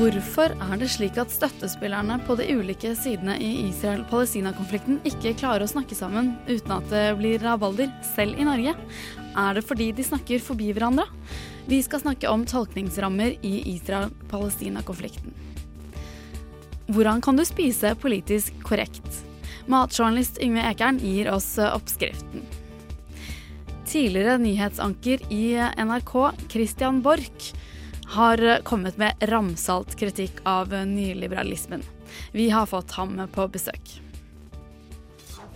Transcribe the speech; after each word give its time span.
Hvorfor 0.00 0.54
er 0.64 0.78
det 0.80 0.86
slik 0.88 1.18
at 1.20 1.28
støttespillerne 1.28 2.14
på 2.24 2.32
de 2.38 2.46
ulike 2.56 2.94
sidene 2.96 3.34
i 3.36 3.66
Israel-Palestina-konflikten 3.66 4.96
ikke 5.04 5.34
klarer 5.42 5.66
å 5.66 5.68
snakke 5.68 5.98
sammen 5.98 6.30
uten 6.46 6.72
at 6.72 6.86
det 6.88 7.02
blir 7.18 7.42
rabalder, 7.44 7.90
selv 8.14 8.40
i 8.40 8.46
Norge? 8.48 8.72
Er 9.36 9.58
det 9.58 9.66
fordi 9.68 9.90
de 9.92 10.06
snakker 10.06 10.40
forbi 10.40 10.70
hverandre? 10.72 11.04
Vi 11.68 11.82
skal 11.84 12.00
snakke 12.00 12.32
om 12.32 12.46
tolkningsrammer 12.48 13.36
i 13.44 13.52
Israel-Palestina-konflikten. 13.74 15.36
Hvordan 16.88 17.20
kan 17.20 17.36
du 17.36 17.44
spise 17.44 17.92
politisk 18.00 18.56
korrekt? 18.64 19.04
Matjournalist 19.68 20.40
Yngve 20.40 20.64
Ekern 20.70 21.02
gir 21.04 21.28
oss 21.34 21.58
oppskriften. 21.60 22.48
Tidligere 23.84 24.40
nyhetsanker 24.40 25.28
i 25.28 25.58
NRK, 25.76 26.14
Christian 26.48 27.04
Borch, 27.04 27.52
har 28.10 28.62
kommet 28.66 28.98
med 28.98 29.26
ramsalt 29.30 29.96
kritikk 29.98 30.42
av 30.48 30.74
nyliberalismen. 30.86 31.82
Vi 32.32 32.50
har 32.50 32.66
fått 32.66 32.90
ham 32.98 33.20
på 33.32 33.48
besøk. 33.48 34.00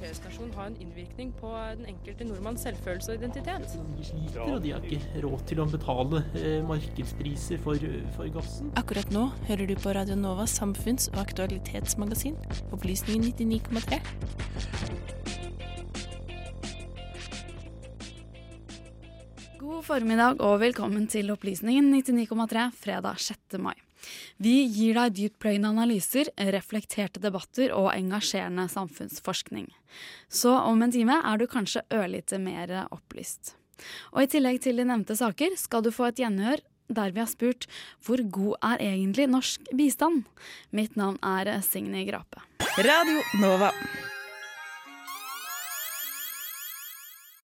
P-stasjon 0.05 0.50
har 0.52 0.66
en 0.66 0.77
innvirkning 0.77 1.32
på 1.41 1.50
den 1.77 1.86
enkelte 1.88 2.27
nordmanns 2.28 2.62
selvfølelse 2.66 3.14
og 3.14 3.22
identitet. 3.22 3.77
De 3.97 4.05
sliter, 4.05 4.41
og 4.44 4.60
de 4.60 4.75
har 4.75 4.84
ikke 4.84 5.22
råd 5.25 5.44
til 5.48 5.62
å 5.64 5.66
betale 5.70 6.20
eh, 6.36 6.58
markedspriser 6.69 7.62
for, 7.64 7.88
for 8.19 8.28
gassen. 8.36 8.72
Akkurat 8.80 9.08
nå 9.14 9.30
hører 9.48 9.70
du 9.70 9.77
på 9.80 9.97
Radio 9.97 10.19
Novas 10.20 10.58
samfunns- 10.60 11.08
og 11.14 11.22
aktualitetsmagasin, 11.25 12.36
Opplysningen 12.77 13.32
99,3. 13.32 15.23
God 19.65 19.84
formiddag 19.87 20.43
og 20.45 20.59
velkommen 20.61 21.07
til 21.09 21.31
Opplysningen 21.33 21.87
99,3 21.95 22.65
fredag 22.77 23.20
6. 23.25 23.57
mai. 23.65 23.73
Vi 24.37 24.66
gir 24.69 24.99
deg 24.99 25.15
dyptpløyende 25.16 25.71
analyser, 25.72 26.28
reflekterte 26.53 27.22
debatter 27.22 27.72
og 27.72 27.88
engasjerende 27.94 28.66
samfunnsforskning. 28.69 29.71
Så 30.28 30.53
om 30.53 30.84
en 30.84 30.93
time 30.93 31.16
er 31.16 31.41
du 31.41 31.47
kanskje 31.49 31.87
ørlite 31.97 32.43
mer 32.43 32.77
opplyst. 32.91 33.55
Og 34.12 34.27
i 34.27 34.31
tillegg 34.37 34.61
til 34.66 34.83
de 34.83 34.88
nevnte 34.91 35.16
saker 35.16 35.56
skal 35.56 35.87
du 35.87 35.94
få 35.94 36.11
et 36.11 36.21
gjenhør 36.21 36.61
der 36.93 37.17
vi 37.17 37.25
har 37.25 37.33
spurt 37.33 37.65
hvor 38.05 38.21
god 38.21 38.59
er 38.75 38.88
egentlig 38.93 39.31
norsk 39.33 39.72
bistand? 39.72 40.27
Mitt 40.77 41.00
navn 41.00 41.17
er 41.25 41.56
Signy 41.65 42.05
Grape. 42.11 42.44
Radio 42.77 43.25
Nova. 43.41 43.72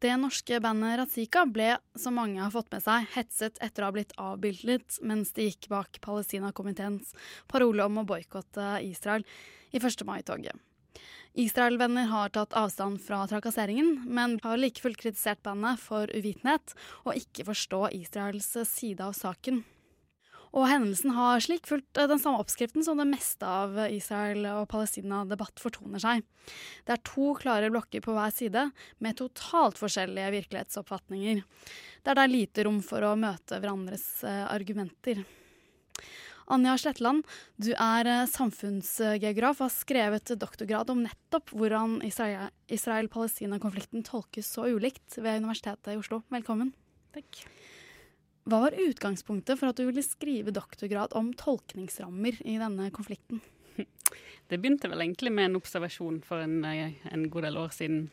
Det 0.00 0.14
norske 0.16 0.56
bandet 0.64 0.96
Razika 0.96 1.42
ble, 1.44 1.74
som 1.92 2.14
mange 2.16 2.40
har 2.40 2.52
fått 2.54 2.70
med 2.72 2.80
seg, 2.80 3.04
hetset 3.12 3.58
etter 3.60 3.84
å 3.84 3.90
ha 3.90 3.92
blitt 3.92 4.14
avbildet 4.16 4.96
mens 5.04 5.34
de 5.36 5.50
gikk 5.50 5.68
bak 5.68 5.98
Palestina-komiteens 6.00 7.10
parole 7.52 7.84
om 7.84 8.00
å 8.00 8.06
boikotte 8.08 8.78
Israel 8.86 9.26
i 9.76 9.76
1. 9.76 10.06
mai-toget. 10.08 10.56
Israel-venner 11.36 12.08
har 12.10 12.32
tatt 12.32 12.56
avstand 12.56 13.02
fra 13.04 13.20
trakasseringen, 13.28 14.06
men 14.08 14.38
har 14.42 14.56
like 14.56 14.80
fullt 14.80 14.98
kritisert 15.02 15.44
bandet 15.44 15.84
for 15.84 16.08
uvitenhet 16.16 16.72
og 17.04 17.20
ikke 17.20 17.44
forstå 17.52 17.82
Israels 18.00 18.48
side 18.72 19.04
av 19.04 19.12
saken. 19.20 19.60
Og 20.50 20.66
hendelsen 20.66 21.12
har 21.14 21.42
slik 21.42 21.68
fulgt 21.70 21.94
den 21.94 22.18
samme 22.18 22.40
oppskriften 22.42 22.82
som 22.82 22.98
det 22.98 23.06
meste 23.06 23.46
av 23.46 23.76
Israel- 23.86 24.48
og 24.50 24.64
Palestina-debatt 24.72 25.62
fortoner 25.62 26.02
seg. 26.02 26.24
Det 26.86 26.96
er 26.96 27.04
to 27.06 27.34
klare 27.38 27.70
blokker 27.70 28.02
på 28.02 28.14
hver 28.16 28.34
side, 28.34 28.64
med 28.98 29.18
totalt 29.20 29.78
forskjellige 29.78 30.32
virkelighetsoppfatninger. 30.34 31.44
Der 32.02 32.18
det 32.18 32.24
er 32.24 32.34
lite 32.34 32.64
rom 32.66 32.80
for 32.82 33.06
å 33.06 33.14
møte 33.14 33.60
hverandres 33.60 34.24
argumenter. 34.26 35.22
Anja 36.50 36.74
Sletland, 36.82 37.22
du 37.62 37.70
er 37.78 38.26
samfunnsgeograf 38.26 39.60
og 39.60 39.68
har 39.68 39.70
skrevet 39.70 40.32
doktorgrad 40.34 40.90
om 40.90 41.04
nettopp 41.06 41.54
hvordan 41.54 42.00
Israel-Palestina-konflikten 42.10 44.02
tolkes 44.02 44.50
så 44.50 44.66
ulikt 44.66 45.14
ved 45.22 45.44
Universitetet 45.44 45.94
i 45.94 46.00
Oslo. 46.00 46.24
Velkommen. 46.34 46.74
Takk. 47.14 47.44
Hva 48.48 48.62
var 48.64 48.76
utgangspunktet 48.78 49.60
for 49.60 49.70
at 49.70 49.80
du 49.80 49.84
ville 49.88 50.04
skrive 50.04 50.54
doktorgrad 50.54 51.12
om 51.18 51.32
tolkningsrammer 51.36 52.40
i 52.46 52.56
denne 52.60 52.90
konflikten? 52.94 53.42
Det 54.50 54.58
begynte 54.58 54.88
vel 54.90 55.04
egentlig 55.04 55.30
med 55.30 55.46
en 55.46 55.60
observasjon 55.60 56.16
for 56.26 56.42
en, 56.42 56.64
en 56.66 57.28
god 57.30 57.44
del 57.46 57.58
år 57.60 57.68
siden 57.70 58.08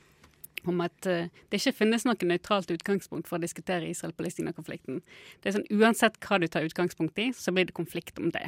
om 0.70 0.84
at 0.84 1.08
uh, 1.10 1.30
det 1.50 1.60
ikke 1.60 1.80
finnes 1.80 2.06
noe 2.06 2.30
nøytralt 2.30 2.70
utgangspunkt 2.74 3.30
for 3.30 3.40
å 3.40 3.42
diskutere 3.42 3.90
Israel-Palestina-konflikten. 3.90 5.00
Det 5.42 5.50
er 5.50 5.58
sånn 5.58 5.70
Uansett 5.74 6.20
hva 6.22 6.38
du 6.42 6.48
tar 6.52 6.68
utgangspunkt 6.68 7.18
i, 7.24 7.32
så 7.34 7.54
blir 7.56 7.70
det 7.70 7.78
konflikt 7.78 8.22
om 8.22 8.30
det. 8.36 8.46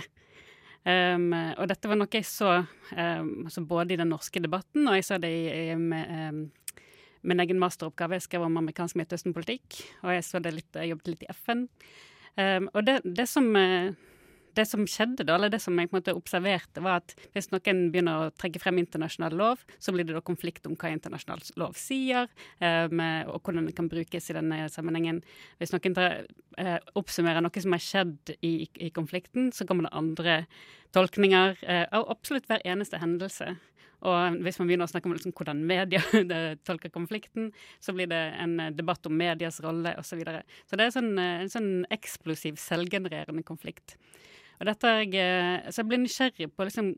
Um, 0.85 1.33
og 1.33 1.65
dette 1.71 1.89
var 1.91 1.97
noe 1.99 2.13
jeg 2.13 2.27
så 2.27 2.61
um, 2.61 3.31
altså 3.49 3.65
både 3.67 3.93
i 3.95 3.99
den 3.99 4.13
norske 4.13 4.41
debatten, 4.41 4.87
og 4.87 4.95
jeg 4.95 5.07
så 5.09 5.17
det 5.21 5.31
i, 5.33 5.49
i 5.73 5.79
med, 5.79 6.13
um, 6.29 6.43
min 7.21 7.43
egen 7.43 7.59
masteroppgave. 7.61 8.19
Jeg 8.19 8.27
skrev 8.27 8.45
om 8.47 8.59
amerikansk 8.61 8.99
Midtøsten-politikk, 8.99 9.81
og 10.03 10.13
jeg, 10.15 10.27
så 10.27 10.43
det 10.43 10.55
litt, 10.55 10.69
jeg 10.75 10.93
jobbet 10.93 11.11
litt 11.13 11.25
i 11.25 11.33
FN. 11.33 11.65
og 12.73 12.85
det, 12.87 13.01
det 13.03 13.25
som 13.27 13.49
uh, 13.55 13.91
det 14.59 14.65
som 14.67 14.85
skjedde 14.89 15.25
da, 15.27 15.35
eller 15.35 15.51
det 15.51 15.61
som 15.63 15.77
jeg 15.77 15.89
på 15.89 15.95
en 15.95 16.01
måte 16.01 16.15
observerte, 16.17 16.83
var 16.83 17.01
at 17.01 17.13
hvis 17.35 17.49
noen 17.53 17.85
begynner 17.93 18.25
å 18.25 18.31
trekke 18.35 18.61
frem 18.61 18.81
internasjonal 18.81 19.35
lov, 19.39 19.63
så 19.81 19.93
blir 19.95 20.07
det 20.07 20.15
da 20.17 20.23
konflikt 20.25 20.67
om 20.67 20.75
hva 20.79 20.91
internasjonal 20.93 21.43
lov 21.61 21.77
sier, 21.79 22.29
um, 22.61 23.03
og 23.33 23.39
hvordan 23.43 23.69
det 23.69 23.75
kan 23.77 23.89
brukes 23.91 24.29
i 24.29 24.37
denne 24.37 24.65
sammenhengen. 24.73 25.21
Hvis 25.61 25.73
noen 25.75 25.97
uh, 25.99 26.77
oppsummerer 26.99 27.45
noe 27.45 27.63
som 27.63 27.75
har 27.75 27.85
skjedd 27.85 28.35
i, 28.39 28.53
i 28.67 28.91
konflikten, 28.95 29.53
så 29.55 29.67
kommer 29.69 29.87
det 29.87 29.95
andre 29.99 30.41
tolkninger 30.95 31.57
uh, 31.63 31.85
av 31.99 32.07
absolutt 32.15 32.47
hver 32.49 32.63
eneste 32.67 33.01
hendelse. 33.01 33.53
Og 34.07 34.39
hvis 34.45 34.59
man 34.61 34.69
begynner 34.69 34.87
å 34.87 34.91
snakke 34.91 35.09
om 35.09 35.15
liksom 35.15 35.33
hvordan 35.35 35.63
media 35.67 35.99
tolker 36.67 36.91
konflikten, 36.93 37.49
så 37.83 37.95
blir 37.95 38.07
det 38.11 38.21
en 38.39 38.55
debatt 38.75 39.09
om 39.09 39.17
medias 39.19 39.59
rolle 39.65 39.95
osv. 39.99 40.13
Så, 40.13 40.19
videre. 40.21 40.43
så 40.69 40.79
det 40.79 40.87
er 40.87 40.95
sånn, 40.95 41.11
en 41.19 41.51
sånn 41.51 41.73
eksplosiv, 41.93 42.59
selvgenererende 42.61 43.43
konflikt. 43.47 43.97
Og 44.59 44.67
dette 44.67 44.93
så 45.71 45.81
jeg 45.81 45.87
blir 45.87 46.01
nysgjerrig 46.01 46.49
på 46.51 46.65
liksom, 46.67 46.89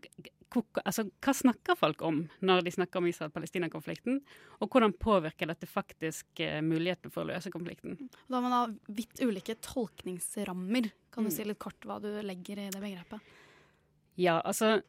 altså, 0.81 1.05
hva 1.21 1.33
snakker 1.37 1.77
folk 1.77 2.01
om 2.05 2.23
når 2.41 2.63
de 2.65 2.73
snakker 2.73 3.01
om 3.01 3.09
Israel-Palestina-konflikten, 3.09 4.17
og 4.57 4.69
hvordan 4.69 4.95
påvirker 4.97 5.49
dette 5.49 5.69
faktisk 5.69 6.41
muligheten 6.65 7.13
for 7.13 7.23
å 7.23 7.29
løse 7.29 7.53
konflikten? 7.53 7.99
Da 8.25 8.39
har 8.39 8.45
man 8.47 8.55
da 8.55 8.95
vidt 8.97 9.21
ulike 9.21 9.59
tolkningsrammer. 9.61 10.89
Kan 11.13 11.27
du 11.27 11.29
mm. 11.29 11.35
si 11.37 11.45
litt 11.45 11.61
kort 11.61 11.85
hva 11.85 12.01
du 12.01 12.09
legger 12.25 12.65
i 12.65 12.71
det 12.73 12.81
begrepet? 12.81 13.37
Ja, 14.19 14.39
altså 14.39 14.81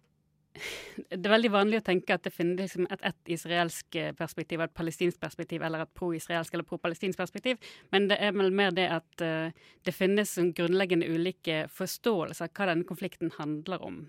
det 1.09 1.21
er 1.25 1.33
veldig 1.33 1.51
vanlig 1.53 1.81
å 1.81 1.85
tenke 1.87 2.17
at 2.17 2.25
det 2.27 2.35
finnes 2.35 2.61
liksom 2.61 2.87
et, 2.93 3.05
et 3.09 3.31
israelsk 3.37 3.97
perspektiv, 4.19 4.61
et 4.61 4.75
palestinsk 4.77 5.21
perspektiv 5.21 5.65
eller 5.65 5.85
et 5.85 5.95
pro-israelsk 5.97 6.53
eller 6.53 6.67
pro-palestinsk 6.69 7.19
perspektiv, 7.19 7.61
men 7.95 8.11
det 8.11 8.19
er 8.21 8.35
vel 8.37 8.53
mer 8.53 8.75
det 8.77 8.89
at 8.93 9.25
uh, 9.25 9.71
det 9.87 9.95
finnes 9.97 10.35
en 10.39 10.53
grunnleggende 10.57 11.09
ulike 11.09 11.63
forståelser 11.73 12.51
av 12.51 12.53
hva 12.59 12.69
denne 12.73 12.89
konflikten 12.89 13.33
handler 13.39 13.87
om. 13.87 14.03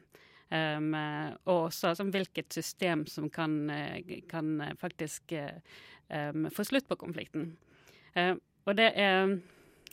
Um, 0.54 0.92
og 1.48 1.70
også 1.72 1.94
altså, 1.94 2.04
hvilket 2.14 2.54
system 2.54 3.08
som 3.10 3.30
kan, 3.34 3.72
kan 4.30 4.60
faktisk 4.78 5.34
um, 5.34 6.50
få 6.54 6.66
slutt 6.68 6.86
på 6.92 7.00
konflikten. 7.02 7.54
Uh, 8.14 8.36
og 8.68 8.78
det 8.78 8.92
er 9.00 9.38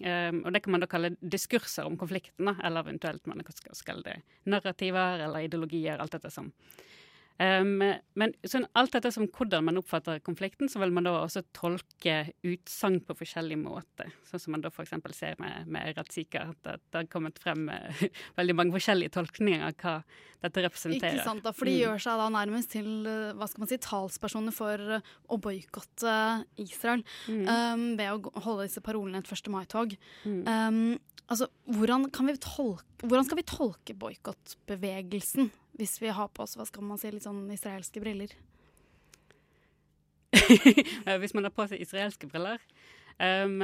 Um, 0.00 0.38
og 0.47 0.55
det 0.55 0.62
kan 0.64 0.73
man 0.73 0.81
da 0.81 0.88
kalle 0.88 1.11
diskurser 1.20 1.85
om 1.85 1.99
konflikten, 2.00 2.49
eller 2.64 2.87
eventuelt 2.87 3.26
man 3.29 3.43
skal 3.52 3.82
kalle 3.85 4.06
det 4.06 4.14
narrativer 4.49 5.26
eller 5.26 5.44
ideologier, 5.44 6.00
alt 6.00 6.17
dette 6.17 6.31
som. 6.32 6.49
Um, 7.40 7.78
men 8.20 8.34
sånn, 8.44 8.66
alt 8.76 8.92
dette 8.92 9.08
som 9.14 9.25
hvordan 9.32 9.64
man 9.64 9.81
oppfatter 9.81 10.19
konflikten, 10.25 10.69
så 10.69 10.82
vil 10.82 10.92
man 10.92 11.06
da 11.08 11.14
også 11.22 11.40
tolke 11.56 12.19
utsagn 12.44 12.98
på 13.06 13.16
forskjellig 13.16 13.56
måte. 13.62 14.10
Sånn 14.28 14.42
som 14.42 14.52
man 14.56 14.64
da 14.64 14.69
f.eks. 14.69 14.92
ser 15.16 15.38
med, 15.40 15.70
med 15.72 15.96
Ratzika, 15.96 16.50
at 16.52 16.69
det 16.69 16.98
har 16.98 17.08
kommet 17.12 17.40
frem 17.40 17.70
uh, 17.72 18.02
veldig 18.40 18.56
mange 18.58 18.76
forskjellige 18.76 19.14
tolkninger 19.16 19.64
av 19.70 19.78
hva 19.81 19.94
dette 20.40 20.64
representerer. 20.64 21.16
Ikke 21.16 21.28
sant, 21.31 21.44
da, 21.44 21.52
for 21.56 21.69
de 21.69 21.76
mm. 21.76 21.81
gjør 21.82 22.02
seg 22.04 22.20
da 22.20 22.28
nærmest 22.32 22.72
til 22.76 22.90
hva 23.37 23.48
skal 23.48 23.64
man 23.64 23.70
si, 23.72 23.81
talspersoner 23.84 24.56
for 24.56 25.00
å 25.00 25.40
boikotte 25.40 26.16
Israel 26.60 27.04
mm. 27.28 27.42
um, 27.44 27.87
ved 28.00 28.12
å 28.12 28.44
holde 28.44 28.69
disse 28.69 28.84
parolene 28.84 29.20
et 29.20 29.32
1. 29.32 29.50
mai-tog. 29.52 29.96
Mm. 30.25 30.40
Um, 30.44 31.25
altså, 31.26 31.48
hvordan, 31.69 32.08
hvordan, 32.12 33.26
skal 33.28 33.40
vi 33.40 33.48
tolke 33.48 33.96
boikottbevegelsen? 34.04 35.50
Hvis 35.78 35.99
vi 36.02 36.12
har 36.14 36.31
på 36.34 36.44
oss 36.44 36.56
hva 36.58 36.67
skal 36.69 36.87
man 36.87 37.00
si, 37.00 37.11
litt 37.12 37.26
sånn 37.26 37.44
israelske 37.52 38.02
briller? 38.02 38.32
hvis 41.20 41.34
man 41.34 41.46
har 41.46 41.55
på 41.55 41.67
seg 41.70 41.82
israelske 41.82 42.28
briller? 42.31 42.62
Um, 43.20 43.61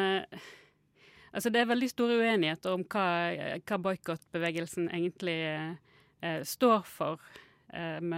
altså 1.32 1.52
det 1.52 1.62
er 1.62 1.70
veldig 1.70 1.90
store 1.92 2.18
uenigheter 2.20 2.76
om 2.76 2.84
hva, 2.92 3.06
hva 3.62 3.80
boikottbevegelsen 3.88 4.90
egentlig 4.90 5.38
uh, 5.46 6.42
står 6.44 6.86
for. 6.88 7.22
Um, 7.76 8.12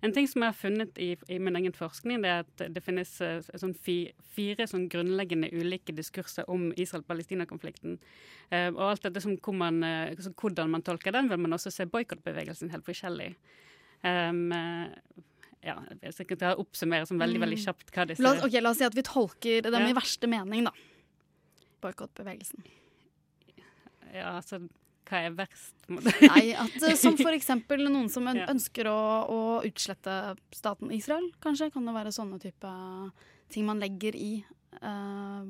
en 0.00 0.14
ting 0.16 0.28
som 0.30 0.40
jeg 0.40 0.52
har 0.52 0.56
funnet 0.56 0.98
i, 1.02 1.10
i, 1.28 1.38
min 1.42 1.58
egen 1.60 1.74
forskning, 1.76 2.22
det 2.24 2.30
er 2.30 2.44
at 2.44 2.62
det 2.72 2.82
finnes 2.84 3.10
uh, 3.20 3.44
sånn 3.60 3.74
fi, 3.76 3.98
fire 4.36 4.66
sånn 4.70 4.86
grunnleggende 4.92 5.50
ulike 5.52 5.92
diskurser 5.96 6.48
om 6.50 6.70
Israel-Palestina-konflikten. 6.72 7.98
Uh, 8.48 8.70
og 8.72 8.82
alt 8.88 9.06
dette 9.08 9.22
som 9.24 9.36
man, 9.60 9.82
hvordan 10.40 10.72
man 10.72 10.86
tolker 10.86 11.12
den, 11.14 11.28
vil 11.28 11.42
man 11.44 11.56
også 11.58 11.72
se 11.74 11.88
boikottbevegelsen 11.90 12.72
helt 12.72 12.86
forskjellig. 12.88 13.34
Um, 14.04 14.50
ja, 15.64 15.78
jeg 16.02 16.12
skal 16.12 16.40
ta 16.40 16.54
oppsummere 16.60 17.08
som 17.08 17.20
veldig 17.20 17.40
veldig 17.40 17.56
mm. 17.56 17.64
kjapt 17.64 17.92
hva 17.94 18.04
disse 18.08 18.24
la, 18.24 18.34
okay, 18.44 18.60
la 18.60 18.74
oss 18.74 18.80
si 18.82 18.86
at 18.86 18.96
vi 18.96 19.04
tolker 19.06 19.64
dem 19.64 19.86
ja. 19.86 19.90
i 19.90 19.96
verste 19.96 20.28
mening, 20.28 20.68
da. 20.68 20.74
Boikottbevegelsen. 21.84 22.64
Ja, 24.14 24.36
altså 24.36 24.60
hva 25.08 25.20
er 25.26 25.36
verst? 25.36 25.74
Nei, 26.30 26.54
at 26.56 26.76
eh, 26.80 26.96
Som 26.98 27.18
f.eks. 27.20 27.50
noen 27.82 28.08
som 28.12 28.28
ønsker 28.30 28.88
å, 28.90 28.98
å, 29.28 29.38
utslette 29.66 30.34
staten 30.54 30.92
Israel, 30.94 31.30
kanskje. 31.44 31.70
Kan 31.74 31.88
det 31.88 31.96
være 31.96 32.14
sånne 32.14 32.40
type 32.42 32.74
ting 33.52 33.66
man 33.68 33.82
legger 33.82 34.16
i 34.16 34.32
uh, 34.80 35.44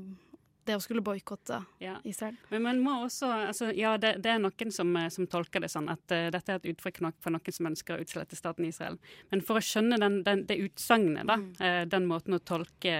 det 0.64 0.76
å 0.76 0.82
skulle 0.82 1.02
boikotte 1.04 1.58
ja. 1.82 1.96
Israel. 2.08 2.36
Men 2.50 2.64
man 2.64 2.80
må 2.82 2.94
også 3.04 3.28
altså, 3.50 3.70
Ja, 3.76 3.94
det, 4.00 4.16
det, 4.24 4.32
er 4.32 4.40
noen 4.42 4.72
som, 4.72 4.90
eh, 4.96 5.10
som, 5.12 5.26
tolker 5.30 5.64
det 5.64 5.70
sånn 5.72 5.90
at 5.92 6.14
uh, 6.14 6.28
dette 6.32 6.52
er 6.54 6.60
et 6.60 6.70
uttrykk 6.72 7.02
for 7.22 7.34
noen 7.34 7.56
som 7.56 7.68
ønsker 7.70 7.96
å 7.96 8.04
utslette 8.04 8.38
staten 8.38 8.66
Israel. 8.68 8.98
Men 9.32 9.44
for 9.44 9.60
å 9.60 9.64
skjønne 9.64 10.00
den, 10.00 10.22
den, 10.26 10.46
det 10.48 10.60
utsagnet, 10.64 11.28
mm. 11.28 11.50
uh, 11.60 11.82
den 11.90 12.08
måten 12.10 12.36
å 12.36 12.42
tolke 12.42 12.94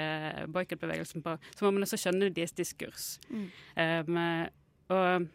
boikottbevegelsen 0.52 1.24
på, 1.24 1.38
så 1.54 1.66
må 1.66 1.74
man 1.76 1.88
også 1.88 2.00
skjønne 2.04 2.32
deres 2.34 2.56
diskurs. 2.56 3.14
Mm. 3.30 3.48
Um, 3.80 4.20
og 4.94 5.30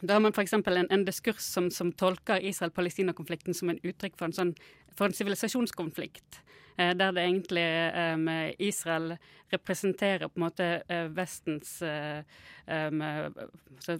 da 0.00 0.16
har 0.16 0.22
man 0.24 0.32
f.eks. 0.32 0.52
En, 0.52 0.86
en 0.90 1.04
diskurs 1.04 1.44
som, 1.44 1.70
som 1.70 1.92
tolker 1.92 2.40
Israel-Palestina-konflikten 2.48 3.54
som 3.54 3.70
en 3.70 3.80
uttrykk 3.82 4.16
for 4.18 4.30
en 4.30 4.36
sånn 4.36 4.54
for 4.96 5.08
en 5.08 5.16
sivilisasjonskonflikt. 5.16 6.40
Eh, 6.76 6.94
der 6.96 7.12
det 7.12 7.22
egentlig 7.22 7.66
um, 8.14 8.28
Israel 8.58 9.16
representerer 9.52 10.28
på 10.28 10.40
en 10.40 10.44
måte 10.46 10.66
uh, 10.88 11.08
Vestens 11.12 11.74
uh, 11.84 12.22
um, 12.66 13.02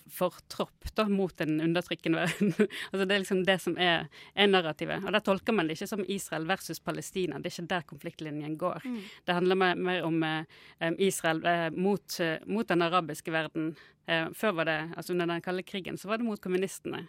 fortropp 0.09 0.95
da, 0.97 1.05
mot 1.09 1.41
en 1.41 1.61
undertrykkende 1.61 2.23
verden. 2.23 2.55
altså 2.93 3.05
Det 3.05 3.15
er 3.15 3.25
liksom 3.25 3.43
det 3.45 3.59
som 3.61 3.77
er, 3.77 4.09
er, 4.35 4.49
narrativet. 4.49 5.05
Og 5.05 5.13
Der 5.13 5.25
tolker 5.25 5.53
man 5.53 5.69
det 5.69 5.77
ikke 5.77 5.91
som 5.91 6.05
Israel 6.09 6.49
versus 6.49 6.81
Palestina. 6.81 7.39
Det 7.39 7.51
er 7.51 7.57
ikke 7.59 7.75
der 7.75 7.89
konfliktlinjen 7.93 8.57
går. 8.59 8.81
Mm. 8.85 9.01
Det 9.27 9.37
handler 9.37 9.61
mer, 9.61 9.75
mer 9.77 10.09
om 10.09 10.23
um, 10.25 10.97
Israel 10.99 11.45
mot, 11.77 12.21
mot, 12.47 12.69
den 12.69 12.83
arabiske 12.83 13.33
verden. 13.33 13.75
før 14.35 14.53
var 14.53 14.65
det, 14.65 14.93
altså 14.97 15.13
Under 15.13 15.27
den 15.27 15.41
kalde 15.41 15.63
krigen 15.63 15.99
så 15.99 16.09
var 16.09 16.19
det 16.19 16.25
mot 16.25 16.41
kommunistene. 16.41 17.07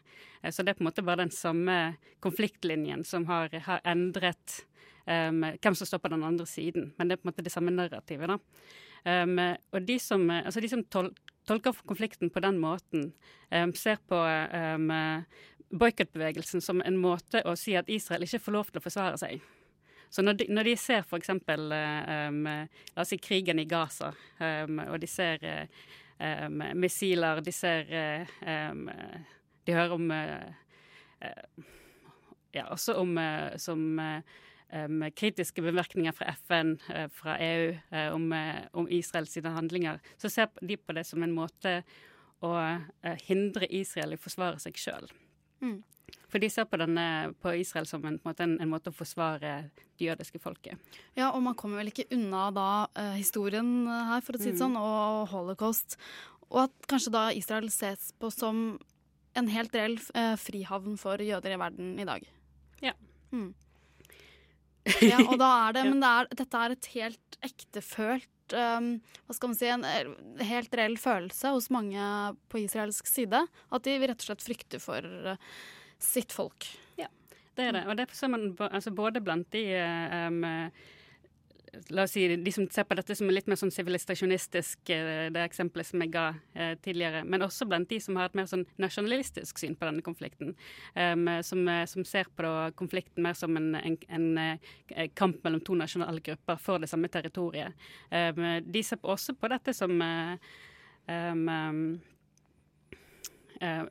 så 0.49 0.63
det 0.63 0.69
er 0.69 0.77
på 0.77 0.83
en 0.83 0.89
måte 0.91 1.01
bare 1.01 1.23
den 1.23 1.31
samme 1.31 1.95
konfliktlinjen 2.19 3.03
som 3.03 3.25
har, 3.25 3.49
har 3.65 3.81
endret 3.83 4.65
um, 5.05 5.43
hvem 5.57 5.75
som 5.75 5.89
står 5.89 6.01
på 6.03 6.13
den 6.13 6.23
andre 6.23 6.45
siden. 6.49 6.91
Men 6.97 7.09
det 7.09 7.17
er 7.17 7.21
på 7.21 7.27
en 7.27 7.33
måte 7.33 7.45
det 7.45 7.53
samme 7.53 7.73
narrativet. 7.73 8.37
Um, 9.03 9.39
og 9.73 9.81
de 9.87 9.99
som, 9.99 10.29
altså 10.29 10.63
de 10.63 10.71
som 10.71 10.83
tol 10.87 11.11
tolker 11.43 11.75
konflikten 11.83 12.29
på 12.31 12.39
den 12.39 12.55
måten, 12.55 13.09
um, 13.51 13.73
ser 13.75 13.97
på 14.07 14.15
um, 14.15 14.91
boikottbevegelsen 15.75 16.61
som 16.63 16.79
en 16.85 16.95
måte 16.95 17.41
å 17.43 17.55
si 17.59 17.75
at 17.75 17.89
Israel 17.91 18.23
ikke 18.23 18.39
får 18.45 18.55
lov 18.55 18.69
til 18.71 18.79
å 18.79 18.83
forsvare 18.85 19.19
seg. 19.19 19.43
Så 20.13 20.21
når 20.21 20.37
de, 20.39 20.47
når 20.53 20.69
de 20.69 20.75
ser 20.77 21.01
f.eks. 21.01 21.31
Um, 21.33 22.43
la 22.45 23.01
oss 23.01 23.09
si 23.09 23.17
krigen 23.17 23.59
i 23.59 23.65
Gaza, 23.65 24.11
um, 24.39 24.79
og 24.85 24.99
de 25.01 25.09
ser 25.09 25.41
um, 26.19 26.61
missiler, 26.77 27.41
de 27.41 27.51
ser 27.51 27.89
De 29.65 29.73
hører 29.73 29.95
om 29.95 30.11
uh, 30.11 30.53
Ja, 32.53 32.67
også 32.69 32.99
om 33.01 33.17
som 33.57 33.99
um, 34.73 35.05
kritiske 35.15 35.63
bemerkninger 35.63 36.15
fra 36.15 36.33
FN, 36.41 36.75
uh, 36.89 37.07
fra 37.13 37.37
EU, 37.41 37.71
uh, 37.93 38.09
om, 38.15 38.27
uh, 38.33 38.65
om 38.73 38.89
Israels 38.89 39.35
handlinger, 39.35 40.01
så 40.17 40.29
ser 40.29 40.51
de 40.61 40.77
på 40.77 40.95
det 40.97 41.05
som 41.07 41.23
en 41.23 41.35
måte 41.35 41.81
å 42.43 42.51
hindre 43.23 43.69
Israel 43.71 44.11
i 44.11 44.17
å 44.19 44.19
forsvare 44.19 44.59
seg 44.59 44.75
sjøl. 44.75 45.05
Mm. 45.63 45.77
For 46.27 46.43
de 46.43 46.49
ser 46.51 46.65
på, 46.67 46.75
denne, 46.81 47.31
på 47.39 47.53
Israel 47.55 47.87
som 47.87 48.03
en, 48.03 48.17
på 48.19 48.33
en, 48.35 48.57
en, 48.59 48.67
måte 48.67 48.91
å 48.91 48.95
forsvare 48.97 49.53
det 49.71 50.09
jødiske 50.09 50.41
folket. 50.43 50.75
Ja, 51.15 51.29
og 51.29 51.39
man 51.45 51.55
kommer 51.55 51.79
vel 51.79 51.93
ikke 51.93 52.09
unna 52.11 52.49
da 52.51 52.67
historien 53.15 53.87
her, 53.87 54.19
for 54.25 54.35
å 54.35 54.41
si 54.41 54.49
det 54.49 54.57
mm. 54.57 54.59
sånn, 54.59 54.75
og 54.75 55.31
holocaust. 55.31 55.95
Og 56.49 56.65
at 56.65 56.89
kanskje 56.91 57.15
da 57.15 57.23
Israel 57.31 57.71
ses 57.71 58.11
på 58.19 58.27
som 58.33 58.65
en 59.39 59.51
helt 59.55 59.79
reell 59.79 59.95
frihavn 60.41 60.99
for 60.99 61.23
jøder 61.23 61.55
i 61.55 61.61
verden 61.63 61.95
i 61.95 62.09
dag. 62.11 62.27
Ja. 62.83 62.97
Mm. 63.31 63.53
Ja, 65.11 65.19
og 65.23 65.37
da 65.39 65.49
er 65.67 65.75
det, 65.77 65.83
men 65.89 66.01
det 66.03 66.11
er, 66.11 66.29
dette 66.43 66.59
er 66.59 66.73
et 66.75 66.87
helt 66.93 67.37
ektefølt 67.43 68.55
um, 68.59 68.89
Hva 69.25 69.35
skal 69.37 69.51
man 69.51 69.59
si, 69.59 69.69
en 69.71 69.85
eh, 69.87 70.09
helt 70.49 70.75
reell 70.75 70.97
følelse 70.99 71.53
hos 71.55 71.69
mange 71.73 72.07
på 72.51 72.63
israelsk 72.63 73.07
side. 73.07 73.45
At 73.73 73.87
de 73.87 73.95
rett 74.03 74.19
og 74.19 74.27
slett 74.27 74.43
frykter 74.43 74.83
for 74.83 75.07
uh, 75.27 75.37
sitt 76.03 76.35
folk. 76.35 76.67
Ja, 76.99 77.07
det 77.55 77.69
er 77.69 77.77
det. 77.79 77.85
Og 77.87 77.99
det 77.99 78.09
ser 78.17 78.33
man 78.33 78.51
altså 78.69 78.91
både 78.95 79.23
blant 79.23 79.47
de 79.55 79.63
um, 80.27 80.43
La 81.89 82.03
oss 82.03 82.11
si 82.13 82.27
de 82.37 82.51
som 82.53 82.67
ser 82.69 82.85
på 82.85 82.95
dette 82.97 83.15
som 83.17 83.29
litt 83.33 83.47
mer 83.49 83.57
sånn 83.57 83.71
sivilisasjonistisk, 83.73 84.91
eh, 84.93 85.29
det 85.33 85.41
eksempelet 85.41 85.87
som 85.87 86.03
jeg 86.03 86.11
ga 86.13 86.25
eh, 86.53 86.75
tidligere, 86.85 87.23
men 87.25 87.41
også 87.41 87.65
blant 87.69 87.89
de 87.89 87.97
som 88.03 88.17
har 88.19 88.29
et 88.29 88.37
mer 88.37 88.45
sånn 88.49 88.65
nasjonalistisk 88.81 89.57
syn 89.57 89.73
på 89.79 89.87
denne 89.89 90.05
konflikten. 90.05 90.53
Um, 90.93 91.25
som, 91.41 91.63
eh, 91.71 91.85
som, 91.89 92.05
ser 92.05 92.29
på 92.29 92.45
da, 92.45 92.69
konflikten 92.77 93.25
mer 93.25 93.33
som 93.37 93.57
en, 93.57 93.73
en, 93.79 93.97
en, 94.07 94.27
en, 94.37 95.09
kamp 95.17 95.41
mellom 95.45 95.63
to 95.65 95.77
nasjonale 95.79 96.21
grupper 96.21 96.61
for 96.61 96.83
det 96.83 96.91
samme 96.91 97.09
territoriet. 97.09 97.73
Um, 98.11 98.43
de 98.69 98.83
ser 98.85 99.01
også 99.01 99.33
på 99.33 99.49
dette 99.49 99.73
som 99.73 99.97
um, 99.97 101.47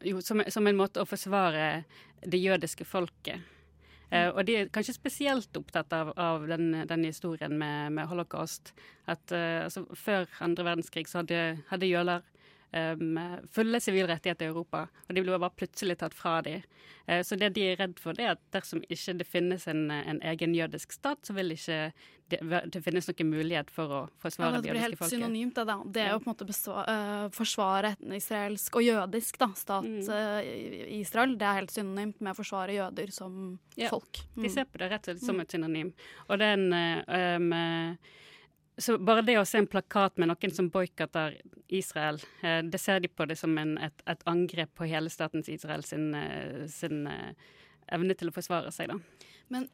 jo, 0.06 0.20
som, 0.22 0.44
som, 0.46 0.66
en 0.68 0.78
måte 0.78 1.02
å 1.02 1.08
forsvare 1.08 1.82
det 2.22 2.38
jødiske 2.38 2.86
folket. 2.86 3.42
Uh, 4.12 4.28
og 4.36 4.44
de 4.44 4.58
er 4.60 4.72
kanskje 4.72 4.96
spesielt 4.96 5.56
opptatt 5.56 5.92
av, 5.96 6.12
av 6.20 6.44
den, 6.50 6.82
den, 6.88 7.06
historien 7.08 7.54
med, 7.58 7.94
med 7.96 8.10
holocaust. 8.10 8.74
At 9.08 9.32
uh, 9.32 9.64
altså, 9.64 9.86
Før 9.96 10.28
andre 10.44 10.66
verdenskrig 10.68 11.08
så 11.08 11.22
hadde, 11.22 11.40
hadde 11.70 11.88
jøler 11.88 12.26
um, 12.72 13.20
fulle 13.52 13.80
sivile 13.80 14.08
rettigheter 14.10 14.48
i 14.48 14.52
Europa, 14.52 14.86
og 15.08 15.14
de 15.14 15.22
blir 15.24 15.38
bare 15.38 15.54
plutselig 15.56 15.98
tatt 16.00 16.16
fra 16.16 16.40
dem. 16.46 16.64
Uh, 17.08 17.20
så 17.26 17.38
det 17.38 17.52
de 17.56 17.68
er 17.72 17.78
redd 17.80 18.00
for, 18.00 18.16
det 18.16 18.26
er 18.26 18.34
at 18.36 18.42
dersom 18.54 18.82
ikke 18.88 19.16
det 19.20 19.28
finnes 19.28 19.68
en, 19.70 19.86
en 19.90 20.20
egen 20.32 20.56
jødisk 20.56 20.94
stat, 20.96 21.22
så 21.26 21.36
vil 21.36 21.54
ikke 21.56 21.80
det, 22.32 22.60
det 22.72 22.80
finnes 22.80 23.08
noen 23.10 23.28
mulighet 23.28 23.70
for 23.72 23.92
å 23.92 24.00
forsvare 24.22 24.58
ja, 24.58 24.62
det, 24.64 24.70
jødiske 24.70 24.72
folket. 24.72 24.72
Det 24.72 24.72
blir 24.72 24.84
helt 24.86 25.12
synonymt, 25.12 25.58
det, 25.58 25.64
da. 25.68 25.76
Det 25.84 26.04
er 26.04 26.10
jo 26.14 26.22
på 26.22 26.28
en 26.28 26.32
måte 26.32 26.48
besvare, 26.48 26.96
uh, 26.96 27.26
forsvare 27.36 27.92
israelsk 28.18 28.80
og 28.80 28.86
jødisk 28.86 29.40
da, 29.42 29.50
stat 29.58 29.88
mm. 29.88 30.00
uh, 30.08 30.96
Israel. 31.00 31.36
Det 31.40 31.48
er 31.48 31.60
helt 31.60 31.74
synonymt 31.74 32.22
med 32.22 32.32
å 32.32 32.38
forsvare 32.40 32.78
jøder 32.78 33.12
som 33.14 33.38
ja, 33.76 33.92
folk. 33.92 34.24
Mm. 34.34 34.46
De 34.46 34.52
ser 34.56 34.68
på 34.70 34.80
det 34.80 34.90
rett 34.94 35.06
og 35.06 35.12
slett 35.12 35.26
som 35.26 35.38
mm. 35.38 35.44
et 35.44 35.56
synonym. 35.56 35.94
Og 36.28 36.40
den 36.40 36.68
um, 36.72 37.54
så 38.78 38.96
bare 38.98 39.24
det 39.26 39.36
å 39.36 39.44
se 39.48 39.60
en 39.60 39.68
plakat 39.68 40.16
med 40.20 40.30
noen 40.30 40.54
som 40.54 40.70
boikotter 40.72 41.36
Israel, 41.72 42.20
eh, 42.40 42.62
det 42.64 42.80
ser 42.80 43.02
de 43.04 43.10
på 43.12 43.26
det 43.28 43.36
som 43.40 43.52
en, 43.60 43.76
et, 43.82 44.04
et, 44.08 44.24
angrep 44.28 44.72
på 44.78 44.88
hele 44.88 45.12
statens 45.12 45.50
Israel 45.52 45.84
sin, 45.84 46.14
eh, 46.16 46.64
sin 46.72 47.06
eh, 47.10 47.52
evne 47.92 48.16
til 48.16 48.32
å 48.32 48.34
forsvare 48.34 48.72
seg, 48.72 48.92
da. 48.92 49.28
Men 49.52 49.68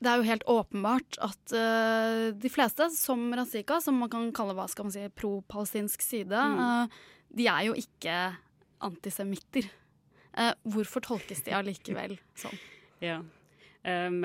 det 0.00 0.08
er 0.08 0.20
jo 0.20 0.28
helt 0.30 0.46
åpenbart 0.48 1.18
at 1.20 1.52
uh, 1.52 2.30
de 2.32 2.48
fleste, 2.48 2.86
som 2.96 3.26
Razika, 3.36 3.82
som 3.84 3.98
man 4.00 4.08
kan 4.08 4.30
kalle 4.32 4.54
hva 4.56 4.64
skal 4.72 4.86
man 4.86 4.94
si, 4.94 5.02
pro-palestinsk 5.12 6.00
side, 6.00 6.32
mm. 6.32 6.56
uh, 6.56 7.26
de 7.36 7.48
er 7.52 7.66
jo 7.66 7.74
ikke 7.76 8.14
antisemitter. 8.88 9.68
Uh, 10.32 10.54
hvorfor 10.72 11.04
tolkes 11.04 11.44
de 11.44 11.52
allikevel 11.52 12.16
sånn? 12.38 12.56
Ja. 13.04 13.18
Um, 13.84 14.24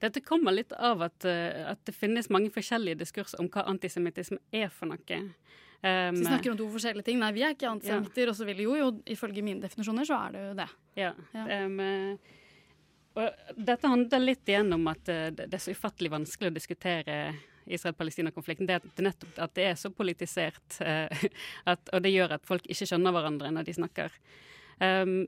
dette 0.00 0.22
kommer 0.24 0.54
litt 0.54 0.72
av 0.72 1.02
at, 1.04 1.24
at, 1.24 1.80
det 1.84 1.92
finnes 1.96 2.30
mange 2.32 2.52
forskjellige 2.54 3.02
diskurser 3.02 3.42
om 3.42 3.50
hva 3.52 3.66
antisemittisme 3.68 4.40
er 4.56 4.72
for 4.72 4.88
noe. 4.90 5.20
Um, 5.80 6.16
vi 6.16 6.24
snakker 6.26 6.52
om 6.52 6.58
to 6.58 6.66
forskjellige 6.74 7.06
ting. 7.06 7.20
Nei, 7.22 7.30
vi 7.32 7.44
er 7.44 7.54
ikke 7.54 7.70
antisemitter. 7.70 8.26
Ja. 8.26 8.32
Og 8.32 8.36
så 8.36 8.46
vil 8.48 8.60
jo, 8.66 8.74
jo, 8.76 8.90
ifølge 9.08 9.44
mine 9.44 9.62
definisjoner, 9.64 10.04
så 10.08 10.18
er 10.26 10.34
det 10.34 10.42
jo 10.42 10.50
det. 10.58 10.66
Ja. 11.00 11.12
ja. 11.36 11.44
Um, 11.64 12.18
og 13.20 13.54
dette 13.56 13.90
handler 13.90 14.22
litt 14.22 14.50
igjen 14.50 14.76
om 14.76 14.84
at 14.92 15.08
uh, 15.08 15.30
det 15.32 15.48
er 15.48 15.62
så 15.62 15.72
ufattelig 15.72 16.12
vanskelig 16.12 16.52
å 16.52 16.56
diskutere 16.58 17.16
Israel-Palestina-konflikten. 17.70 18.68
Det 18.68 18.76
er 18.76 19.08
nettopp 19.08 19.40
at 19.40 19.56
det 19.56 19.66
er 19.70 19.80
så 19.80 19.92
politisert, 19.94 20.62
uh, 20.84 21.24
at, 21.72 21.92
og 21.94 22.04
det 22.04 22.12
gjør 22.12 22.36
at 22.36 22.46
folk 22.48 22.68
ikke 22.68 22.90
skjønner 22.92 23.16
hverandre 23.16 23.52
når 23.56 23.70
de 23.70 23.76
snakker. 23.80 24.20
Um, 24.80 25.26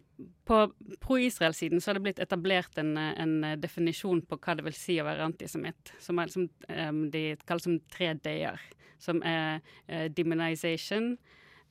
på 0.49 0.59
pro-Israel-siden 1.05 1.81
så 1.81 1.91
har 1.91 1.99
det 1.99 2.05
blitt 2.07 2.21
etablert 2.25 2.79
en, 2.81 2.95
en, 2.97 3.35
definisjon 3.61 4.23
på 4.25 4.39
hva 4.41 4.55
det 4.57 4.65
vil 4.65 4.77
si 4.77 4.97
å 4.97 5.05
være 5.05 5.27
antisemitt, 5.27 5.93
som, 6.01 6.21
er, 6.23 6.33
som 6.33 6.47
um, 6.73 7.03
de 7.13 7.25
kaller 7.45 7.67
som 7.67 7.77
tre 7.93 8.15
d-er 8.25 8.63
som 9.03 9.21
er 9.27 9.61
uh, 9.91 10.07
demonization, 10.15 11.17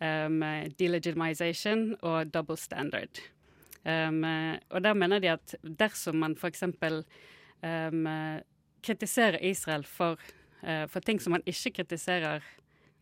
um, 0.04 0.44
delegitimization 0.80 1.94
og 2.02 2.34
double 2.34 2.60
standard. 2.60 3.24
Um, 3.82 4.22
og 4.70 4.84
der 4.84 4.94
mener 4.94 5.22
de 5.24 5.32
at 5.32 5.56
dersom 5.64 6.20
man 6.22 6.36
f.eks. 6.38 6.68
Um, 7.62 8.08
kritiserer 8.82 9.40
Israel 9.46 9.86
for, 9.86 10.20
uh, 10.62 10.86
for, 10.90 11.00
ting 11.00 11.22
som 11.22 11.34
man 11.38 11.46
ikke 11.46 11.80
kritiserer 11.80 12.46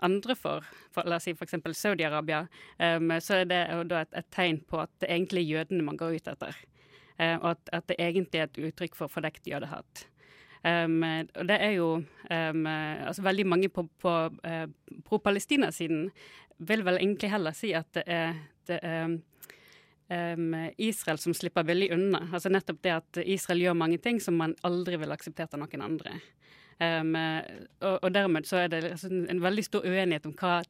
andre 0.05 0.35
for, 0.35 0.65
for 0.93 1.07
la 1.09 1.17
oss 1.19 1.27
si 1.27 1.33
f.eks. 1.35 1.57
Saudi-Arabia, 1.77 2.43
um, 2.79 3.13
så 3.21 3.41
er 3.41 3.49
det 3.49 3.61
da 3.91 4.03
et, 4.03 4.13
et, 4.21 4.29
tegn 4.33 4.61
på 4.69 4.81
at 4.83 4.91
det 5.01 5.09
egentlig 5.11 5.45
er 5.45 5.59
jødene 5.59 5.85
man 5.85 5.99
går 5.99 6.19
ut 6.19 6.29
etter. 6.31 6.59
Uh, 7.19 7.35
og 7.35 7.49
at, 7.53 7.73
at, 7.75 7.87
det 7.91 7.99
egentlig 7.99 8.41
er 8.41 8.49
et 8.49 8.61
uttrykk 8.69 8.95
for 8.97 9.11
fordekt 9.11 9.47
jødehat. 9.49 10.05
Um, 10.63 11.01
og 11.03 11.45
det 11.47 11.55
er 11.55 11.71
jo 11.77 11.87
um, 12.03 12.65
altså 12.67 13.23
Veldig 13.23 13.45
mange 13.47 13.69
på, 13.71 13.85
på 14.03 14.15
uh, 14.27 14.65
pro-Palestina-siden 15.07 16.09
vil 16.67 16.83
vel 16.83 16.99
egentlig 16.99 17.29
heller 17.31 17.55
si 17.55 17.71
at 17.71 17.87
det 17.95 18.03
er, 18.11 18.33
det 18.67 18.79
er 18.83 19.05
um, 20.09 20.55
Israel 20.75 21.21
som 21.21 21.33
slipper 21.33 21.63
billig 21.63 21.93
unna. 21.95 22.25
Altså 22.33 22.51
nettopp 22.51 22.81
det 22.83 22.95
at 22.97 23.21
Israel 23.23 23.63
gjør 23.63 23.79
mange 23.79 24.01
ting 24.03 24.19
som 24.19 24.35
man 24.39 24.55
aldri 24.67 24.99
ville 24.99 25.15
akseptert 25.15 25.55
av 25.55 25.63
noen 25.63 25.85
andre. 25.85 26.19
Og, 26.79 27.95
og, 27.97 28.09
dermed 28.15 28.45
så 28.47 28.61
er 28.61 28.69
det 28.71 28.83
altså 28.93 29.09
en 29.11 29.41
veldig 29.43 29.65
stor 29.67 29.83
uenighet 29.83 30.29
om 30.29 30.35
hva 30.39 30.61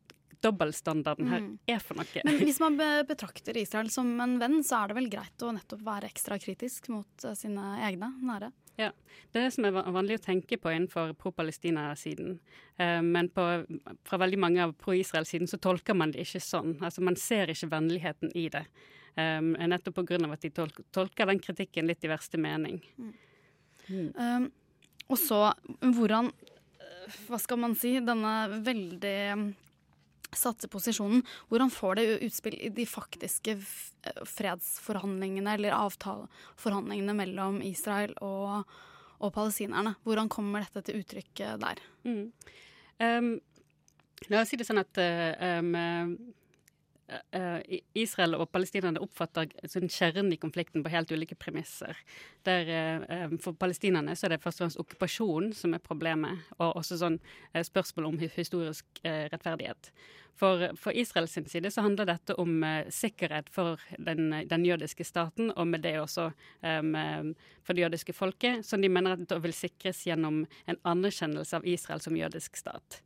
dobbeltstandarden 0.41 1.27
her 1.29 1.43
mm. 1.43 1.51
er 1.69 1.81
for 1.83 1.99
noe. 1.99 2.23
Men 2.25 2.39
hvis 2.41 2.61
man 2.63 2.79
betrakter 3.07 3.57
Israel 3.59 3.91
som 3.93 4.09
en 4.23 4.37
venn, 4.41 4.61
så 4.65 4.81
er 4.81 4.91
det 4.91 4.97
vel 4.97 5.11
greit 5.11 5.45
å 5.45 5.51
nettopp 5.55 5.83
være 5.85 6.09
ekstra 6.09 6.39
kritisk 6.41 6.89
mot 6.93 7.27
uh, 7.27 7.35
sine 7.37 7.75
egne 7.85 8.13
nære? 8.23 8.51
Ja, 8.79 8.91
Det 9.31 9.39
er 9.39 9.49
det 9.49 9.53
som 9.53 9.65
er 9.67 9.73
vanlig 9.75 10.15
å 10.19 10.23
tenke 10.23 10.55
på 10.57 10.71
innenfor 10.71 11.11
pro-Palestina-siden. 11.19 12.37
Eh, 12.79 13.01
men 13.03 13.27
på, 13.35 13.43
fra 14.07 14.19
veldig 14.21 14.39
mange 14.39 14.63
av 14.63 14.71
pro-Israel-siden 14.79 15.51
så 15.51 15.59
tolker 15.59 15.97
man 15.99 16.13
det 16.15 16.23
ikke 16.23 16.39
sånn. 16.39 16.77
Altså 16.79 17.03
Man 17.03 17.19
ser 17.19 17.51
ikke 17.51 17.67
vennligheten 17.73 18.31
i 18.39 18.45
det. 18.53 18.63
Um, 19.19 19.51
nettopp 19.67 19.99
pga. 19.99 20.21
at 20.31 20.45
de 20.45 20.51
tolker, 20.55 20.85
tolker 20.95 21.27
den 21.27 21.41
kritikken 21.43 21.89
litt 21.91 22.05
i 22.07 22.11
verste 22.11 22.39
mening. 22.39 22.79
Mm. 22.95 23.13
Mm. 23.89 24.09
Um, 24.15 24.47
og 25.09 25.17
så 25.19 25.41
hvordan 25.81 26.31
Hva 27.25 27.39
skal 27.41 27.57
man 27.57 27.73
si? 27.77 27.95
Denne 28.05 28.61
veldig 28.61 29.55
satseposisjonen. 30.37 31.23
Hvordan 31.49 31.71
får 31.73 31.97
det 31.97 32.03
utspill 32.27 32.57
i 32.61 32.69
de 32.69 32.85
faktiske 32.85 33.55
fredsforhandlingene 34.29 35.55
eller 35.57 35.73
avtaleforhandlingene 35.73 37.15
mellom 37.17 37.57
Israel 37.65 38.13
og, 38.21 38.69
og 39.17 39.33
palestinerne? 39.33 39.95
Hvordan 40.05 40.29
kommer 40.29 40.61
dette 40.61 40.85
til 40.85 41.01
uttrykk 41.01 41.41
der? 41.63 41.81
Mm. 42.05 42.21
Um, 43.01 43.31
la 44.29 44.43
oss 44.43 44.53
si 44.53 44.59
det 44.61 44.67
sånn 44.69 44.83
at 44.83 45.01
um, 45.01 45.73
Israel 47.97 48.35
og 48.37 48.51
palestinerne 48.53 49.01
oppfatter 49.01 49.49
sånn 49.65 49.89
kjernen 49.89 50.33
i 50.35 50.39
konflikten 50.41 50.83
på 50.85 50.91
helt 50.93 51.11
ulike 51.11 51.37
premisser. 51.39 51.97
Der, 52.47 52.69
uh, 53.03 53.35
for 53.41 53.57
palestinerne 53.57 54.13
er 54.13 54.35
det 54.35 54.41
først 54.43 54.61
og 54.61 54.65
fremst 54.67 54.81
okkupasjonen 54.83 55.53
som 55.57 55.73
er 55.73 55.83
problemet, 55.83 56.45
og 56.59 56.79
også 56.81 56.99
sånn 57.01 57.19
spørsmål 57.65 58.11
om 58.11 58.19
historisk 58.21 59.01
rettferdighet. 59.03 59.91
For, 60.39 60.69
for 60.79 60.95
Israels 60.95 61.33
side 61.35 61.67
så 61.73 61.83
handler 61.83 62.07
dette 62.07 62.35
om 62.39 62.61
sikkerhet 62.95 63.49
for 63.51 63.81
den, 63.97 64.31
den, 64.47 64.63
jødiske 64.65 65.03
staten, 65.03 65.51
og 65.51 65.67
med 65.67 65.83
det 65.83 65.97
også 65.99 66.29
um, 66.63 66.95
for 67.63 67.75
det 67.75 67.83
jødiske 67.83 68.15
folket, 68.15 68.63
som 68.65 68.81
de 68.81 68.89
mener 68.89 69.17
at 69.17 69.27
det 69.27 69.41
vil 69.43 69.55
sikres 69.55 70.05
gjennom 70.07 70.45
en 70.65 70.79
anerkjennelse 70.87 71.59
av 71.59 71.67
Israel 71.67 72.01
som 72.03 72.15
jødisk 72.15 72.55
stat. 72.57 73.01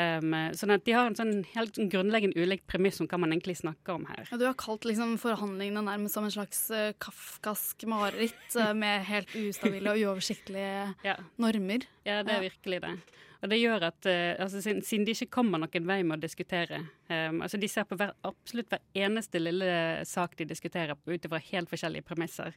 Um, 0.00 0.34
sånn 0.56 0.72
at 0.74 0.84
De 0.86 0.94
har 0.94 1.08
en 1.08 1.16
sånn 1.18 1.40
helt 1.54 1.78
grunnleggende 1.92 2.38
ulik 2.38 2.62
premiss 2.70 3.00
om 3.02 3.08
hva 3.10 3.18
man 3.20 3.34
egentlig 3.34 3.58
snakker 3.60 3.98
om 3.98 4.04
her. 4.10 4.26
Ja, 4.30 4.38
du 4.40 4.44
har 4.46 4.58
kalt 4.60 4.86
liksom 4.88 5.16
forhandlingene 5.20 5.82
nærmest 5.86 6.16
som 6.16 6.26
en 6.26 6.34
slags 6.34 6.62
uh, 6.72 6.92
kafkask 7.02 7.84
mareritt 7.90 8.58
uh, 8.58 8.72
med 8.82 9.06
helt 9.08 9.32
ustabile 9.38 9.94
og 9.94 10.04
uoversiktlige 10.04 10.92
ja. 11.06 11.16
normer. 11.42 11.88
Ja, 12.06 12.20
det 12.26 12.36
er 12.36 12.46
virkelig 12.46 12.82
det. 12.86 12.94
Og 13.40 13.48
det 13.48 13.56
gjør 13.56 13.88
at, 13.88 13.98
uh, 14.04 14.44
altså, 14.44 14.62
siden, 14.62 14.84
siden, 14.86 15.08
de 15.08 15.16
ikke 15.16 15.32
kommer 15.40 15.62
noen 15.62 15.88
vei 15.88 16.00
med 16.04 16.18
å 16.18 16.22
diskutere 16.22 16.82
um, 17.08 17.40
altså 17.40 17.60
De 17.60 17.68
ser 17.72 17.88
på 17.88 17.96
hver, 17.98 18.12
absolutt 18.28 18.70
hver 18.72 18.84
eneste 19.06 19.40
lille 19.40 19.74
sak 20.08 20.36
de 20.38 20.48
diskuterer 20.52 20.94
ut 20.94 21.28
ifra 21.28 21.42
helt 21.50 21.72
forskjellige 21.72 22.06
premisser. 22.06 22.56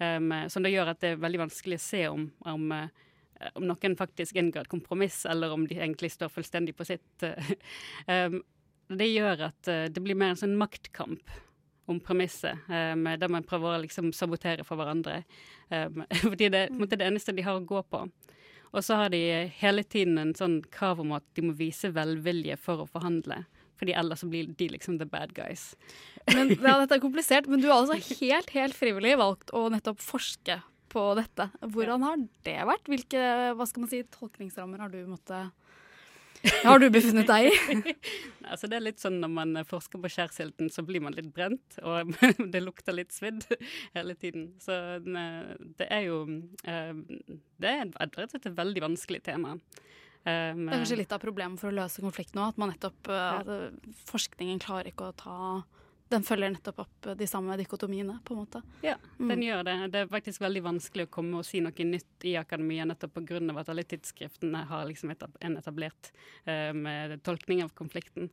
Um, 0.00 0.32
som 0.48 0.64
det 0.64 0.72
gjør 0.72 0.94
at 0.94 1.02
det 1.02 1.14
er 1.14 1.22
veldig 1.22 1.44
vanskelig 1.44 1.76
å 1.76 1.86
se 1.90 2.04
om, 2.08 2.28
om 2.48 2.70
Eh, 2.72 2.88
om 3.54 3.66
noen 3.68 3.96
faktisk 3.98 4.36
inngår 4.36 4.66
et 4.66 4.72
kompromiss, 4.72 5.22
eller 5.28 5.52
om 5.54 5.66
de 5.68 5.78
egentlig 5.78 6.12
står 6.14 6.32
fullstendig 6.32 6.74
på 6.78 6.86
sitt. 6.88 7.26
um, 8.08 8.40
det 8.90 9.06
gjør 9.12 9.46
at 9.50 9.68
det 9.94 10.02
blir 10.02 10.18
mer 10.18 10.34
en 10.34 10.40
sånn 10.40 10.58
maktkamp 10.58 11.30
om 11.90 12.00
premisset, 12.02 12.58
der 12.66 13.30
man 13.30 13.46
prøver 13.46 13.76
å 13.76 13.82
liksom 13.84 14.08
sabotere 14.14 14.64
for 14.66 14.78
hverandre. 14.78 15.20
Fordi 16.24 16.48
det, 16.50 16.64
er 16.74 16.90
det 16.98 17.06
eneste 17.06 17.34
de 17.34 17.44
har 17.46 17.58
å 17.58 17.62
gå 17.66 17.84
på. 17.86 18.02
Og 18.70 18.84
så 18.86 18.98
har 19.00 19.10
de 19.10 19.20
hele 19.58 19.82
tiden 19.82 20.18
en 20.20 20.34
sånn 20.36 20.60
krav 20.74 21.02
om 21.02 21.14
at 21.16 21.26
de 21.34 21.48
må 21.48 21.56
vise 21.58 21.90
velvilje 21.94 22.58
for 22.60 22.84
å 22.84 22.88
forhandle. 22.90 23.42
Fordi 23.80 23.94
ellers 23.96 24.22
blir 24.28 24.50
de 24.58 24.68
liksom 24.74 24.98
the 25.00 25.08
bad 25.08 25.32
guys. 25.34 25.72
Men, 26.28 26.52
ja, 26.52 26.76
dette 26.82 26.98
er 26.98 27.02
komplisert, 27.02 27.48
men 27.50 27.62
du 27.62 27.70
har 27.70 27.80
altså 27.80 28.18
helt, 28.20 28.52
helt 28.54 28.76
frivillig 28.76 29.16
valgt 29.18 29.54
å 29.56 29.66
nettopp 29.72 30.02
forske 30.04 30.60
på 30.90 31.06
dette. 31.18 31.48
Hvordan 31.62 32.04
har 32.06 32.20
det 32.46 32.58
vært? 32.68 32.90
Hvilke 32.90 33.24
hva 33.56 33.66
skal 33.68 33.84
man 33.84 33.92
si, 33.92 34.02
tolkningsrammer 34.18 34.82
har 34.84 34.92
du 34.92 35.00
måttet 35.08 35.54
har 36.40 36.80
du 36.80 36.86
befunnet 36.92 37.28
deg 37.28 37.50
i? 37.50 37.94
altså 38.50 38.68
det 38.70 38.78
er 38.78 38.84
litt 38.86 39.02
sånn 39.02 39.18
Når 39.20 39.32
man 39.34 39.60
forsker 39.68 40.00
på 40.00 40.10
skjærsilden, 40.12 40.70
så 40.72 40.84
blir 40.86 41.02
man 41.04 41.16
litt 41.16 41.28
brent, 41.36 41.76
og 41.84 42.14
det 42.54 42.62
lukter 42.64 42.96
litt 42.96 43.12
svidd 43.12 43.44
hele 43.96 44.16
tiden. 44.16 44.50
Så 44.62 44.74
det 45.04 45.88
er 45.90 46.06
jo 46.06 46.22
eh, 46.64 46.94
Det 47.60 47.74
er 47.74 47.92
et 47.92 48.50
veldig 48.56 48.86
vanskelig 48.88 49.22
tema. 49.28 49.58
Um, 50.20 50.66
det 50.66 50.74
er 50.74 50.80
kanskje 50.82 51.00
litt 51.00 51.12
av 51.16 51.22
problemet 51.22 51.60
for 51.60 51.70
å 51.70 51.76
løse 51.76 52.02
konflikten 52.04 52.40
nå, 52.40 52.50
at 52.52 52.58
man 52.60 52.72
nettopp 52.74 53.08
at 53.08 53.48
forskningen 54.10 54.60
klarer 54.60 54.90
ikke 54.90 55.08
å 55.08 55.16
ta 55.16 55.36
den 56.10 56.24
følger 56.26 56.50
nettopp 56.50 56.82
opp 56.82 57.08
de 57.18 57.26
samme 57.30 57.54
dikotomiene, 57.60 58.18
på 58.26 58.34
en 58.34 58.40
måte. 58.42 58.62
Ja, 58.82 58.96
den 59.18 59.38
mm. 59.38 59.44
gjør 59.46 59.66
det. 59.68 59.74
Det 59.94 60.02
er 60.02 60.10
faktisk 60.10 60.42
veldig 60.42 60.62
vanskelig 60.64 61.06
å 61.06 61.12
komme 61.14 61.40
og 61.40 61.46
si 61.46 61.62
noe 61.62 61.86
nytt 61.86 62.26
i 62.26 62.34
akademia 62.40 62.86
nettopp 62.88 63.20
pga. 63.20 63.40
at 63.60 63.70
alle 63.70 63.86
tidsskriftene 63.86 64.64
har 64.70 64.88
liksom 64.88 65.14
en 65.14 65.56
etablert 65.60 66.12
um, 66.46 66.88
tolkning 67.22 67.62
av 67.62 67.74
konflikten. 67.78 68.30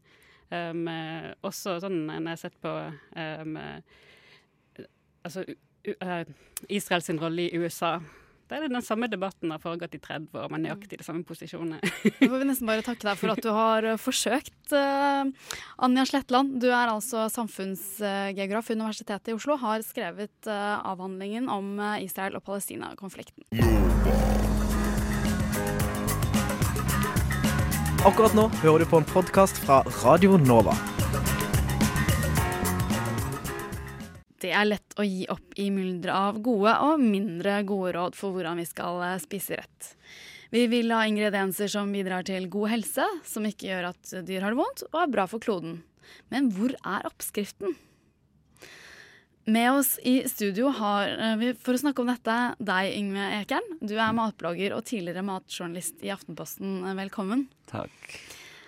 Um, 0.50 0.88
også 1.46 1.78
sånn 1.84 2.06
når 2.08 2.22
jeg 2.22 2.30
har 2.30 2.42
sett 2.42 2.62
på 2.64 2.74
um, 2.74 3.58
altså, 5.28 5.44
uh, 6.02 6.24
Israels 6.70 7.10
rolle 7.20 7.46
i 7.46 7.62
USA 7.62 7.98
det 8.48 8.58
er 8.58 8.72
den 8.72 8.86
samme 8.86 9.10
debatten 9.12 9.52
har 9.52 9.60
foregått 9.60 9.98
i 9.98 10.00
30 10.00 10.32
år, 10.40 10.52
med 10.54 10.64
nøyaktig 10.64 11.00
de 11.02 11.06
samme 11.06 11.26
posisjonene. 11.28 11.82
Da 11.82 12.30
får 12.30 12.38
vi 12.40 12.48
nesten 12.48 12.70
bare 12.70 12.86
takke 12.86 13.10
deg 13.10 13.20
for 13.20 13.34
at 13.34 13.44
du 13.44 13.50
har 13.52 13.88
eh, 13.88 14.00
forsøkt. 14.00 14.56
Uh, 14.72 15.28
Anja 15.84 16.06
Sletland, 16.08 16.58
du 16.64 16.70
er 16.70 16.92
altså 16.92 17.28
samfunnsgeograf 17.34 18.72
ved 18.72 18.80
Universitetet 18.80 19.34
i 19.34 19.38
Oslo, 19.38 19.58
har 19.62 19.84
skrevet 19.86 20.50
uh, 20.50 20.80
avhandlingen 20.88 21.52
om 21.52 21.76
Israel- 22.04 22.40
og 22.40 22.46
Palestina-konflikten. 22.48 23.48
Akkurat 28.08 28.36
nå 28.38 28.48
hører 28.62 28.86
du 28.86 28.88
på 28.88 29.02
en 29.02 29.10
podkast 29.10 29.60
fra 29.66 29.82
Radio 30.04 30.38
Nova. 30.40 30.78
Det 34.42 34.52
er 34.54 34.68
lett 34.70 34.98
å 35.00 35.06
gi 35.06 35.26
opp 35.34 35.58
i 35.58 35.70
mylderet 35.74 36.14
av 36.14 36.42
gode 36.46 36.76
og 36.86 37.02
mindre 37.02 37.60
gode 37.68 37.96
råd 37.98 38.18
for 38.18 38.36
hvordan 38.36 38.62
vi 38.62 38.68
skal 38.70 39.02
eh, 39.06 39.20
spise 39.24 39.58
rett. 39.58 39.94
Vi 40.54 40.64
vil 40.72 40.94
ha 40.96 41.02
ingredienser 41.10 41.72
som 41.72 41.90
bidrar 41.92 42.24
til 42.28 42.48
god 42.52 42.72
helse, 42.76 43.08
som 43.28 43.48
ikke 43.48 43.68
gjør 43.72 43.90
at 43.90 44.14
dyr 44.28 44.46
har 44.46 44.54
det 44.54 44.62
vondt, 44.62 44.86
og 44.94 45.02
er 45.02 45.12
bra 45.12 45.26
for 45.28 45.44
kloden. 45.44 45.82
Men 46.32 46.52
hvor 46.56 46.72
er 46.88 47.10
oppskriften? 47.10 47.76
Med 49.48 49.72
oss 49.72 49.94
i 50.04 50.22
studio 50.28 50.74
har 50.76 51.08
eh, 51.08 51.36
vi 51.40 51.54
for 51.56 51.78
å 51.78 51.80
snakke 51.80 52.04
om 52.04 52.10
dette 52.12 52.38
deg, 52.60 52.90
Yngve 53.00 53.30
Ekern. 53.40 53.78
Du 53.80 53.96
er 53.96 54.16
matblogger 54.16 54.76
og 54.76 54.84
tidligere 54.90 55.24
matjournalist 55.24 56.04
i 56.04 56.12
Aftenposten. 56.12 56.82
Velkommen. 57.00 57.48
Takk. 57.72 57.96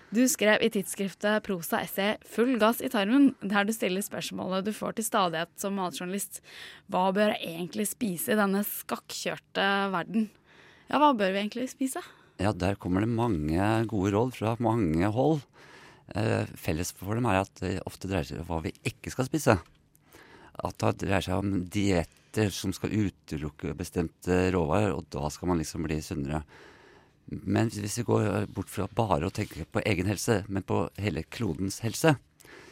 Du 0.10 0.24
skrev 0.25 0.63
i 0.66 0.72
tidsskriftet 0.74 1.44
Prosa 1.46 1.84
essay 1.86 2.16
'Full 2.25 2.56
gass 2.58 2.80
i 2.82 2.89
tarmen', 2.89 3.36
der 3.46 3.68
du 3.68 3.70
stiller 3.74 4.01
spørsmålet 4.01 4.66
du 4.66 4.72
får 4.74 4.96
til 4.98 5.06
stadighet 5.06 5.51
som 5.56 5.75
matjournalist. 5.78 6.42
Hva 6.89 7.12
bør 7.13 7.36
jeg 7.36 7.46
egentlig 7.46 7.86
spise 7.92 8.34
i 8.34 8.39
denne 8.39 8.63
skakkjørte 8.66 9.68
verden? 9.94 10.32
Ja, 10.89 10.98
hva 10.98 11.12
bør 11.13 11.30
vi 11.30 11.44
egentlig 11.44 11.70
spise? 11.70 12.01
Ja, 12.42 12.56
der 12.58 12.74
kommer 12.74 13.06
det 13.06 13.12
mange 13.13 13.86
gode 13.86 14.16
råd 14.16 14.34
fra 14.34 14.56
mange 14.58 15.06
hold. 15.13 15.44
Eh, 16.16 16.50
felles 16.58 16.89
for 16.98 17.13
dem 17.13 17.30
er 17.30 17.44
at 17.44 17.54
det 17.62 17.75
ofte 17.86 18.10
dreier 18.10 18.25
seg 18.25 18.42
om 18.42 18.50
hva 18.50 18.63
vi 18.66 18.74
ikke 18.82 19.13
skal 19.13 19.30
spise. 19.30 19.60
At 20.58 20.82
det 20.82 21.06
dreier 21.06 21.22
seg 21.22 21.38
om 21.38 21.70
dietter 21.70 22.50
som 22.50 22.74
skal 22.74 22.98
utelukke 22.98 23.78
bestemte 23.78 24.50
råvarer, 24.58 24.98
og 24.98 25.06
da 25.13 25.30
skal 25.30 25.54
man 25.54 25.62
liksom 25.62 25.86
bli 25.86 26.01
sunnere. 26.01 26.42
Men 27.29 27.69
hvis 27.69 28.00
vi 28.01 28.07
går 28.07 28.48
bort 28.55 28.71
fra 28.71 28.88
bare 28.95 29.27
å 29.27 29.33
tenke 29.33 29.67
på 29.69 29.83
egen 29.86 30.09
helse, 30.09 30.43
men 30.48 30.65
på 30.65 30.88
hele 31.01 31.25
klodens 31.29 31.81
helse, 31.86 32.15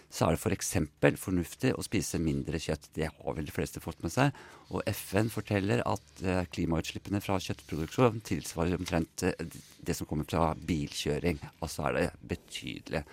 så 0.09 0.27
er 0.27 0.35
det 0.35 0.39
f.eks. 0.39 0.71
For 1.03 1.19
fornuftig 1.19 1.73
å 1.75 1.83
spise 1.83 2.19
mindre 2.23 2.59
kjøtt. 2.63 2.89
Det 2.95 3.09
har 3.11 3.37
vel 3.37 3.47
de 3.47 3.53
fleste 3.53 3.81
fått 3.83 3.99
med 4.05 4.13
seg. 4.13 4.35
Og 4.71 4.85
FN 4.87 5.31
forteller 5.31 5.83
at 5.87 6.23
eh, 6.23 6.45
klimautslippene 6.53 7.21
fra 7.23 7.39
kjøttproduksjon 7.43 8.21
tilsvarer 8.27 8.79
omtrent 8.79 9.25
eh, 9.27 9.57
det 9.83 9.97
som 9.97 10.07
kommer 10.07 10.27
fra 10.29 10.53
bilkjøring. 10.55 11.41
Altså 11.59 11.89
er 11.89 11.97
det 11.97 12.05
betydelig. 12.35 13.03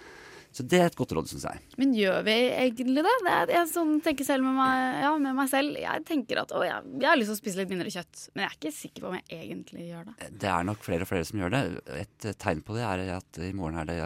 Så 0.54 0.62
det 0.70 0.78
er 0.78 0.86
et 0.86 0.96
godt 0.98 1.10
råd, 1.16 1.26
syns 1.32 1.48
jeg. 1.48 1.62
Men 1.80 1.96
gjør 1.98 2.20
vi 2.28 2.34
egentlig 2.54 3.02
det? 3.02 3.14
det 3.26 3.32
er, 3.32 3.52
jeg 3.56 3.70
sånn, 3.72 3.96
tenker 4.04 4.26
selv 4.28 4.46
med 4.46 4.54
meg, 4.60 5.00
ja, 5.02 5.10
med 5.18 5.34
meg 5.34 5.50
selv. 5.50 5.74
Jeg 5.82 6.04
tenker 6.06 6.44
at 6.44 6.54
å, 6.54 6.62
jeg, 6.62 6.92
jeg, 6.94 7.08
har 7.08 7.18
lyst 7.18 7.32
til 7.32 7.38
å 7.38 7.40
spise 7.40 7.58
litt 7.58 7.72
mindre 7.72 7.90
kjøtt. 7.90 8.28
Men 8.32 8.44
jeg 8.44 8.52
er 8.52 8.60
ikke 8.60 8.74
sikker 8.76 9.02
på 9.02 9.10
om 9.10 9.16
jeg 9.18 9.40
egentlig 9.40 9.88
gjør 9.88 10.06
det. 10.12 10.30
Det 10.44 10.52
er 10.52 10.68
nok 10.70 10.86
flere 10.86 11.06
og 11.06 11.10
flere 11.10 11.26
som 11.26 11.42
gjør 11.42 11.56
det. 11.56 11.64
Et 12.04 12.28
tegn 12.46 12.62
på 12.62 12.78
det 12.78 12.86
er 12.86 13.04
at 13.16 13.42
i 13.42 13.50
morgen 13.56 13.82
er 13.82 13.90
det 13.90 13.98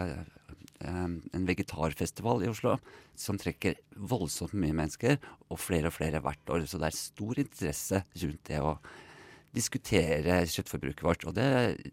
en 0.89 1.45
vegetarfestival 1.45 2.43
i 2.45 2.49
Oslo 2.49 2.77
som 3.19 3.37
trekker 3.37 3.77
voldsomt 4.09 4.55
mye 4.55 4.75
mennesker, 4.75 5.17
og 5.51 5.59
flere 5.59 5.89
og 5.89 5.97
flere 5.97 6.21
hvert 6.23 6.53
år. 6.53 6.65
Så 6.65 6.79
det 6.79 6.89
er 6.89 6.97
stor 6.97 7.41
interesse 7.41 8.03
rundt 8.23 8.43
det 8.47 8.61
å 8.63 8.77
diskutere 9.55 10.43
kjøttforbruket 10.47 11.05
vårt. 11.05 11.25
Og 11.27 11.35
det 11.37 11.49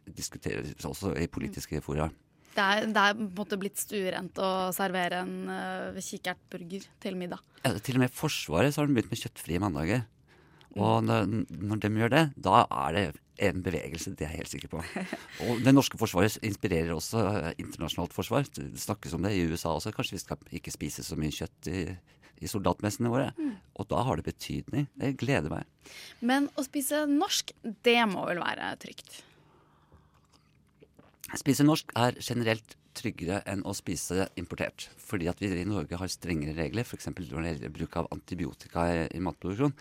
diskuteres 0.06 0.86
også 0.86 1.16
i 1.18 1.28
politiske 1.28 1.82
fora. 1.84 2.08
Det 2.56 2.64
er, 2.64 2.86
det 2.88 3.02
er 3.02 3.16
på 3.18 3.26
en 3.26 3.32
måte 3.36 3.58
blitt 3.60 3.80
stuerent 3.80 4.38
å 4.40 4.50
servere 4.72 5.20
en 5.26 5.34
uh, 5.50 6.00
kikertburger 6.00 6.86
til 7.02 7.18
middag. 7.20 7.42
Ja, 7.62 7.74
til 7.76 7.98
og 7.98 8.04
med 8.04 8.12
i 8.12 8.16
Forsvaret 8.16 8.72
så 8.72 8.82
har 8.82 8.88
de 8.88 8.96
begynt 8.96 9.12
med 9.12 9.20
kjøttfrie 9.20 9.60
mandager. 9.62 10.06
Og 10.76 11.04
når, 11.04 11.28
når 11.48 11.80
de 11.80 11.90
gjør 12.02 12.12
det, 12.12 12.24
da 12.44 12.64
er 12.64 12.96
det 12.96 13.04
en 13.46 13.62
bevegelse, 13.64 14.12
det 14.16 14.26
er 14.26 14.32
jeg 14.32 14.42
helt 14.42 14.52
sikker 14.52 14.72
på. 14.72 14.82
Og 15.46 15.62
det 15.64 15.72
norske 15.74 15.98
forsvaret 16.00 16.38
inspirerer 16.44 16.92
også 16.94 17.22
eh, 17.30 17.48
internasjonalt 17.62 18.14
forsvar. 18.16 18.48
Det 18.48 18.68
snakkes 18.80 19.16
om 19.16 19.24
det 19.26 19.34
i 19.36 19.44
USA 19.48 19.74
også. 19.76 19.92
Kanskje 19.96 20.16
vi 20.16 20.22
skal 20.24 20.52
ikke 20.60 20.74
spise 20.74 21.04
så 21.04 21.18
mye 21.20 21.34
kjøtt 21.34 21.70
i, 21.72 21.84
i 22.40 22.50
soldatmessene 22.50 23.12
våre. 23.12 23.30
Mm. 23.36 23.54
Og 23.76 23.88
da 23.92 24.02
har 24.08 24.20
det 24.20 24.28
betydning. 24.28 24.88
Det 24.96 25.14
gleder 25.20 25.52
meg. 25.52 25.68
Men 26.24 26.50
å 26.56 26.64
spise 26.64 27.04
norsk, 27.10 27.52
det 27.86 27.98
må 28.12 28.24
vel 28.28 28.40
være 28.44 28.72
trygt? 28.84 29.20
Spise 31.34 31.64
norsk 31.66 31.90
er 31.98 32.14
generelt 32.22 32.76
tryggere 32.96 33.40
enn 33.50 33.64
å 33.66 33.74
spise 33.76 34.28
importert. 34.38 34.86
Fordi 35.02 35.26
at 35.30 35.40
vi 35.42 35.50
i 35.50 35.66
Norge 35.66 35.98
har 35.98 36.10
strengere 36.12 36.54
regler, 36.56 36.86
f.eks. 36.86 37.10
når 37.10 37.42
det 37.42 37.50
gjelder 37.50 37.74
bruk 37.74 37.96
av 37.98 38.10
antibiotika 38.14 38.86
i, 38.92 39.00
i 39.18 39.22
matproduksjon. 39.24 39.74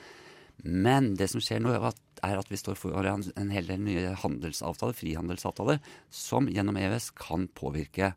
Men 0.65 1.13
det 1.19 1.27
som 1.29 1.43
skjer 1.43 1.61
nå, 1.61 1.75
er 1.75 2.39
at 2.39 2.49
vi 2.51 2.59
står 2.59 2.79
foran 2.79 3.27
en 3.35 3.53
hel 3.53 3.69
del 3.69 3.83
nye 3.85 4.15
handelsavtaler, 4.23 4.97
frihandelsavtaler, 4.97 5.81
som 6.09 6.49
gjennom 6.49 6.79
EØS 6.81 7.11
kan 7.19 7.49
påvirke 7.53 8.13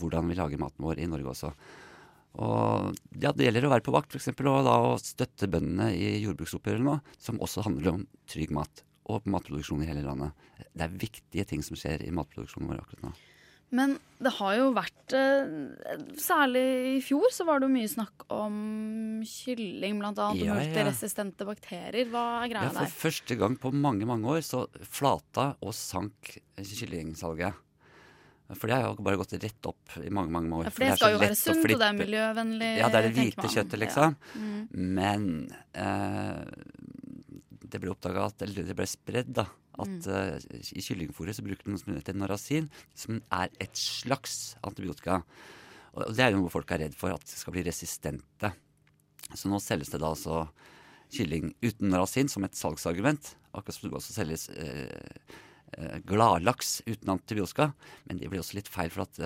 hvordan 0.00 0.30
vi 0.30 0.38
lager 0.38 0.60
maten 0.60 0.82
vår 0.82 1.02
i 1.04 1.08
Norge 1.10 1.34
også. 1.34 1.52
Og 2.42 2.96
ja, 3.20 3.30
Det 3.30 3.44
gjelder 3.44 3.68
å 3.68 3.74
være 3.74 3.84
på 3.84 3.94
vakt, 3.94 4.16
f.eks. 4.16 4.32
og 4.40 4.64
da 4.66 4.78
å 4.88 4.96
støtte 4.98 5.50
bøndene 5.52 5.92
i 5.94 6.16
jordbruksoppgjøret 6.24 6.82
nå, 6.82 6.96
som 7.20 7.40
også 7.44 7.68
handler 7.68 7.92
om 7.92 8.08
trygg 8.26 8.56
mat 8.56 8.82
og 9.10 9.26
matproduksjon 9.30 9.82
i 9.82 9.90
hele 9.90 10.04
landet. 10.06 10.48
Det 10.70 10.86
er 10.86 10.96
viktige 11.02 11.46
ting 11.48 11.62
som 11.66 11.78
skjer 11.78 12.04
i 12.06 12.14
matproduksjonen 12.14 12.70
vår 12.70 12.82
akkurat 12.84 13.06
nå. 13.08 13.12
Men 13.72 13.94
det 14.20 14.34
har 14.36 14.56
jo 14.58 14.66
vært 14.76 15.14
eh, 15.16 15.52
Særlig 16.20 16.64
i 16.90 16.98
fjor 17.00 17.30
så 17.32 17.46
var 17.48 17.62
det 17.62 17.70
jo 17.70 17.72
mye 17.72 17.88
snakk 17.88 18.26
om 18.32 18.56
kylling, 19.24 19.96
blant 20.02 20.20
annet. 20.20 20.44
Ja, 20.44 20.52
og 20.52 20.60
multiresistente 20.60 21.46
bakterier. 21.48 22.10
Hva 22.12 22.26
er 22.42 22.52
greia 22.52 22.68
der? 22.68 22.84
Ja, 22.84 22.84
For 22.84 23.08
første 23.08 23.38
gang 23.40 23.56
på 23.60 23.72
mange, 23.72 24.08
mange 24.08 24.28
år 24.28 24.44
så 24.44 24.66
flata 24.84 25.54
og 25.64 25.72
sank 25.76 26.34
kyllingsalget. 26.60 27.56
For 28.52 28.68
det 28.68 28.76
har 28.76 28.90
jo 28.90 29.04
bare 29.04 29.16
gått 29.16 29.32
rett 29.40 29.68
opp 29.70 29.94
i 30.02 30.10
mange 30.12 30.32
mange 30.34 30.52
år. 30.58 30.66
Ja, 30.68 30.72
For 30.74 30.84
det, 30.84 30.88
for 30.88 30.92
det 30.92 31.00
skal 31.00 31.14
jo 31.14 31.20
være 31.22 31.38
sunt, 31.40 31.62
og 31.64 31.80
det 31.80 31.88
er 31.88 31.96
miljøvennlig. 31.96 32.70
Ja, 32.82 32.90
det 32.92 32.98
er 32.98 33.06
det 33.06 33.12
hvite 33.16 33.52
kjøttet, 33.54 33.78
liksom. 33.80 34.16
Ja. 34.18 34.42
Mm. 34.42 34.90
Men 34.98 35.28
eh, 35.72 36.42
det 37.72 37.80
ble 37.82 37.90
oppdaga 37.92 38.28
at 38.28 38.44
Eller 38.44 38.66
det 38.68 38.76
ble 38.76 38.86
spredd, 38.88 39.32
da 39.40 39.48
at 39.80 40.08
uh, 40.10 40.36
i 40.76 40.84
kyllingfôret 40.84 41.36
så 41.36 41.44
bruker 41.44 41.64
de 41.64 41.72
noe 41.72 41.80
som 41.80 41.94
heter 41.94 42.16
narasin, 42.18 42.68
som 42.98 43.22
er 43.32 43.52
et 43.62 43.78
slags 43.78 44.54
antibiotika. 44.66 45.22
Og 45.92 46.12
det 46.16 46.24
er 46.24 46.34
jo 46.34 46.42
noe 46.42 46.52
folk 46.52 46.70
er 46.72 46.84
redd 46.86 46.96
for, 46.98 47.14
at 47.14 47.24
det 47.28 47.38
skal 47.38 47.56
bli 47.56 47.64
resistente. 47.66 48.52
Så 49.32 49.48
nå 49.48 49.60
selges 49.62 49.92
det 49.92 50.02
da 50.02 50.12
altså 50.12 50.44
kylling 51.12 51.52
uten 51.64 51.92
narasin 51.92 52.30
som 52.32 52.44
et 52.44 52.56
salgsargument. 52.58 53.34
Akkurat 53.52 53.76
som 53.76 53.88
det 53.88 53.96
også 53.98 54.16
selges 54.16 54.46
eh, 54.52 55.16
uh, 55.76 55.98
gladlaks 56.08 56.80
uten 56.88 57.12
antibiotika. 57.16 57.70
Men 58.08 58.20
det 58.20 58.32
blir 58.32 58.44
også 58.44 58.58
litt 58.60 58.72
feil, 58.72 58.92
for 58.92 59.06
at 59.06 59.20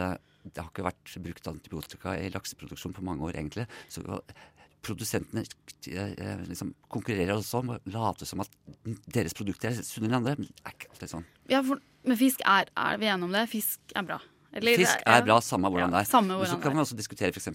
det 0.47 0.63
har 0.63 0.71
ikke 0.71 0.87
vært 0.87 1.15
brukt 1.23 1.51
antibiotika 1.51 2.15
i 2.19 2.31
lakseproduksjon 2.35 2.95
på 2.95 3.07
mange 3.07 3.27
år, 3.27 3.39
egentlig. 3.39 3.67
Så 3.91 4.03
produsentene 4.85 5.45
eh, 5.91 6.45
liksom 6.47 6.73
konkurrerer 6.93 7.35
også 7.37 7.63
om 7.63 7.75
å 7.75 7.81
late 7.95 8.29
som 8.29 8.43
at 8.45 8.53
deres 9.15 9.37
produkter 9.37 9.73
er 9.73 9.87
sunnere 9.87 10.13
enn 10.13 10.19
andre. 10.21 10.37
Men 10.41 10.51
er 10.63 10.77
ikke 10.77 10.93
alltid 10.93 11.13
sånn. 11.17 11.29
Ja, 11.53 11.63
for, 11.67 11.83
men 12.07 12.21
fisk 12.21 12.45
er, 12.47 12.71
er 12.77 13.01
vi 13.03 13.11
enige 13.11 13.31
om 13.31 13.37
det? 13.37 13.47
Fisk 13.53 13.97
er 13.97 14.07
bra? 14.09 14.21
Eller, 14.57 14.81
Fisk 14.81 15.03
er 15.05 15.25
bra, 15.27 15.37
samme 15.45 15.71
hvordan 15.73 15.93
ja, 15.93 16.03
det 16.03 16.09
er. 16.09 16.27
Men 16.27 16.49
så 16.49 16.59
kan 16.63 16.75
man 16.75 16.85
også 16.87 16.97
diskutere 16.97 17.33
f.eks. 17.35 17.51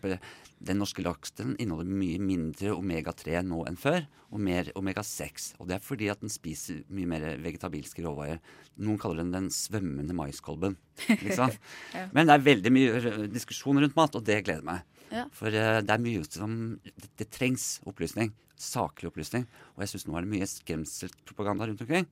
den 0.69 0.81
norske 0.81 1.03
laksen 1.05 1.55
inneholder 1.57 1.97
mye 2.01 2.19
mindre 2.21 2.75
omega-3 2.75 3.41
nå 3.47 3.63
enn 3.69 3.79
før, 3.79 4.05
og 4.31 4.43
mer 4.45 4.69
omega-6. 4.77 5.51
Og 5.59 5.69
det 5.69 5.77
er 5.77 5.83
fordi 5.83 6.11
at 6.13 6.21
den 6.21 6.31
spiser 6.31 6.83
mye 6.93 7.09
mer 7.09 7.25
vegetabilske 7.41 8.05
råvarer. 8.05 8.39
Noen 8.81 8.99
kaller 9.01 9.23
den 9.23 9.33
den 9.33 9.49
svømmende 9.53 10.15
maiskolben. 10.17 10.77
Liksom. 11.09 11.51
ja. 11.97 12.05
Men 12.15 12.29
det 12.29 12.37
er 12.37 12.47
veldig 12.47 12.73
mye 12.75 13.15
diskusjon 13.33 13.81
rundt 13.81 13.97
mat, 13.97 14.15
og 14.15 14.25
det 14.27 14.43
gleder 14.45 14.67
meg. 14.67 14.85
Ja. 15.11 15.25
For 15.35 15.51
uh, 15.51 15.81
det 15.83 15.91
er 15.91 16.03
mye 16.03 16.23
som 16.29 16.53
det, 16.85 17.09
det, 17.19 17.27
trengs 17.33 17.73
opplysning. 17.87 18.31
Saklig 18.61 19.09
opplysning. 19.09 19.47
Og 19.75 19.83
jeg 19.83 19.95
syns 19.95 20.07
nå 20.07 20.15
er 20.15 20.27
det 20.27 20.33
mye 20.37 20.47
skremselspropaganda 20.47 21.67
rundt 21.67 21.83
omkring. 21.83 22.07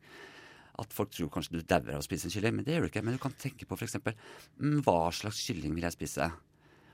At 0.80 0.94
folk 0.96 1.12
tror 1.14 1.32
kanskje 1.34 1.58
du 1.58 1.64
dauer 1.68 1.98
av 1.98 2.04
å 2.04 2.06
spise 2.06 2.32
kylling, 2.32 2.56
men 2.58 2.68
det 2.68 2.76
gjør 2.76 2.88
du 2.88 2.92
ikke. 2.92 3.04
Men 3.06 3.18
du 3.18 3.24
kan 3.24 3.36
tenke 3.40 3.68
på 3.68 3.78
f.eks. 3.78 4.00
Mm, 4.60 4.80
hva 4.86 5.10
slags 5.16 5.42
kylling 5.48 5.76
vil 5.76 5.88
jeg 5.88 5.98
spise? 5.98 6.30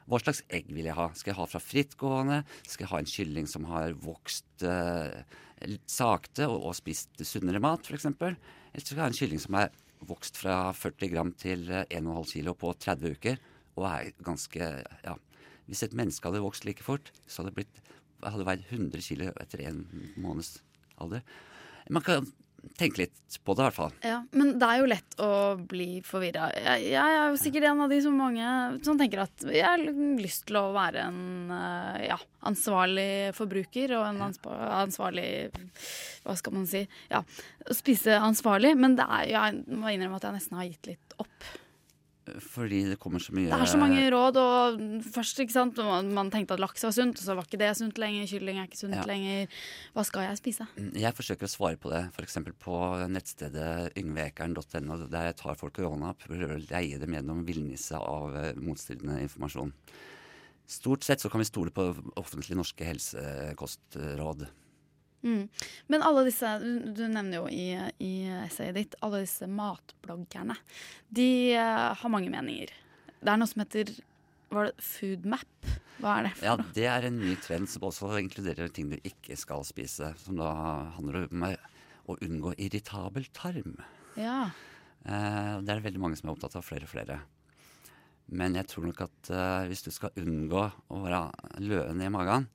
Hva 0.06 0.20
slags 0.22 0.44
egg 0.54 0.70
vil 0.74 0.86
jeg 0.86 0.98
ha? 0.98 1.08
Skal 1.18 1.34
jeg 1.34 1.40
ha 1.40 1.48
fra 1.50 1.62
frittgående? 1.62 2.44
Skal 2.66 2.86
jeg 2.86 2.92
ha 2.92 3.02
en 3.02 3.10
kylling 3.10 3.50
som 3.50 3.66
har 3.72 3.96
vokst 4.02 4.66
uh, 4.66 5.24
sakte 5.90 6.50
og, 6.50 6.60
og, 6.60 6.76
spist 6.78 7.26
sunnere 7.26 7.62
mat, 7.64 7.88
f.eks.? 7.88 8.10
Eller 8.12 8.86
skal 8.86 8.98
jeg 8.98 9.04
ha 9.04 9.10
en 9.10 9.18
kylling 9.18 9.42
som 9.42 9.58
er 9.62 9.74
vokst 10.06 10.38
fra 10.38 10.58
40 10.78 11.14
gram 11.14 11.32
til 11.40 11.66
1,5 11.72 12.10
eh, 12.12 12.26
kilo 12.30 12.54
på 12.60 12.74
30 12.78 13.16
uker 13.18 13.40
og 13.76 13.88
er 13.90 14.12
ganske 14.24 14.68
ja, 15.06 15.16
hvis 15.66 15.84
et 15.86 15.96
menneske 15.98 16.28
hadde 16.28 16.44
vokst 16.44 16.68
like 16.68 16.84
fort, 16.86 17.10
så 17.26 17.42
hadde 17.42 17.52
det 17.52 17.58
blitt, 17.62 17.80
hadde 18.24 18.48
vært 18.48 18.70
100 18.70 19.02
kilo 19.04 19.32
etter 19.42 19.66
en 19.66 19.82
måneds 20.22 20.60
alder. 21.02 21.26
Man 21.90 22.06
kan 22.06 22.30
tenke 22.80 23.04
litt 23.04 23.38
på 23.44 23.54
det, 23.54 23.62
i 23.62 23.66
hvert 23.68 23.78
fall. 23.78 23.96
Ja, 24.06 24.20
Men 24.32 24.54
det 24.60 24.68
er 24.68 24.80
jo 24.80 24.90
lett 24.90 25.18
å 25.22 25.32
bli 25.60 25.90
forvirra. 26.06 26.48
Jeg, 26.56 26.86
jeg, 26.94 27.18
er 27.18 27.34
jo 27.34 27.40
sikkert 27.42 27.68
en 27.70 27.84
av 27.86 27.92
de 27.92 28.00
som 28.04 28.16
mange 28.20 28.54
som 28.86 29.00
tenker 29.00 29.26
at 29.26 29.46
jeg 29.50 29.66
har 29.66 29.84
lyst 30.22 30.46
til 30.50 30.60
å 30.60 30.70
være 30.76 31.08
en 31.10 31.52
eh, 31.56 32.08
ja, 32.10 32.20
ansvarlig 32.48 33.36
forbruker 33.38 33.98
og 34.00 34.08
en 34.08 34.24
ansvarlig 34.26 35.30
Hva 36.26 36.38
skal 36.40 36.56
man 36.56 36.66
si? 36.70 36.86
Ja, 37.12 37.22
spise 37.76 38.18
ansvarlig. 38.22 38.76
Men 38.80 38.98
det 39.00 39.06
er, 39.06 39.30
jeg 39.36 39.78
må 39.78 39.92
innrømme 39.92 40.22
at 40.22 40.30
jeg 40.30 40.40
nesten 40.40 40.60
har 40.60 40.70
gitt 40.70 40.94
litt 40.96 41.20
opp. 41.22 41.54
Fordi 42.26 42.80
det 42.90 42.96
kommer 42.98 43.22
så 43.22 43.36
mye 43.38 43.52
Det 43.52 43.54
er 43.54 43.70
så 43.70 43.78
mange 43.78 44.02
råd, 44.10 44.38
og 44.42 44.80
først 45.14 45.38
ikke 45.44 45.54
sant, 45.54 45.78
man, 45.78 46.08
man 46.18 46.32
tenkte 46.34 46.56
at 46.56 46.64
laks 46.64 46.82
var 46.88 46.94
sunt, 46.96 47.20
og 47.22 47.28
så 47.28 47.36
var 47.38 47.46
ikke 47.46 47.60
det 47.62 47.70
sunt 47.78 48.00
lenger. 48.02 48.26
Kylling 48.32 48.58
er 48.58 48.66
ikke 48.66 48.80
sunt 48.80 48.96
Ja. 48.98 49.04
lenger. 49.06 49.48
Hva 49.94 50.06
skal 50.08 50.26
jeg 50.26 50.40
spise? 50.42 50.68
Jeg 50.98 51.14
forsøker 51.14 51.46
å 51.46 51.52
svare 51.54 51.78
på 51.78 51.92
det, 51.94 52.02
f.eks. 52.16 52.40
på 52.66 52.80
nettstedet 53.14 53.94
yngveekeren.no, 54.02 54.98
der 55.08 55.30
jeg 55.30 55.38
tar 55.44 55.56
folk 55.62 55.78
i 55.78 55.86
hånda 55.86 56.16
og 56.16 56.20
prøver 56.26 56.56
å 56.58 56.62
leie 56.72 56.98
dem 56.98 57.14
gjennom 57.14 57.46
villniset 57.46 58.00
av 58.02 58.36
eh, 58.42 58.54
motstridende 58.58 59.22
informasjon. 59.22 59.74
Stort 60.66 61.06
sett 61.06 61.22
så 61.22 61.30
kan 61.30 61.44
vi 61.44 61.46
stole 61.46 61.70
på 61.70 61.92
offentlige 62.18 62.58
norske 62.58 62.88
helsekostråd. 62.90 64.48
Mm. 65.26 65.46
Men 65.90 66.06
alle 66.06 66.26
disse, 66.28 66.50
du, 66.62 66.92
du 66.94 67.06
nevner 67.10 67.40
jo 67.40 67.46
i, 67.50 67.72
i 68.06 68.14
essayet 68.46 68.78
ditt, 68.78 68.98
alle 69.06 69.24
disse 69.24 69.48
matbloggerne. 69.50 70.58
De 71.10 71.30
uh, 71.58 71.96
har 71.98 72.14
mange 72.14 72.30
meninger. 72.30 72.74
Det 73.20 73.32
er 73.34 73.42
noe 73.42 73.50
som 73.50 73.64
heter 73.66 73.90
var 74.54 74.70
det 74.70 74.86
Foodmap? 74.86 75.70
Hva 76.00 76.20
er 76.20 76.28
det 76.28 76.34
for 76.38 76.48
Ja, 76.48 76.56
noe? 76.60 76.74
det 76.76 76.86
er 76.92 77.08
en 77.08 77.18
ny 77.18 77.34
trend 77.42 77.70
som 77.72 77.88
også 77.88 78.12
inkluderer 78.22 78.70
ting 78.72 78.92
du 78.92 78.98
ikke 79.02 79.38
skal 79.40 79.66
spise. 79.68 80.12
Som 80.22 80.38
da 80.40 80.52
handler 80.98 81.26
om 81.26 81.48
eh, 81.50 81.70
å 82.06 82.18
unngå 82.22 82.54
irritabel 82.62 83.26
tarm. 83.36 83.80
Ja. 84.20 84.52
Uh, 85.06 85.58
det 85.66 85.70
er 85.70 85.80
det 85.80 85.88
veldig 85.88 86.04
mange 86.04 86.20
som 86.20 86.30
er 86.30 86.36
opptatt 86.36 86.60
av, 86.60 86.66
flere 86.68 86.86
og 86.88 86.94
flere. 86.94 87.20
Men 88.30 88.56
jeg 88.58 88.70
tror 88.70 88.88
nok 88.88 89.04
at 89.06 89.34
uh, 89.34 89.66
hvis 89.70 89.84
du 89.86 89.92
skal 89.94 90.16
unngå 90.22 90.64
å 90.66 91.02
være 91.04 91.26
løende 91.66 92.08
i 92.08 92.14
magen, 92.14 92.48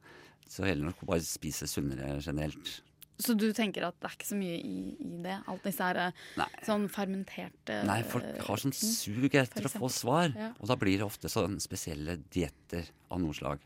så 0.51 0.67
det 0.67 0.79
nok 0.83 1.03
bare 1.07 1.23
spise 1.23 1.69
sunnere 1.71 2.17
generelt. 2.25 2.81
Så 3.21 3.35
du 3.37 3.51
tenker 3.53 3.85
at 3.85 3.99
det 4.01 4.09
er 4.09 4.17
ikke 4.17 4.29
så 4.31 4.39
mye 4.39 4.57
i, 4.57 4.77
i 4.97 5.11
det? 5.27 5.37
Alt 5.53 5.67
disse 5.69 5.85
her 5.85 6.15
Nei. 6.41 6.47
sånn 6.65 6.87
fermenterte 6.93 7.83
Nei, 7.85 8.01
folk 8.09 8.27
har 8.47 8.63
sånn 8.63 8.75
sug 8.75 9.29
etter 9.29 9.69
å 9.69 9.73
få 9.73 9.91
svar. 9.93 10.33
Ja. 10.33 10.51
Og 10.57 10.71
da 10.71 10.77
blir 10.81 10.97
det 10.97 11.07
ofte 11.07 11.31
sånn 11.33 11.59
spesielle 11.63 12.17
dietter 12.33 12.89
av 13.13 13.21
noe 13.23 13.37
slag. 13.37 13.63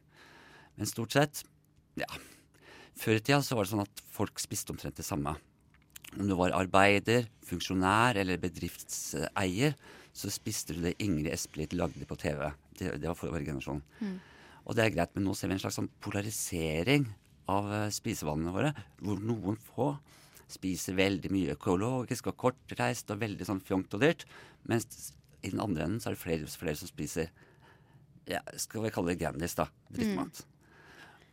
Men 0.75 0.91
stort 0.91 1.15
sett, 1.15 1.45
ja. 2.01 2.11
Før 2.99 3.19
i 3.19 3.23
tida 3.23 3.41
så 3.47 3.57
var 3.57 3.67
det 3.67 3.73
sånn 3.75 3.85
at 3.87 4.05
folk 4.15 4.43
spiste 4.43 4.75
omtrent 4.75 4.99
det 4.99 5.07
samme. 5.07 5.37
Om 6.15 6.29
du 6.31 6.35
var 6.39 6.55
arbeider, 6.55 7.29
funksjonær 7.47 8.19
eller 8.23 8.43
bedriftseier, 8.43 9.75
så 10.15 10.31
spiste 10.31 10.77
du 10.77 10.85
det 10.85 10.97
Ingrid 11.03 11.33
Espelid 11.35 11.75
lagde 11.79 12.07
på 12.07 12.19
TV. 12.19 12.47
Det, 12.79 12.93
det 13.03 13.11
var 13.11 13.19
for 13.19 13.35
vår 13.35 13.47
generasjon. 13.47 13.83
Mm. 14.03 14.19
Og 14.65 14.77
det 14.77 14.85
er 14.85 14.95
greit, 14.95 15.13
men 15.15 15.27
nå 15.29 15.35
ser 15.37 15.51
vi 15.51 15.59
en 15.59 15.63
slags 15.63 15.79
sånn 15.81 15.91
polarisering 16.05 17.07
av 17.53 17.69
eh, 17.73 17.91
spisevanene 17.93 18.55
våre, 18.55 18.73
hvor 19.05 19.21
noen 19.21 19.59
få 19.61 19.93
spiser 20.51 20.97
veldig 20.97 21.31
mye 21.33 21.57
økologisk 21.57 22.31
og 22.31 22.39
kortreist 22.41 23.11
og 23.13 23.21
veldig 23.23 23.49
sånn 23.49 23.63
fjongt 23.65 23.97
og 23.97 24.05
dyrt, 24.05 24.25
mens 24.69 25.13
i 25.45 25.53
den 25.53 25.61
andre 25.61 25.87
enden 25.87 26.01
så 26.01 26.11
er 26.11 26.17
det 26.17 26.23
flere, 26.23 26.49
flere 26.49 26.81
som 26.81 26.89
spiser 26.89 27.33
ja, 28.31 28.41
skal 28.57 28.87
vi 28.87 28.93
kalle 28.93 29.13
det 29.13 29.21
Grandis, 29.21 29.57
da. 29.59 29.67
Drittmat. 29.93 30.45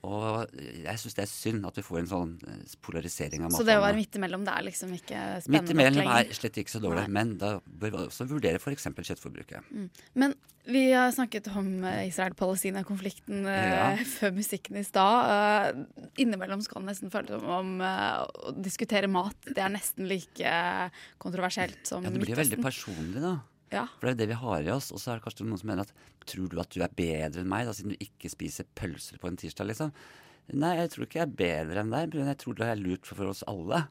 Og 0.01 0.47
jeg 0.57 0.97
syns 0.97 1.13
det 1.17 1.21
er 1.27 1.29
synd 1.29 1.65
at 1.69 1.75
vi 1.77 1.83
får 1.85 1.99
en 1.99 2.07
sånn 2.09 2.31
eh, 2.49 2.61
polarisering 2.81 3.43
av 3.45 3.53
Så 3.53 3.65
det 3.67 3.75
å 3.77 3.83
være 3.83 3.93
matvanene. 3.93 3.99
midt 4.01 4.17
imellom, 4.17 4.45
det 4.47 4.53
er 4.55 4.65
liksom 4.65 4.93
ikke 4.97 5.19
spennende 5.45 5.61
Midt 5.61 5.73
imellom 5.75 6.09
er 6.15 6.31
slett 6.37 6.57
ikke 6.57 6.73
så 6.73 6.81
dårlig, 6.81 7.03
men 7.13 7.35
da 7.41 7.51
bør 7.65 7.93
vi 7.93 7.99
også 8.07 8.25
vurdere 8.31 8.57
f.eks. 8.61 8.87
kjøttforbruket. 8.97 9.69
Mm. 9.69 9.85
Men 10.23 10.33
vi 10.65 10.81
har 10.93 11.13
snakket 11.13 11.51
om 11.53 11.69
eh, 11.85 12.07
Israel-Palestina-konflikten 12.09 13.45
eh, 13.45 13.69
Ja. 13.75 13.85
før 14.17 14.33
musikken 14.39 14.81
i 14.81 14.85
stad. 14.87 15.85
Innimellom 16.17 16.65
skal 16.65 16.81
det 16.81 16.95
nesten 16.95 17.13
føles 17.13 17.37
som 17.37 17.53
om 17.59 17.71
å 17.85 18.55
diskutere 18.57 19.09
mat 19.11 19.37
det 19.53 19.61
er 19.61 19.73
nesten 19.73 20.09
like 20.09 20.57
kontroversielt 21.21 21.85
som 21.85 22.01
Midtøsten. 22.01 22.09
Ja, 22.09 22.17
det 22.17 22.25
blir 22.25 22.35
jo 22.35 22.41
veldig 22.41 22.63
personlig, 22.65 23.21
da. 23.21 23.37
Ja. 23.71 23.85
For 23.97 24.07
det 24.07 24.11
er 24.11 24.15
jo 24.15 24.21
det 24.21 24.29
vi 24.33 24.39
har 24.41 24.65
i 24.67 24.73
oss. 24.73 24.89
Og 24.91 25.01
så 25.01 25.11
er 25.11 25.19
det 25.19 25.25
kanskje 25.25 25.47
noen 25.47 25.61
som 25.61 25.71
mener 25.71 25.87
at 25.87 25.93
tror 26.29 26.51
du 26.51 26.59
at 26.61 26.73
du 26.73 26.81
er 26.83 26.97
bedre 26.97 27.43
enn 27.43 27.51
meg, 27.51 27.67
da, 27.67 27.75
siden 27.75 27.95
du 27.95 28.03
ikke 28.03 28.31
spiser 28.31 28.67
pølser 28.77 29.21
på 29.21 29.31
en 29.31 29.39
tirsdag, 29.39 29.69
liksom? 29.71 29.93
Nei, 30.51 30.73
jeg 30.81 30.91
tror 30.91 31.05
ikke 31.07 31.21
jeg 31.21 31.29
er 31.29 31.37
bedre 31.39 31.83
enn 31.83 31.93
deg, 31.93 32.17
men 32.17 32.31
jeg 32.33 32.41
tror 32.41 32.57
det 32.59 32.67
er 32.67 32.81
lurt 32.81 33.07
for, 33.07 33.19
for 33.21 33.31
oss 33.31 33.45
alle. 33.47 33.85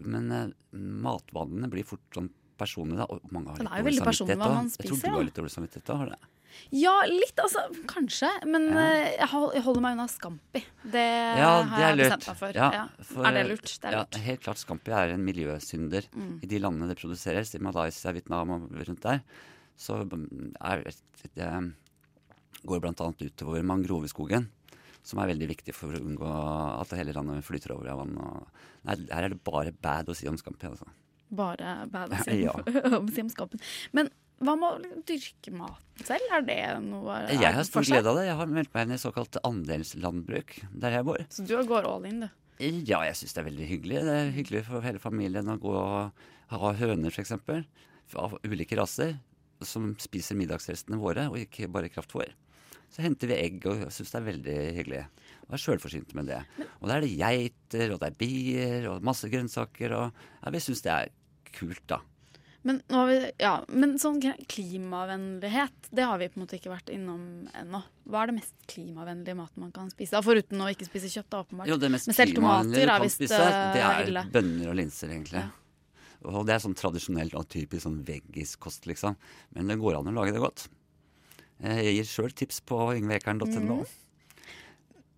Men 0.00 0.30
uh, 0.32 0.46
matvanene 0.72 1.68
blir 1.72 1.84
fort 1.86 2.04
sånn 2.16 2.30
personlige, 2.60 3.02
da. 3.02 3.08
Og 3.10 3.34
mange 3.34 3.52
har 3.52 3.60
litt 3.60 4.00
dårlig 4.00 4.16
samvittighet 4.16 4.46
òg. 4.46 4.70
Jeg 4.78 4.88
tror 4.88 5.02
du 5.02 5.10
har 5.10 5.28
litt 5.28 5.40
dårlig 5.40 5.54
samvittighet 5.58 5.90
da, 5.90 5.98
har 6.00 6.08
du 6.08 6.16
det? 6.16 6.33
Ja, 6.72 6.94
litt, 7.06 7.36
altså. 7.38 7.62
Kanskje. 7.86 8.28
Men 8.46 8.68
ja. 8.72 8.84
jeg 9.18 9.28
jeg 9.54 9.62
holder 9.62 9.80
meg 9.84 9.96
unna 9.96 10.06
Scampi. 10.08 10.64
Det 10.84 11.04
Ja, 11.38 11.62
har 11.62 11.64
det 11.64 11.84
er 11.84 11.88
jeg 11.88 11.96
lurt. 11.98 12.06
bestemt 12.18 12.26
meg 12.28 12.36
for. 12.36 12.52
Ja, 12.54 12.70
Ja. 12.72 12.88
for- 13.02 13.26
Er 13.26 13.32
det 13.32 13.46
lurt? 13.50 13.62
Det 13.80 13.84
er 13.84 13.92
ja, 13.92 13.98
lurt. 14.04 14.14
helt 14.28 14.40
klart. 14.42 14.58
Scampi 14.58 14.90
er 14.92 15.14
en 15.14 15.24
miljøsynder 15.24 16.08
Mm. 16.14 16.42
i 16.42 16.46
de 16.46 16.58
landene 16.58 16.88
det 16.88 16.98
produseres. 16.98 17.54
I 17.54 17.58
Malaysia, 17.58 18.12
Vietnam 18.12 18.50
og 18.50 18.70
rundt 18.72 19.00
der. 19.00 19.22
Så 19.76 20.00
er 20.60 20.82
det 21.34 21.74
går 22.64 22.80
bl.a. 22.80 22.92
utover 22.94 23.62
mangroveskogen, 23.62 24.46
som 25.02 25.18
er 25.20 25.28
veldig 25.34 25.48
viktig 25.48 25.74
for 25.74 25.88
å 25.92 26.00
unngå 26.00 26.80
at 26.80 26.90
hele 26.96 27.12
landet 27.12 27.44
flyter 27.44 27.74
over 27.76 27.90
av 27.92 27.98
vann. 27.98 28.16
Og, 28.16 28.46
nei, 28.84 28.96
her 29.12 29.24
er 29.24 29.28
det 29.34 29.42
bare 29.44 29.72
bad 29.72 30.06
å 30.06 30.14
si 30.16 30.26
om 30.30 30.36
Scampi, 30.36 30.66
altså. 30.70 30.86
Bare 31.34 31.86
bad 31.90 32.10
å 32.14 32.24
si 32.24 32.42
Ja. 32.46 32.52
om 32.98 33.08
si 33.08 33.20
om 33.24 33.28
Scampi. 33.28 33.60
Men 33.92 34.08
hva 34.42 34.54
med 34.58 34.66
å 34.66 35.02
dyrke 35.06 35.52
maten 35.54 36.06
selv? 36.06 36.30
Er 36.32 36.42
det 36.46 36.56
noe 36.82 37.18
er 37.20 37.34
Jeg 37.38 37.54
har 37.54 37.66
stor 37.68 37.86
glede 37.86 38.10
av 38.10 38.18
det. 38.18 38.26
Jeg 38.26 38.38
har 38.40 38.50
meldt 38.50 38.72
meg 38.74 38.88
inn 38.88 38.96
i 38.96 39.00
såkalt 39.00 39.38
andelslandbruk 39.46 40.56
der 40.72 40.96
jeg 40.98 41.06
bor. 41.06 41.20
Så 41.30 41.46
du 41.46 41.54
går 41.68 41.86
all 41.88 42.08
in, 42.08 42.24
du? 42.26 42.30
Ja, 42.62 43.00
jeg 43.06 43.18
syns 43.18 43.34
det 43.34 43.42
er 43.42 43.48
veldig 43.48 43.68
hyggelig. 43.68 44.00
Det 44.06 44.14
er 44.14 44.32
hyggelig 44.34 44.64
for 44.68 44.84
hele 44.86 45.02
familien 45.02 45.50
å 45.50 45.58
gå 45.58 45.74
og 45.74 46.24
ha 46.54 46.72
høner, 46.78 47.10
f.eks. 47.14 47.34
Av 48.20 48.36
ulike 48.46 48.78
raser. 48.78 49.16
Som 49.64 49.92
spiser 50.02 50.36
middagsrestene 50.38 50.98
våre, 51.00 51.28
og 51.30 51.38
ikke 51.40 51.70
bare 51.72 51.90
kraftfôr. 51.90 52.34
Så 52.92 53.02
henter 53.02 53.30
vi 53.30 53.38
egg, 53.38 53.64
og 53.66 53.80
jeg 53.82 53.94
syns 53.96 54.12
det 54.12 54.18
er 54.20 54.26
veldig 54.28 54.56
hyggelig. 54.76 55.02
Og 55.46 55.54
er 55.56 55.62
sjølforsynte 55.62 56.18
med 56.18 56.28
det. 56.30 56.40
Og 56.80 56.90
da 56.90 56.98
er 56.98 57.06
det 57.06 57.14
geiter, 57.16 57.94
og 57.94 58.02
det 58.02 58.10
er 58.10 58.18
bier, 58.18 58.88
og 58.92 59.06
masse 59.06 59.30
grønnsaker. 59.30 59.94
Og 59.98 60.26
ja, 60.44 60.52
vi 60.54 60.62
syns 60.62 60.84
det 60.84 60.92
er 60.94 61.14
kult, 61.54 61.82
da. 61.90 61.98
Men, 62.64 62.78
vi, 62.88 63.16
ja, 63.42 63.58
men 63.68 63.98
sånn 64.00 64.22
klimavennlighet, 64.48 65.88
det 65.92 66.06
har 66.08 66.18
vi 66.20 66.28
på 66.32 66.38
en 66.38 66.44
måte 66.46 66.56
ikke 66.56 66.70
vært 66.72 66.88
innom 66.94 67.24
ennå. 67.60 67.82
Hva 68.08 68.22
er 68.22 68.30
det 68.30 68.36
mest 68.38 68.54
klimavennlige 68.70 69.36
maten 69.36 69.60
man 69.66 69.72
kan 69.74 69.90
spise? 69.92 70.20
Foruten 70.24 70.62
å 70.64 70.70
ikke 70.72 70.88
spise 70.88 71.10
kjøtt, 71.12 71.28
da, 71.32 71.42
åpenbart. 71.44 71.68
Jo, 71.68 71.76
det 71.80 71.90
mest 71.92 72.08
men 72.08 72.16
selv 72.16 72.38
tomater 72.38 72.88
er 72.94 73.04
visst 73.04 73.20
spise, 73.20 73.40
det 73.74 73.82
eh, 73.82 73.90
er 73.90 74.08
ille. 74.08 74.24
bønner 74.32 74.72
og 74.72 74.78
linser, 74.80 75.12
egentlig. 75.12 75.44
Og 76.24 76.46
det 76.48 76.54
er 76.56 76.62
sånn 76.64 76.76
tradisjonelt 76.78 77.36
og 77.36 77.44
typisk 77.52 77.84
sånn 77.84 78.00
veggiskost, 78.08 78.88
liksom. 78.88 79.18
Men 79.52 79.68
det 79.68 79.76
går 79.82 79.98
an 80.00 80.08
å 80.08 80.16
lage 80.16 80.32
det 80.32 80.40
godt. 80.40 80.68
Eh, 81.60 81.82
Jeg 81.84 81.98
gir 81.98 82.10
sjøl 82.14 82.32
tips 82.32 82.62
på 82.64 82.80
yngveekern.no. 82.96 83.82
Mhm. 83.82 83.84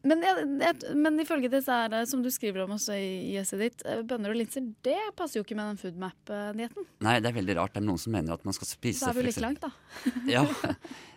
Men, 0.06 0.22
jeg, 0.22 0.44
jeg, 0.62 0.94
men 1.02 1.18
ifølge 1.22 1.50
disse 1.50 1.72
her, 1.72 1.94
som 2.08 2.22
du 2.22 2.28
skriver 2.30 2.62
om 2.64 2.74
også 2.76 2.94
i 2.98 3.34
esset 3.40 3.62
ditt, 3.62 3.82
eh, 3.88 4.02
bønner 4.06 4.32
og 4.32 4.38
linser, 4.38 4.66
det 4.86 4.98
passer 5.18 5.40
jo 5.40 5.44
ikke 5.46 5.56
med 5.58 5.72
den 5.72 5.80
foodmap-dietten. 5.80 6.86
Nei, 7.06 7.16
det 7.24 7.30
er 7.32 7.36
veldig 7.40 7.56
rart. 7.58 7.74
Det 7.74 7.82
er 7.82 7.86
noen 7.88 8.00
som 8.02 8.14
mener 8.14 8.36
at 8.36 8.46
man 8.46 8.56
skal 8.56 8.70
spise 8.70 9.02
Da 9.04 9.10
er 9.12 9.18
vi 9.18 9.26
litt 9.26 9.40
langt, 9.42 9.64
da. 9.64 9.72
ja. 10.36 10.44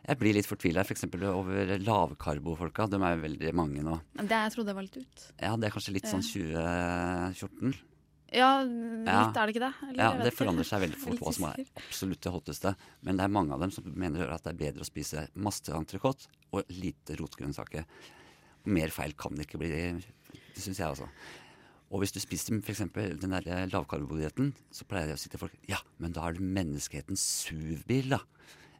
Jeg 0.09 0.21
blir 0.23 0.37
litt 0.39 0.49
fortvila 0.49 0.81
f.eks. 0.87 1.05
over 1.29 1.75
lavkarbofolka. 1.85 2.87
De 2.89 3.01
er 3.11 3.21
veldig 3.21 3.53
mange 3.57 3.85
nå. 3.85 3.99
Men 4.17 4.31
det, 4.31 4.41
jeg 4.47 4.55
trodde 4.57 4.71
det 4.73 4.77
var 4.79 4.87
litt 4.87 4.99
ut. 5.03 5.29
Ja, 5.37 5.53
det 5.59 5.69
er 5.69 5.75
kanskje 5.75 5.95
litt 5.99 6.09
sånn 6.09 6.25
2014. 6.25 7.77
Ja, 8.29 8.61
litt 8.63 9.07
Ja. 9.09 9.21
er 9.33 9.47
det 9.47 9.55
ikke 9.55 9.63
det? 9.63 9.73
Eller, 9.87 10.03
ja, 10.03 10.23
det 10.23 10.33
forandrer 10.37 10.67
seg 10.67 10.83
veldig 10.83 10.99
fort 11.01 11.21
hva 11.23 11.31
som 11.33 11.47
er 11.49 11.63
absolutt 11.81 12.21
det 12.21 12.33
hotteste. 12.33 12.75
Men 13.01 13.17
det 13.17 13.25
er 13.25 13.33
mange 13.33 13.55
av 13.55 13.63
dem 13.63 13.71
som 13.73 13.87
mener 13.89 14.29
at 14.29 14.43
det 14.45 14.53
er 14.53 14.59
bedre 14.59 14.85
å 14.85 14.89
spise 14.89 15.27
masse 15.33 15.73
entrecôte 15.73 16.29
og 16.53 16.69
lite 16.69 17.17
rotgrønnsaker. 17.17 17.87
Mer 18.67 18.91
feil 18.93 19.13
kan 19.17 19.37
det 19.37 19.47
ikke 19.47 19.61
bli, 19.61 19.69
det 19.71 20.61
syns 20.61 20.81
jeg 20.81 20.87
altså. 20.89 21.07
Og 21.89 22.03
hvis 22.03 22.13
du 22.13 22.19
spiser 22.21 22.59
f.eks. 22.59 22.83
den 22.93 23.33
der 23.33 23.69
lavkarbodietten, 23.71 24.51
så 24.71 24.85
pleier 24.85 25.09
jeg 25.09 25.17
å 25.17 25.21
si 25.23 25.31
til 25.33 25.41
folk 25.41 25.55
ja, 25.69 25.79
men 25.97 26.13
da 26.13 26.27
er 26.27 26.37
du 26.37 26.43
menneskehetens 26.45 27.23
SUV-bil, 27.47 28.13
da. 28.13 28.21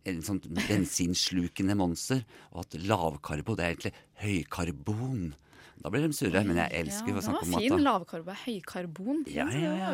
En 0.07 0.21
sånn 0.23 0.39
bensinslukende 0.55 1.75
monster. 1.77 2.21
Og 2.53 2.63
at 2.63 2.77
lavkarbo, 2.85 3.57
det 3.57 3.65
er 3.65 3.73
egentlig 3.73 3.93
høykarbon. 4.21 5.31
Da 5.79 5.91
blir 5.91 6.05
de 6.05 6.15
surre, 6.15 6.43
men 6.45 6.59
jeg 6.59 6.83
elsker 6.83 7.15
å 7.15 7.17
ja, 7.17 7.25
snakke 7.25 7.45
om 7.45 7.49
Den 7.49 7.55
det 7.55 7.57
var 7.57 7.65
fin. 7.65 7.85
Lavkarbo 7.87 8.33
er 8.33 8.41
høykarbon. 8.45 9.25
Ja, 9.31 9.49
ja, 9.55 9.73
ja. 9.79 9.91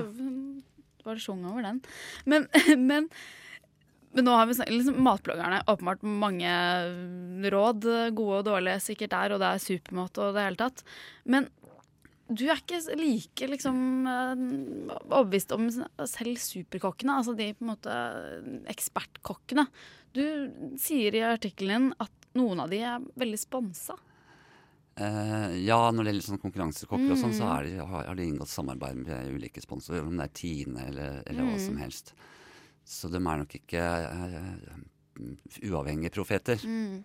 Bare 1.05 1.21
sjung 1.21 1.43
over 1.47 1.63
den. 1.65 1.81
Men, 2.25 2.47
men, 2.89 3.09
men 4.15 4.25
nå 4.25 4.31
har 4.37 4.47
vi 4.47 4.55
liksom, 4.71 4.97
Matbloggerne. 5.03 5.61
Åpenbart 5.67 6.05
mange 6.07 6.55
råd, 7.51 7.85
gode 8.15 8.39
og 8.39 8.47
dårlige, 8.47 8.79
sikkert 8.83 9.11
der, 9.11 9.35
og 9.35 9.43
det 9.43 9.51
er 9.51 9.63
supermat 9.65 10.17
og 10.23 10.33
det 10.37 10.45
hele 10.47 10.59
tatt. 10.61 10.83
Men 11.27 11.49
du 12.25 12.47
er 12.49 12.57
ikke 12.57 12.79
like 12.97 13.47
liksom 13.51 14.07
eh, 14.09 14.39
overbevist 15.11 15.51
om 15.53 15.67
selv 16.09 16.39
superkokkene, 16.41 17.19
altså 17.19 17.35
de 17.37 17.51
på 17.53 17.61
en 17.67 17.69
måte 17.75 17.97
ekspertkokkene. 18.71 19.67
Du 20.15 20.23
sier 20.81 21.13
i 21.19 21.25
artikkelen 21.27 21.91
at 22.01 22.11
noen 22.39 22.63
av 22.63 22.71
de 22.71 22.81
er 22.81 23.03
veldig 23.19 23.39
sponsa. 23.39 23.97
Uh, 24.95 25.51
ja, 25.59 25.77
når 25.91 26.05
det 26.07 26.11
gjelder 26.13 26.25
sånn 26.29 26.39
konkurransekokker 26.39 27.11
og 27.11 27.19
sånn, 27.19 27.33
så 27.35 27.49
Mm. 27.49 27.65
de, 27.67 27.85
har, 27.85 28.15
de 28.15 28.23
inngått 28.29 28.47
samarbeid 28.47 28.95
med 28.95 29.33
ulike 29.35 29.59
sponsorer, 29.61 30.07
om 30.07 30.15
det 30.15 30.23
er 30.29 30.33
Tine 30.39 30.85
eller, 30.87 31.17
eller 31.27 31.43
hva 31.43 31.57
Mm. 31.57 31.65
som 31.65 31.77
helst. 31.77 32.13
Så 32.85 33.09
de 33.09 33.19
er 33.19 33.39
nok 33.41 33.55
ikke 33.57 33.81
uh, 33.81 34.81
uavhengige 35.65 36.13
profeter. 36.13 36.61
Mm. 36.61 37.01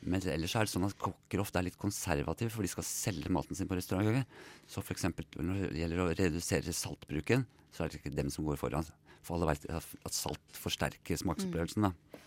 Men 0.00 0.24
ellers 0.32 0.54
er 0.56 0.64
det 0.64 0.72
sånn 0.72 0.86
at 0.86 0.96
kokker 1.00 1.42
ofte 1.42 1.60
er 1.60 1.66
litt 1.66 1.78
konservative, 1.80 2.52
for 2.54 2.64
de 2.64 2.70
skal 2.72 2.86
selge 2.88 3.32
maten 3.32 3.58
sin 3.58 3.68
på 3.68 3.76
restauranter. 3.76 4.24
Så 4.70 4.80
f.eks. 4.80 5.10
når 5.36 5.66
det 5.66 5.82
gjelder 5.82 6.00
å 6.00 6.10
redusere 6.14 6.76
saltbruken, 6.76 7.44
så 7.70 7.84
er 7.84 7.92
det 7.92 8.00
ikke 8.00 8.16
dem 8.16 8.32
som 8.32 8.46
går 8.48 8.56
foran. 8.60 8.88
For 9.20 9.36
alle 9.36 9.50
vet 9.52 9.66
at 9.76 10.16
salt 10.16 10.56
forsterker 10.56 11.20
smaksopplevelsen. 11.20 11.84
da. 11.84 12.20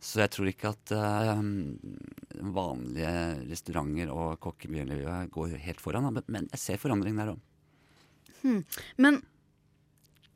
Så 0.00 0.22
jeg 0.22 0.32
tror 0.32 0.48
ikke 0.48 0.72
at 0.72 0.94
uh, 0.96 1.42
vanlige 2.56 3.12
restauranter 3.50 4.12
og 4.14 4.38
kokkemiljøet 4.40 5.28
går 5.34 5.58
helt 5.60 5.84
foran. 5.84 6.08
Men 6.24 6.48
jeg 6.54 6.62
ser 6.62 6.80
forandring 6.80 7.20
der 7.20 7.34
òg. 7.34 7.44
Hmm. 8.40 8.62
Men 8.96 9.20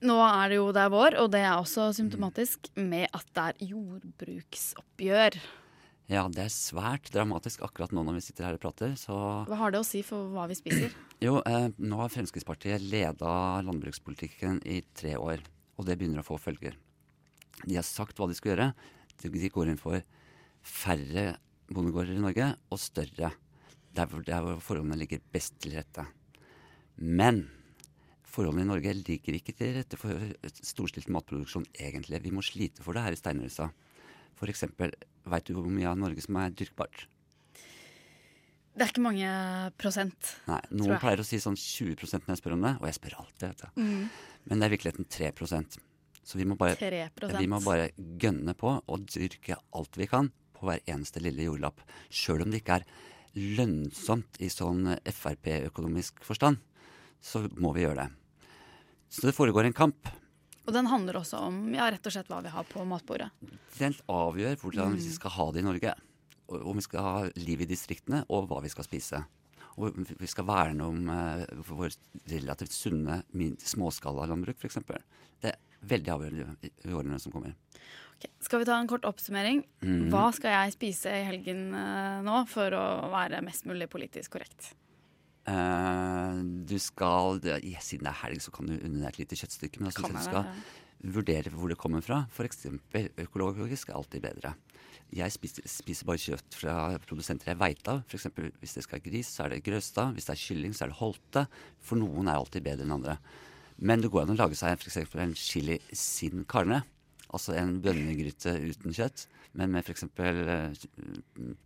nå 0.06 0.16
er 0.22 0.52
det 0.52 0.60
jo 0.60 0.70
det 0.74 0.84
er 0.84 0.92
vår, 0.92 1.18
og 1.22 1.30
det 1.32 1.42
er 1.42 1.56
også 1.56 1.90
symptomatisk 1.96 2.70
med 2.76 3.08
at 3.16 3.28
det 3.34 3.44
er 3.44 3.68
jordbruksoppgjør. 3.72 5.38
Ja, 6.12 6.26
det 6.28 6.42
er 6.42 6.52
svært 6.52 7.08
dramatisk 7.14 7.62
akkurat 7.64 7.92
nå 7.96 8.02
når 8.04 8.18
vi 8.18 8.24
sitter 8.26 8.44
her 8.44 8.58
og 8.58 8.64
prater. 8.66 8.92
Så 9.00 9.14
hva 9.48 9.56
har 9.62 9.72
det 9.72 9.80
å 9.80 9.86
si 9.88 10.02
for 10.04 10.28
hva 10.34 10.44
vi 10.50 10.58
spiser? 10.58 10.92
Jo, 11.24 11.38
eh, 11.48 11.70
nå 11.80 11.96
har 12.02 12.10
Fremskrittspartiet 12.12 12.82
leda 12.84 13.62
landbrukspolitikken 13.64 14.58
i 14.68 14.82
tre 14.92 15.14
år, 15.16 15.40
og 15.78 15.86
det 15.88 15.96
begynner 15.96 16.20
å 16.20 16.26
få 16.26 16.36
følger. 16.42 16.76
De 17.62 17.78
har 17.78 17.86
sagt 17.86 18.18
hva 18.20 18.28
de 18.28 18.36
skal 18.36 18.52
gjøre. 18.52 18.66
De 19.22 19.48
går 19.54 19.70
inn 19.70 19.80
for 19.80 20.02
færre 20.60 21.38
bondegårder 21.72 22.18
i 22.18 22.24
Norge 22.26 22.50
og 22.68 22.82
større. 22.82 23.32
Der 23.94 24.10
hvor, 24.10 24.24
der 24.26 24.44
hvor 24.44 24.60
forholdene 24.60 24.98
ligger 25.00 25.22
best 25.32 25.56
til 25.62 25.78
rette. 25.78 26.04
Men 26.98 27.46
forholdene 28.34 28.66
i 28.66 28.70
Norge 28.72 28.94
ligger 28.98 29.38
ikke 29.38 29.54
til 29.56 29.74
rette 29.78 29.98
for 30.00 30.20
storstilt 30.58 31.10
matproduksjon, 31.12 31.66
egentlig. 31.78 32.22
Vi 32.24 32.34
må 32.34 32.44
slite 32.44 32.84
for 32.84 32.96
det 32.96 33.04
her 33.06 33.16
i 33.16 33.20
Steinrøysa. 33.20 33.70
Eksempel, 34.44 34.90
veit 35.24 35.46
du 35.48 35.54
hvor 35.56 35.70
mye 35.72 35.88
av 35.88 35.96
Norge 35.96 36.20
som 36.20 36.36
er 36.36 36.52
dyrkbart? 36.52 37.06
Det 38.74 38.82
er 38.82 38.90
ikke 38.90 39.04
mange 39.04 39.30
prosent. 39.78 40.30
Nei, 40.50 40.58
Noen 40.74 40.98
pleier 41.00 41.22
å 41.22 41.26
si 41.26 41.38
sånn 41.40 41.56
20 41.56 42.02
når 42.26 42.32
jeg 42.34 42.40
spør 42.42 42.56
om 42.56 42.64
det, 42.66 42.72
og 42.80 42.88
jeg 42.90 42.96
spør 42.98 43.18
alltid. 43.22 43.62
Mm. 43.78 44.08
Men 44.50 44.60
det 44.60 44.66
er 44.66 44.72
i 44.72 44.74
virkeligheten 44.74 45.08
3% 45.14 45.78
Så 46.24 46.40
vi 46.40 46.46
må, 46.48 46.56
bare, 46.58 46.74
3%. 46.80 47.38
vi 47.38 47.48
må 47.48 47.60
bare 47.62 47.92
gønne 47.96 48.56
på 48.58 48.74
og 48.82 49.06
dyrke 49.14 49.56
alt 49.78 49.96
vi 50.00 50.10
kan 50.10 50.32
på 50.56 50.66
hver 50.66 50.82
eneste 50.90 51.22
lille 51.22 51.46
jordlapp. 51.46 51.80
Sjøl 52.10 52.42
om 52.44 52.50
det 52.50 52.64
ikke 52.64 52.80
er 52.80 52.88
lønnsomt 53.34 54.42
i 54.42 54.50
sånn 54.50 54.96
Frp-økonomisk 55.06 56.20
forstand, 56.26 56.58
så 57.22 57.46
må 57.56 57.72
vi 57.76 57.86
gjøre 57.86 58.04
det. 58.04 58.23
Så 59.14 59.29
det 59.29 59.37
foregår 59.37 59.68
en 59.68 59.77
kamp. 59.77 60.09
Og 60.64 60.72
den 60.72 60.88
handler 60.88 61.20
også 61.20 61.38
om 61.46 61.59
ja, 61.77 61.87
rett 61.92 62.07
og 62.09 62.14
slett 62.14 62.31
hva 62.33 62.40
vi 62.42 62.50
har 62.50 62.66
på 62.66 62.83
matbordet. 62.88 63.29
Den 63.79 63.94
avgjør 64.11 64.57
hvordan 64.62 64.94
mm. 64.94 64.98
vi 64.98 65.14
skal 65.14 65.35
ha 65.37 65.48
det 65.53 65.61
i 65.62 65.66
Norge. 65.66 65.94
Om 66.55 66.81
vi 66.81 66.85
skal 66.85 67.05
ha 67.05 67.16
liv 67.38 67.62
i 67.64 67.68
distriktene, 67.68 68.24
og 68.33 68.48
hva 68.50 68.61
vi 68.64 68.72
skal 68.72 68.87
spise. 68.87 69.22
Og 69.81 69.96
vi 70.18 70.31
skal 70.31 70.46
verne 70.48 70.87
om 70.87 71.11
uh, 71.11 71.44
vår 71.68 71.94
relativt 72.31 72.74
sunne 72.74 73.22
småskalalandbruk, 73.62 74.59
f.eks. 74.61 74.81
Det 75.42 75.53
er 75.53 75.61
veldig 75.85 76.14
avgjørende 76.14 76.72
i 76.88 76.94
årene 76.94 77.20
som 77.22 77.35
kommer. 77.35 77.57
Okay. 78.14 78.31
Skal 78.44 78.62
vi 78.62 78.68
ta 78.68 78.79
en 78.79 78.88
kort 78.88 79.07
oppsummering? 79.09 79.64
Mm. 79.85 80.09
Hva 80.12 80.29
skal 80.37 80.55
jeg 80.55 80.77
spise 80.77 81.12
i 81.12 81.27
helgen 81.27 81.66
uh, 81.74 82.22
nå 82.24 82.44
for 82.50 82.74
å 82.79 82.87
være 83.12 83.42
mest 83.44 83.66
mulig 83.68 83.90
politisk 83.92 84.37
korrekt? 84.37 84.72
Uh, 85.44 86.40
du 86.74 86.80
skal 86.82 87.40
ja, 87.46 87.80
Siden 87.82 88.08
det 88.08 88.12
er 88.12 88.22
helg, 88.24 88.42
så 88.44 88.52
kan 88.54 88.68
du 88.68 88.76
unne 88.76 89.02
deg 89.02 89.12
et 89.12 89.22
lite 89.22 89.38
kjøttstykke. 89.40 89.80
Men 89.80 89.90
altså, 89.90 90.10
du 90.10 90.20
skal 90.22 91.14
vurdere 91.14 91.52
hvor 91.52 91.70
det 91.70 91.78
kommer 91.80 92.04
fra. 92.04 92.24
F.eks. 92.32 92.66
økologisk 93.24 93.90
er 93.90 93.98
alltid 93.98 94.24
bedre. 94.24 94.54
Jeg 95.14 95.30
spiser, 95.30 95.66
spiser, 95.68 96.06
bare 96.08 96.18
kjøtt 96.18 96.56
fra 96.58 96.76
produsenter 97.04 97.52
jeg 97.52 97.60
veit 97.60 97.90
av. 97.90 98.02
Eksempel, 98.10 98.48
hvis 98.60 98.76
det 98.78 98.84
skal 98.87 98.98
være 98.98 99.10
gris, 99.10 99.30
så 99.30 99.44
er 99.44 99.54
det 99.54 99.64
Grøstad. 99.66 100.14
Hvis 100.16 100.26
det 100.26 100.34
er 100.34 100.42
kylling, 100.42 100.74
så 100.74 100.87
er 100.87 100.92
det 100.94 100.98
Holte. 100.98 101.44
For 101.84 102.00
noen 102.00 102.30
er 102.30 102.40
alltid 102.40 102.64
bedre 102.66 102.87
enn 102.87 102.96
andre. 102.96 103.18
Men 103.76 104.02
det 104.02 104.10
går 104.10 104.24
an 104.24 104.34
å 104.34 104.38
lage 104.38 104.58
seg 104.58 104.78
eksempel, 104.78 105.22
en 105.22 105.37
chili 105.38 105.78
sin 105.94 106.44
carne. 106.50 106.82
Altså 107.34 107.56
en 107.58 107.76
bønnegryte 107.82 108.52
uten 108.62 108.94
kjøtt, 108.94 109.26
men 109.58 109.72
med 109.74 109.87
f.eks. 109.87 110.06
Uh, 110.14 110.70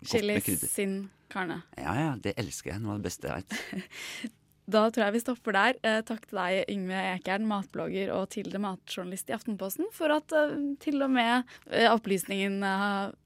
Chili 0.09 0.39
sin 0.41 0.99
carne. 1.33 1.61
Ja, 1.77 1.95
ja. 1.99 2.11
Det 2.21 2.35
elsker 2.41 2.73
jeg. 2.73 2.83
Noe 2.85 2.97
av 2.97 3.03
det 3.03 3.09
beste 3.11 3.29
jeg 3.29 3.45
vet. 3.45 4.33
Da 4.69 4.83
tror 4.93 5.07
jeg 5.07 5.15
vi 5.15 5.21
stopper 5.23 5.55
der. 5.57 5.77
Eh, 5.81 6.03
takk 6.05 6.27
til 6.29 6.37
deg, 6.37 6.67
Yngve 6.69 6.99
Ekern, 7.15 7.47
matblogger 7.49 8.13
og 8.13 8.27
tidligere 8.35 8.61
matjournalist 8.67 9.33
i 9.33 9.37
Aftenposten, 9.39 9.89
for 9.97 10.13
at 10.13 10.35
eh, 10.37 10.53
til 10.85 11.01
og 11.07 11.15
med 11.15 11.49
eh, 11.73 11.89
opplysningen 11.89 12.61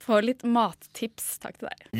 får 0.04 0.22
litt 0.28 0.46
mattips. 0.46 1.40
Takk 1.42 1.58
til 1.58 1.66
deg. 1.72 1.90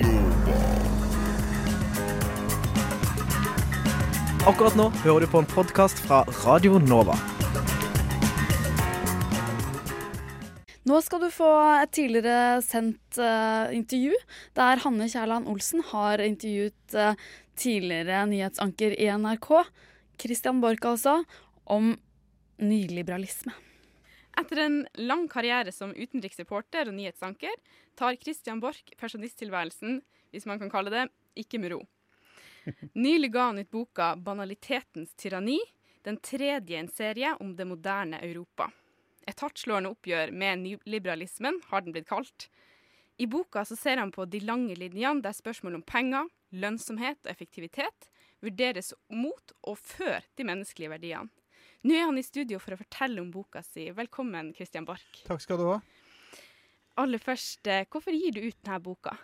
Akkurat 4.47 4.79
nå 4.79 4.93
hører 5.03 5.27
du 5.27 5.33
på 5.35 5.43
en 5.43 5.51
podkast 5.51 6.07
fra 6.07 6.23
Radio 6.45 6.79
Nova. 6.79 7.19
Nå 10.83 10.99
skal 10.99 11.21
du 11.23 11.29
få 11.31 11.49
et 11.79 11.93
tidligere 11.95 12.59
sendt 12.67 13.19
uh, 13.23 13.71
intervju 13.71 14.17
der 14.59 14.81
Hanne 14.83 15.07
Kjærland 15.07 15.47
Olsen 15.47 15.85
har 15.93 16.19
intervjuet 16.25 16.97
uh, 16.99 17.15
tidligere 17.59 18.25
nyhetsanker 18.27 18.95
i 19.01 19.09
NRK, 19.19 19.51
Christian 20.21 20.61
Borch 20.61 20.87
altså, 20.87 21.25
om 21.65 21.95
nyliberalisme. 22.63 23.53
Etter 24.41 24.63
en 24.65 24.79
lang 24.95 25.27
karriere 25.29 25.73
som 25.73 25.93
utenriksreporter 25.93 26.89
og 26.89 26.97
nyhetsanker 26.97 27.59
tar 27.99 28.17
Christian 28.21 28.63
Borch 28.63 28.95
pensjonisttilværelsen, 29.01 30.01
hvis 30.33 30.47
man 30.49 30.63
kan 30.63 30.73
kalle 30.73 30.93
det, 30.93 31.09
ikke 31.37 31.61
med 31.61 31.75
ro. 31.75 31.83
Nylig 32.95 33.33
ga 33.35 33.51
han 33.51 33.59
ut 33.59 33.71
boka 33.71 34.15
'Banalitetens 34.17 35.15
tyranni', 35.19 35.61
den 36.03 36.17
tredje 36.17 36.75
i 36.77 36.81
en 36.81 36.89
serie 36.89 37.37
om 37.41 37.57
det 37.57 37.67
moderne 37.67 38.21
Europa. 38.23 38.71
Et 39.27 39.39
hardtslående 39.39 39.93
oppgjør 39.93 40.33
med 40.33 40.59
nyliberalismen, 40.59 41.61
har 41.71 41.81
den 41.81 41.93
blitt 41.93 42.09
kalt. 42.09 42.49
I 43.19 43.27
boka 43.27 43.65
så 43.65 43.77
ser 43.77 43.97
han 43.97 44.11
på 44.11 44.25
de 44.25 44.41
lange 44.41 44.75
linjene 44.75 45.23
der 45.23 45.37
spørsmål 45.37 45.79
om 45.79 45.83
penger, 45.87 46.27
lønnsomhet 46.53 47.21
og 47.25 47.33
effektivitet 47.33 48.09
vurderes 48.43 48.93
mot 49.13 49.55
og 49.63 49.79
før 49.79 50.25
de 50.37 50.47
menneskelige 50.47 50.93
verdiene. 50.93 51.31
Nå 51.83 51.97
er 51.97 52.07
han 52.07 52.19
i 52.19 52.23
studio 52.23 52.61
for 52.63 52.77
å 52.77 52.79
fortelle 52.79 53.19
om 53.23 53.33
boka 53.35 53.63
si. 53.67 53.89
Velkommen, 53.91 54.53
Christian 54.55 54.87
Borch. 54.87 55.25
Takk 55.27 55.43
skal 55.43 55.59
du 55.59 55.67
ha. 55.67 55.81
Aller 57.03 57.19
først, 57.19 57.67
eh, 57.67 57.87
hvorfor 57.91 58.15
gir 58.15 58.35
du 58.37 58.41
ut 58.45 58.59
denne 58.63 58.79
boka? 58.83 59.17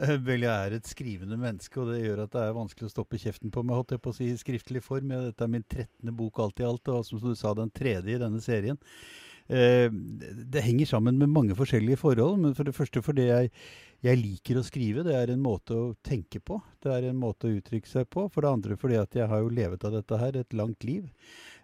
Eh, 0.00 0.16
vel, 0.16 0.46
jeg 0.46 0.50
er 0.50 0.74
et 0.74 0.88
skrivende 0.88 1.36
menneske, 1.36 1.76
og 1.78 1.92
det 1.92 2.00
gjør 2.00 2.24
at 2.24 2.32
det 2.32 2.42
er 2.42 2.56
vanskelig 2.56 2.88
å 2.88 2.94
stoppe 2.94 3.20
kjeften 3.20 3.52
på 3.52 3.62
meg, 3.62 3.76
holdt 3.76 3.92
jeg 3.92 4.02
på 4.02 4.10
å 4.10 4.16
si, 4.16 4.30
i 4.32 4.40
skriftlig 4.40 4.82
form. 4.82 5.12
Dette 5.12 5.44
er 5.44 5.52
min 5.52 5.66
trettende 5.68 6.14
bok 6.16 6.40
alt 6.40 6.62
i 6.62 6.66
alt, 6.66 6.88
og 6.88 7.04
som 7.06 7.20
du 7.20 7.34
sa, 7.36 7.52
den 7.54 7.70
tredje 7.70 8.16
i 8.16 8.22
denne 8.22 8.40
serien. 8.40 8.80
Eh, 9.52 9.90
det 9.92 10.64
henger 10.64 10.86
sammen 10.86 11.18
med 11.18 11.28
mange 11.28 11.54
forskjellige 11.58 12.00
forhold. 12.00 12.40
Men 12.40 12.54
for 12.56 12.64
det 12.64 12.74
første 12.74 13.02
fordi 13.04 13.28
jeg, 13.28 13.52
jeg, 14.02 14.18
liker 14.18 14.58
å 14.58 14.64
skrive. 14.66 15.04
Det 15.06 15.14
er 15.14 15.32
en 15.32 15.42
måte 15.42 15.76
å 15.78 15.92
tenke 16.02 16.40
på. 16.42 16.58
Det 16.82 16.90
er 16.90 17.08
en 17.08 17.20
måte 17.20 17.48
å 17.48 17.54
uttrykke 17.54 17.88
seg 17.88 18.08
på. 18.10 18.26
For 18.32 18.42
det 18.42 18.50
andre 18.50 18.78
fordi 18.80 18.98
at 18.98 19.14
jeg 19.18 19.30
har 19.30 19.44
jo 19.44 19.52
levet 19.54 19.86
av 19.86 19.94
dette 19.94 20.18
her 20.18 20.38
et 20.40 20.56
langt 20.58 20.86
liv. 20.86 21.06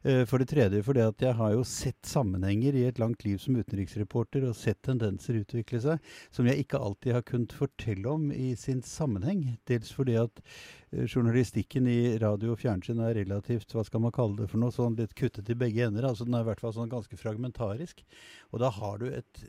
Eh, 0.02 0.24
for 0.30 0.38
det 0.38 0.50
tredje 0.52 0.80
fordi 0.87 1.02
at 1.02 1.22
jeg 1.22 1.34
har 1.34 1.52
jo 1.56 1.64
sett 1.66 2.06
sammenhenger 2.06 2.76
i 2.78 2.84
et 2.87 3.00
langt 3.02 3.24
liv 3.26 3.40
som 3.42 3.56
utenriksreporter, 3.58 4.44
og 4.46 4.56
sett 4.56 4.78
tendenser 4.87 5.40
utvikle 5.40 5.80
seg 5.82 6.11
som 6.34 6.46
jeg 6.46 6.62
ikke 6.62 6.78
alltid 6.78 7.16
har 7.16 7.24
kunnet 7.26 7.54
fortelle 7.56 8.06
om 8.11 8.28
i 8.32 8.52
sin 8.58 8.82
sammenheng. 8.87 9.42
Dels 9.68 9.90
fordi 9.94 10.14
at 10.20 10.42
uh, 10.42 11.04
journalistikken 11.04 11.88
i 11.90 12.16
radio 12.22 12.54
og 12.54 12.62
fjernsyn 12.62 13.02
er 13.02 13.16
relativt, 13.18 13.74
hva 13.74 13.84
skal 13.87 14.04
man 14.04 14.14
kalle 14.14 14.38
det 14.38 14.50
for 14.52 14.62
noe, 14.62 14.74
sånn 14.74 14.98
litt 14.98 15.16
kuttet 15.18 15.50
i 15.50 15.58
begge 15.58 15.88
ender. 15.88 16.06
altså 16.06 16.28
Den 16.28 16.38
er 16.38 16.46
i 16.46 16.50
hvert 16.50 16.62
fall 16.62 16.76
sånn 16.76 16.92
ganske 16.92 17.18
fragmentarisk. 17.18 18.04
Og 18.52 18.62
da 18.62 18.70
har 18.78 19.02
du 19.02 19.08
et 19.11 19.42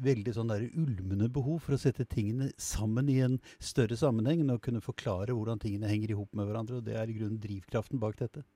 veldig 0.00 0.34
sånn 0.36 0.52
der 0.52 0.64
ulmende 0.70 1.28
behov 1.32 1.60
for 1.66 1.76
å 1.76 1.80
sette 1.80 2.08
tingene 2.08 2.50
sammen 2.56 3.10
i 3.12 3.20
en 3.26 3.36
større 3.60 3.98
sammenheng, 4.00 4.46
og 4.48 4.64
kunne 4.64 4.84
forklare 4.84 5.36
hvordan 5.36 5.60
tingene 5.60 5.90
henger 5.90 6.14
i 6.14 6.18
hop 6.18 6.32
med 6.32 6.48
hverandre. 6.48 6.80
og 6.80 6.88
Det 6.88 6.96
er 6.96 7.10
i 7.10 7.18
grunnen 7.18 7.42
drivkraften 7.42 8.00
bak 8.00 8.16
dette. 8.22 8.46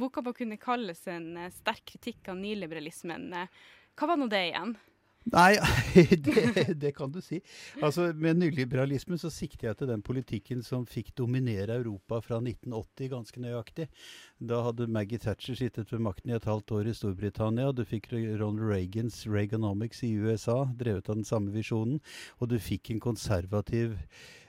Boka 0.00 0.24
må 0.24 0.34
kunne 0.36 0.60
kalles 0.60 1.02
en 1.10 1.32
uh, 1.38 1.50
sterk 1.54 1.84
kritikk 1.92 2.32
av 2.32 2.38
nyliberalismen. 2.40 3.30
Uh, 3.34 3.66
hva 3.98 4.12
var 4.12 4.20
nå 4.20 4.30
det 4.32 4.46
igjen? 4.50 4.78
Nei, 5.28 5.58
det, 6.24 6.74
det, 6.80 6.94
kan 6.96 7.12
du 7.12 7.20
si. 7.20 7.42
Altså, 7.84 8.08
Med 8.16 8.38
nyliberalismen 8.40 9.20
så 9.20 9.28
sikter 9.30 9.68
jeg 9.68 9.78
til 9.78 9.90
den 9.92 10.02
politikken 10.02 10.62
som 10.64 10.86
fikk 10.88 11.12
dominere 11.18 11.76
Europa 11.76 12.22
fra 12.24 12.38
1980 12.40 13.12
ganske 13.12 13.42
nøyaktig. 13.44 13.90
Da 14.40 14.62
hadde 14.64 14.88
Maggie 14.88 15.20
Thatcher 15.20 15.58
sittet 15.58 15.92
ved 15.92 16.02
makten 16.06 16.32
i 16.32 16.38
et 16.38 16.48
halvt 16.48 16.72
år 16.78 16.88
i 16.88 16.96
Storbritannia. 16.96 17.70
Du 17.76 17.84
fikk 17.84 18.08
Ronald 18.14 18.64
Reagans 18.64 19.26
Reaganomics 19.28 20.02
i 20.08 20.14
USA, 20.16 20.64
drevet 20.72 21.12
av 21.12 21.20
den 21.20 21.28
samme 21.28 21.52
visjonen. 21.52 22.00
Og 22.40 22.50
du 22.50 22.56
fikk 22.58 22.90
en 22.90 23.04
konservativ 23.04 23.98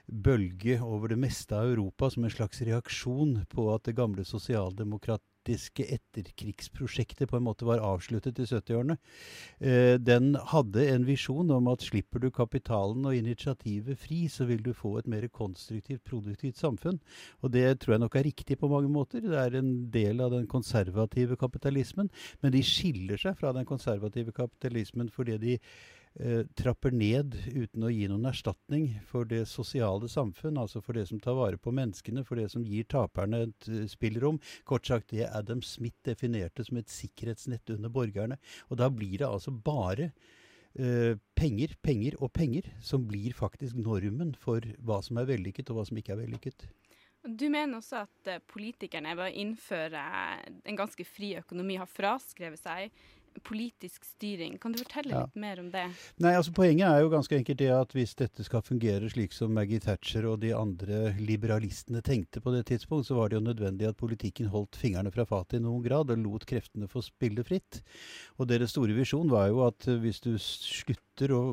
bølge 0.07 0.79
over 0.83 1.11
det 1.11 1.19
meste 1.19 1.55
av 1.55 1.69
Europa 1.71 2.09
som 2.11 2.25
en 2.25 2.33
slags 2.33 2.63
reaksjon 2.67 3.41
på 3.51 3.67
at 3.75 3.85
det 3.87 3.99
gamle 3.99 4.25
sosialdemokrat 4.27 5.23
politiske 5.41 5.85
etterkrigsprosjektet 5.89 7.29
på 7.29 7.37
en 7.37 7.43
måte 7.43 7.65
var 7.65 7.81
avsluttet 7.81 8.39
i 8.39 8.45
70-årene. 8.45 8.97
Eh, 9.59 9.97
den 9.99 10.35
hadde 10.35 10.85
en 10.89 11.05
visjon 11.05 11.51
om 11.51 11.67
at 11.67 11.81
slipper 11.81 12.19
du 12.19 12.29
kapitalen 12.31 13.05
og 13.05 13.15
initiativet 13.15 13.97
fri, 13.97 14.27
så 14.29 14.45
vil 14.45 14.61
du 14.63 14.73
få 14.73 14.99
et 14.99 15.07
mer 15.07 15.27
konstruktivt, 15.27 16.03
produktivt 16.03 16.57
samfunn. 16.57 16.99
Og 17.41 17.51
det 17.51 17.79
tror 17.79 17.95
jeg 17.95 18.03
nok 18.03 18.15
er 18.15 18.27
riktig 18.29 18.59
på 18.59 18.69
mange 18.69 18.89
måter. 18.89 19.21
Det 19.21 19.37
er 19.37 19.57
en 19.57 19.89
del 19.91 20.21
av 20.21 20.31
den 20.31 20.47
konservative 20.47 21.37
kapitalismen. 21.37 22.11
Men 22.41 22.51
de 22.51 22.61
skiller 22.61 23.17
seg 23.17 23.37
fra 23.37 23.53
den 23.53 23.65
konservative 23.65 24.31
kapitalismen 24.31 25.09
fordi 25.09 25.37
de 25.41 25.57
trapper 26.59 26.91
ned 26.91 27.37
uten 27.55 27.85
å 27.87 27.89
gi 27.89 28.07
noen 28.11 28.27
erstatning 28.27 28.89
for 29.07 29.27
det 29.29 29.45
sosiale 29.47 30.09
samfunn, 30.11 30.59
altså 30.59 30.81
for 30.83 30.97
det 30.97 31.05
som 31.07 31.21
tar 31.23 31.37
vare 31.37 31.59
på 31.61 31.71
menneskene, 31.71 32.25
for 32.27 32.35
det 32.39 32.49
som 32.51 32.65
gir 32.67 32.83
taperne 32.91 33.45
et 33.47 33.69
uh, 33.71 33.85
spillerom. 33.87 34.41
Kort 34.67 34.89
sagt 34.89 35.13
det 35.15 35.29
Adam 35.29 35.63
Smith 35.63 35.97
definerte 36.05 36.65
som 36.67 36.81
et 36.81 36.91
sikkerhetsnett 36.91 37.71
under 37.77 37.93
borgerne. 37.93 38.37
Og 38.69 38.81
da 38.81 38.91
blir 38.91 39.21
det 39.21 39.29
altså 39.29 39.55
bare 39.55 40.11
uh, 40.11 41.15
penger, 41.39 41.77
penger 41.81 42.19
og 42.19 42.33
penger 42.35 42.67
som 42.83 43.07
blir 43.07 43.31
faktisk 43.37 43.79
normen 43.79 44.35
for 44.35 44.67
hva 44.83 44.99
som 45.05 45.21
er 45.21 45.31
vellykket 45.31 45.71
og 45.71 45.79
hva 45.79 45.87
som 45.87 46.01
ikke 46.01 46.17
er 46.17 46.23
vellykket. 46.25 46.67
Du 47.21 47.45
mener 47.53 47.77
også 47.77 47.99
at 48.01 48.29
eh, 48.31 48.41
politikerne 48.49 49.11
ved 49.13 49.27
å 49.27 49.41
innføre 49.43 50.03
en 50.65 50.77
ganske 50.79 51.05
fri 51.05 51.35
økonomi 51.37 51.75
har 51.77 51.89
fraskrevet 51.89 52.57
seg 52.57 53.03
politisk 53.43 54.05
styring. 54.05 54.57
Kan 54.61 54.75
du 54.75 54.81
fortelle 54.81 55.13
ja. 55.13 55.23
litt 55.25 55.39
mer 55.39 55.61
om 55.63 55.69
det? 55.73 55.85
Nei, 56.23 56.33
altså 56.37 56.53
Poenget 56.55 56.87
er 56.87 57.03
jo 57.03 57.11
ganske 57.13 57.37
enkelt 57.37 57.61
det 57.61 57.69
at 57.73 57.95
hvis 57.95 58.13
dette 58.19 58.45
skal 58.45 58.63
fungere 58.65 59.09
slik 59.11 59.35
som 59.35 59.53
Maggie 59.55 59.81
Thatcher 59.81 60.27
og 60.29 60.41
de 60.43 60.53
andre 60.55 61.13
liberalistene 61.19 62.03
tenkte 62.05 62.43
på 62.43 62.53
det 62.55 62.65
tidspunkt, 62.71 63.07
så 63.07 63.17
var 63.17 63.31
det 63.31 63.39
jo 63.39 63.45
nødvendig 63.47 63.89
at 63.89 63.99
politikken 63.99 64.51
holdt 64.53 64.79
fingrene 64.79 65.13
fra 65.13 65.25
fatet 65.29 65.59
i 65.59 65.63
noen 65.63 65.83
grad 65.85 66.13
og 66.13 66.23
lot 66.25 66.47
kreftene 66.49 66.89
få 66.91 67.03
spille 67.05 67.45
fritt. 67.47 67.81
Og 68.39 68.49
deres 68.51 68.75
store 68.75 68.95
visjon 68.97 69.31
var 69.31 69.49
jo 69.51 69.63
at 69.67 69.89
hvis 70.01 70.21
du 70.23 70.33
slutter 70.37 71.35
å 71.35 71.43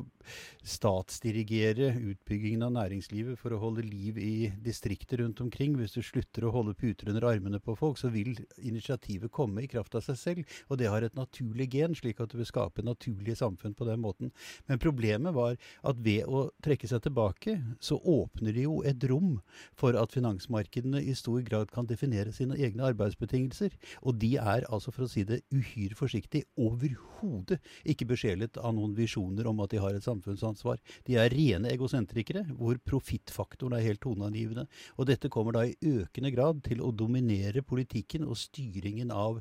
statsdirigere 0.68 1.92
utbyggingen 2.10 2.64
av 2.66 2.74
næringslivet 2.74 3.38
for 3.40 3.54
å 3.54 3.60
holde 3.62 3.84
liv 3.86 4.18
i 4.20 4.50
distrikter 4.64 5.22
rundt 5.22 5.40
omkring. 5.44 5.76
Hvis 5.78 5.96
du 5.96 6.02
slutter 6.04 6.44
å 6.44 6.52
holde 6.54 6.76
puter 6.78 7.10
under 7.12 7.28
armene 7.30 7.60
på 7.62 7.76
folk, 7.78 7.98
så 8.00 8.10
vil 8.12 8.34
initiativet 8.58 9.32
komme 9.32 9.64
i 9.64 9.70
kraft 9.70 9.96
av 9.98 10.04
seg 10.04 10.20
selv. 10.20 10.58
Og 10.68 10.80
det 10.80 10.90
har 10.92 11.04
et 11.04 11.16
naturlig 11.18 11.67
gen, 11.72 11.94
slik 11.96 12.20
at 12.22 12.32
du 12.32 12.38
vil 12.40 12.48
skape 12.48 12.84
naturlige 12.84 13.38
samfunn 13.38 13.76
på 13.78 13.86
den 13.88 14.02
måten. 14.02 14.32
Men 14.68 14.80
problemet 14.82 15.34
var 15.36 15.56
at 15.86 16.02
ved 16.04 16.26
å 16.28 16.48
trekke 16.64 16.88
seg 16.90 17.02
tilbake, 17.04 17.58
så 17.80 17.98
åpner 17.98 18.54
de 18.56 18.66
jo 18.66 18.80
et 18.86 19.04
rom 19.10 19.38
for 19.78 19.96
at 19.98 20.14
finansmarkedene 20.14 21.02
i 21.02 21.14
stor 21.18 21.42
grad 21.46 21.72
kan 21.74 21.88
definere 21.88 22.32
sine 22.34 22.58
egne 22.58 22.86
arbeidsbetingelser. 22.92 23.74
Og 24.02 24.18
de 24.22 24.34
er 24.40 24.66
altså, 24.68 24.92
for 24.94 25.06
å 25.06 25.10
si 25.10 25.24
det 25.28 25.42
uhyre 25.54 25.98
forsiktig, 25.98 26.44
overhodet 26.58 27.60
ikke 27.88 28.08
besjelet 28.08 28.58
av 28.60 28.74
noen 28.76 28.94
visjoner 28.98 29.48
om 29.50 29.62
at 29.64 29.74
de 29.74 29.82
har 29.82 29.96
et 29.96 30.06
samfunnsansvar. 30.06 30.80
De 31.06 31.18
er 31.20 31.32
rene 31.34 31.72
egosentrikere, 31.72 32.44
hvor 32.58 32.78
profittfaktoren 32.88 33.78
er 33.78 33.86
helt 33.86 34.02
toneangivende. 34.04 34.66
Og 34.96 35.08
dette 35.10 35.30
kommer 35.32 35.56
da 35.56 35.64
i 35.66 35.76
økende 35.98 36.32
grad 36.34 36.62
til 36.66 36.82
å 36.84 36.92
dominere 36.94 37.64
politikken 37.66 38.26
og 38.28 38.38
styringen 38.38 39.12
av 39.14 39.40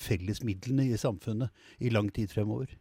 fellesmidlene 0.00 0.88
i 0.88 1.00
samfunnet 1.00 1.57
i 1.78 1.92
lang 1.94 2.10
tid 2.14 2.32
fremover. 2.32 2.74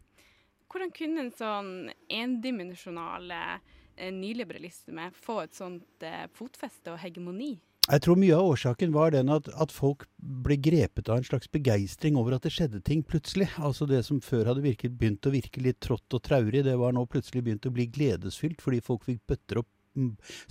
Hvordan 0.67 0.91
kunne 0.95 1.23
en 1.23 1.31
sånn 1.35 1.71
endimensjonal 2.11 3.31
eh, 3.31 4.11
nyliberalisme 4.13 5.09
få 5.15 5.39
et 5.45 5.55
sånt 5.57 6.05
eh, 6.05 6.27
fotfeste 6.35 6.93
og 6.93 7.01
hegemoni? 7.01 7.55
Jeg 7.87 8.03
tror 8.03 8.17
mye 8.19 8.35
av 8.35 8.49
årsaken 8.49 8.91
var 8.91 9.13
den 9.15 9.29
at, 9.31 9.45
at, 9.55 9.71
folk 9.71 10.03
ble 10.19 10.57
grepet 10.59 11.07
av 11.07 11.21
en 11.21 11.27
slags 11.27 11.47
begeistring 11.47 12.17
over 12.19 12.35
at 12.35 12.43
det 12.43 12.51
skjedde 12.51 12.81
ting 12.83 12.99
plutselig. 12.99 13.47
Altså 13.63 13.87
Det 13.87 14.01
som 14.03 14.19
før 14.19 14.49
hadde 14.51 14.65
virket, 14.65 14.97
begynt 14.99 15.23
å 15.23 15.31
virke 15.31 15.63
litt 15.63 15.79
trått 15.85 16.17
og 16.17 16.23
traurig, 16.25 16.65
det 16.67 16.75
var 16.81 16.91
nå 16.91 17.05
plutselig 17.07 17.45
begynt 17.45 17.69
å 17.69 17.71
bli 17.71 17.87
gledesfylt 17.87 18.59
fordi 18.63 18.83
folk 18.83 19.07
fikk 19.07 19.23
bøtter 19.31 19.61
opp 19.63 19.71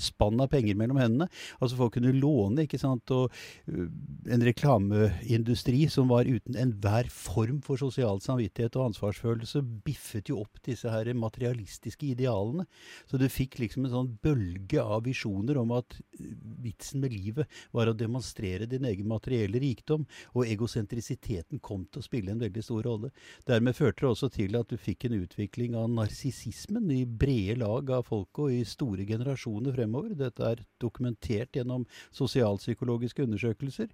spann 0.01 0.41
av 0.43 0.51
penger 0.53 0.77
mellom 0.79 1.01
hendene. 1.01 1.29
Altså 1.61 1.79
folk 1.79 1.97
kunne 1.97 2.15
låne, 2.17 2.67
ikke 2.67 2.81
sant. 2.81 3.11
Og 3.15 3.31
uh, 3.31 3.87
en 4.33 4.45
reklameindustri 4.47 5.87
som 5.93 6.11
var 6.13 6.29
uten 6.29 6.59
enhver 6.61 7.11
form 7.13 7.61
for 7.65 7.81
sosial 7.81 8.21
samvittighet 8.25 8.77
og 8.79 8.91
ansvarsfølelse, 8.91 9.63
biffet 9.87 10.31
jo 10.33 10.41
opp 10.43 10.61
disse 10.67 10.91
her 10.91 11.11
materialistiske 11.17 12.11
idealene. 12.13 12.67
Så 13.09 13.21
du 13.21 13.27
fikk 13.33 13.61
liksom 13.63 13.87
en 13.87 13.95
sånn 13.95 14.13
bølge 14.23 14.83
av 14.83 15.05
visjoner 15.07 15.61
om 15.63 15.75
at 15.79 15.99
uh, 15.99 16.33
vitsen 16.65 17.03
med 17.05 17.15
livet 17.15 17.51
var 17.77 17.91
å 17.91 17.97
demonstrere 17.97 18.69
din 18.71 18.87
egen 18.89 19.09
materielle 19.11 19.61
rikdom, 19.63 20.07
og 20.35 20.49
egosentrisiteten 20.51 21.63
kom 21.65 21.87
til 21.91 22.03
å 22.03 22.07
spille 22.07 22.33
en 22.33 22.43
veldig 22.43 22.65
stor 22.65 22.87
rolle. 22.87 23.13
Dermed 23.49 23.77
førte 23.77 24.05
det 24.05 24.11
også 24.11 24.31
til 24.33 24.57
at 24.59 24.71
du 24.71 24.77
fikk 24.81 25.07
en 25.07 25.19
utvikling 25.21 25.77
av 25.79 25.91
narsissismen 25.93 26.91
i 26.95 27.05
brede 27.07 27.59
lag 27.63 27.91
av 27.95 28.07
folket 28.09 28.43
og 28.47 28.53
i 28.53 28.63
store 28.69 29.07
generasjoner 29.09 29.36
generasjoner 29.37 29.75
fremover. 29.75 30.15
Dette 30.17 30.43
er 30.45 30.65
dokumentert 30.81 31.55
gjennom 31.55 31.87
sosialpsykologiske 32.13 33.23
undersøkelser. 33.23 33.89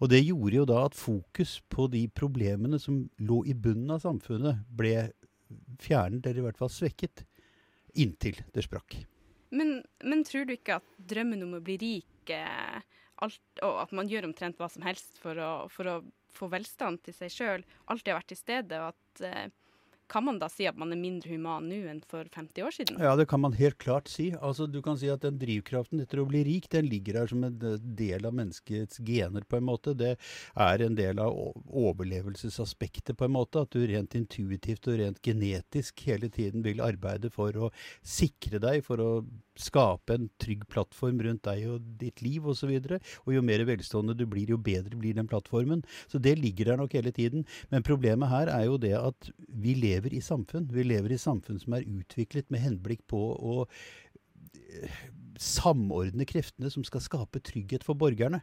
Og 0.00 0.10
det 0.10 0.24
gjorde 0.24 0.56
jo 0.56 0.64
da 0.66 0.84
at 0.86 0.94
fokus 0.94 1.60
på 1.68 1.88
de 1.88 2.08
problemene 2.08 2.78
som 2.78 3.08
lå 3.18 3.44
i 3.46 3.54
bunnen 3.54 3.90
av 3.90 4.00
samfunnet, 4.00 4.64
ble 4.68 5.12
fjernet, 5.78 6.26
eller 6.26 6.40
i 6.40 6.46
hvert 6.48 6.58
fall 6.58 6.72
svekket, 6.72 7.24
inntil 7.94 8.40
det 8.52 8.64
sprakk. 8.66 8.98
Men, 9.50 9.82
men 10.02 10.24
tror 10.26 10.44
du 10.46 10.56
ikke 10.56 10.80
at 10.80 10.86
drømmen 10.98 11.44
om 11.46 11.54
å 11.56 11.62
bli 11.64 11.76
rik 11.78 12.32
eh, 12.34 12.80
alt, 13.22 13.40
og 13.62 13.82
at 13.84 13.92
man 13.94 14.08
gjør 14.10 14.26
omtrent 14.26 14.58
hva 14.58 14.68
som 14.68 14.84
helst 14.84 15.20
for 15.22 15.38
å, 15.38 15.68
for 15.72 15.88
å 15.88 16.00
få 16.36 16.50
velstand 16.52 17.00
til 17.06 17.14
seg 17.16 17.32
sjøl, 17.32 17.64
alltid 17.86 18.12
har 18.12 18.18
vært 18.18 18.32
til 18.34 18.40
stede, 18.40 18.80
og 18.82 18.90
at 18.90 19.22
eh, 19.24 19.46
kan 20.08 20.24
man 20.24 20.38
da 20.38 20.48
si 20.52 20.66
at 20.68 20.78
man 20.78 20.92
er 20.94 21.00
mindre 21.00 21.32
human 21.34 21.66
nå 21.68 21.78
enn 21.90 22.02
for 22.08 22.28
50 22.32 22.66
år 22.66 22.74
siden? 22.74 23.00
Ja, 23.02 23.14
det 23.18 23.26
kan 23.30 23.42
man 23.42 23.56
helt 23.58 23.78
klart 23.82 24.10
si. 24.10 24.28
Altså, 24.40 24.66
du 24.70 24.80
kan 24.84 24.98
si 25.00 25.10
at 25.12 25.24
den 25.24 25.38
drivkraften 25.40 26.02
etter 26.02 26.22
å 26.22 26.26
bli 26.28 26.44
rik, 26.46 26.68
den 26.72 26.88
ligger 26.90 27.20
her 27.22 27.32
som 27.32 27.44
en 27.46 27.58
del 27.98 28.28
av 28.28 28.36
menneskets 28.36 29.00
gener, 29.06 29.46
på 29.48 29.58
en 29.58 29.66
måte. 29.68 29.96
Det 29.98 30.14
er 30.66 30.86
en 30.86 30.98
del 30.98 31.22
av 31.22 31.34
overlevelsesaspektet, 31.66 33.16
på 33.18 33.26
en 33.26 33.36
måte. 33.36 33.66
At 33.66 33.74
du 33.74 33.82
rent 33.86 34.14
intuitivt 34.18 34.86
og 34.90 35.00
rent 35.02 35.22
genetisk 35.24 36.06
hele 36.06 36.30
tiden 36.32 36.64
vil 36.66 36.84
arbeide 36.84 37.32
for 37.34 37.56
å 37.58 37.72
sikre 38.06 38.62
deg, 38.62 38.84
for 38.86 39.02
å 39.02 39.10
skape 39.60 40.16
en 40.16 40.28
trygg 40.42 40.64
plattform 40.72 41.20
rundt 41.24 41.44
deg 41.46 41.66
og 41.70 41.84
ditt 42.00 42.22
liv 42.24 42.46
osv. 42.46 42.72
Og, 42.76 42.88
så 42.88 43.22
og 43.24 43.34
jo 43.36 43.44
mer 43.46 43.64
velstående 43.68 44.16
du 44.18 44.26
blir, 44.30 44.50
jo 44.52 44.58
bedre 44.60 44.98
blir 44.98 45.16
den 45.16 45.28
plattformen. 45.30 45.84
Så 46.10 46.20
det 46.22 46.36
ligger 46.40 46.72
der 46.72 46.80
nok 46.80 46.96
hele 46.96 47.12
tiden. 47.14 47.46
Men 47.72 47.86
problemet 47.86 48.32
her 48.32 48.52
er 48.52 48.66
jo 48.68 48.80
det 48.80 48.94
at 48.98 49.30
vi 49.48 49.76
lever 49.78 50.14
i 50.16 50.22
samfunn. 50.24 50.68
Vi 50.72 50.86
lever 50.86 51.14
i 51.14 51.20
samfunn 51.20 51.60
som 51.62 51.76
er 51.76 51.86
utviklet 51.86 52.50
med 52.52 52.64
henblikk 52.64 53.04
på 53.10 53.22
å 53.36 53.62
eh, 53.66 55.00
samordne 55.40 56.26
kreftene 56.28 56.70
som 56.72 56.84
skal 56.86 57.04
skape 57.04 57.42
trygghet 57.44 57.84
for 57.86 57.98
borgerne. 57.98 58.42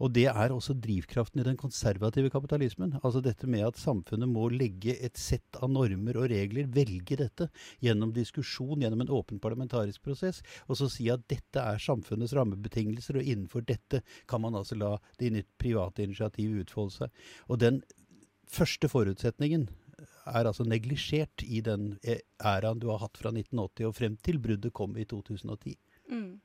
Og 0.00 0.12
det 0.16 0.26
er 0.30 0.54
også 0.54 0.74
drivkraften 0.80 1.42
i 1.42 1.46
den 1.46 1.58
konservative 1.60 2.30
kapitalismen. 2.32 2.96
Altså 3.02 3.20
dette 3.24 3.48
med 3.50 3.66
at 3.66 3.80
samfunnet 3.80 4.30
må 4.30 4.48
legge 4.52 4.96
et 4.96 5.20
sett 5.20 5.58
av 5.60 5.70
normer 5.72 6.16
og 6.20 6.30
regler, 6.32 6.70
velge 6.72 7.18
dette 7.20 7.50
gjennom 7.84 8.14
diskusjon, 8.16 8.80
gjennom 8.80 9.04
en 9.04 9.12
åpen 9.20 9.40
parlamentarisk 9.42 10.02
prosess, 10.06 10.40
og 10.68 10.80
så 10.80 10.88
si 10.92 11.10
at 11.12 11.26
dette 11.30 11.60
er 11.60 11.82
samfunnets 11.82 12.34
rammebetingelser, 12.36 13.20
og 13.20 13.28
innenfor 13.28 13.66
dette 13.68 14.02
kan 14.30 14.42
man 14.44 14.56
altså 14.56 14.78
la 14.80 14.96
det 15.20 15.44
private 15.60 16.04
initiativ 16.06 16.56
utfolde 16.64 16.96
seg. 16.96 17.24
Og 17.52 17.60
den 17.60 17.82
første 18.50 18.88
forutsetningen 18.90 19.68
er 20.30 20.46
altså 20.46 20.64
neglisjert 20.64 21.44
i 21.44 21.60
den 21.64 21.94
æraen 22.40 22.80
du 22.80 22.88
har 22.90 23.02
hatt 23.04 23.18
fra 23.20 23.32
1980 23.32 23.88
og 23.88 23.96
frem 23.96 24.16
til 24.24 24.40
bruddet 24.42 24.72
kom 24.76 24.96
i 24.96 25.06
2010. 25.08 25.76
Mm. 26.10 26.40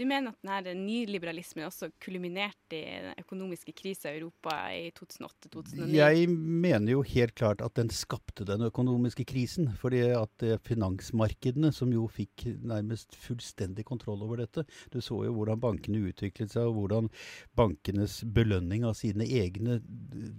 Du 0.00 0.06
mener 0.08 0.32
at 0.32 0.64
denne 0.64 0.80
nyliberalismen 0.80 1.66
også 1.66 1.90
kulminerte 2.00 2.78
i 2.78 3.00
den 3.04 3.18
økonomiske 3.20 3.74
krisa 3.76 4.08
i 4.08 4.16
Europa 4.16 4.54
i 4.72 4.86
2008-2009? 4.96 5.90
Jeg 5.92 6.28
mener 6.30 6.94
jo 6.94 7.02
helt 7.04 7.34
klart 7.36 7.60
at 7.60 7.74
den 7.76 7.90
skapte 7.92 8.46
den 8.48 8.64
økonomiske 8.64 9.26
krisen. 9.28 9.68
fordi 9.76 10.00
at 10.16 10.44
finansmarkedene, 10.64 11.72
som 11.72 11.92
jo 11.92 12.06
fikk 12.08 12.46
nærmest 12.64 13.12
fullstendig 13.12 13.84
kontroll 13.84 14.22
over 14.22 14.40
dette 14.40 14.64
Du 14.92 15.00
så 15.00 15.24
jo 15.26 15.34
hvordan 15.36 15.60
bankene 15.60 16.00
utviklet 16.08 16.54
seg, 16.54 16.70
og 16.70 16.78
hvordan 16.78 17.10
bankenes 17.56 18.22
belønning 18.24 18.86
av 18.88 18.96
sine 18.96 19.28
egne 19.28 19.82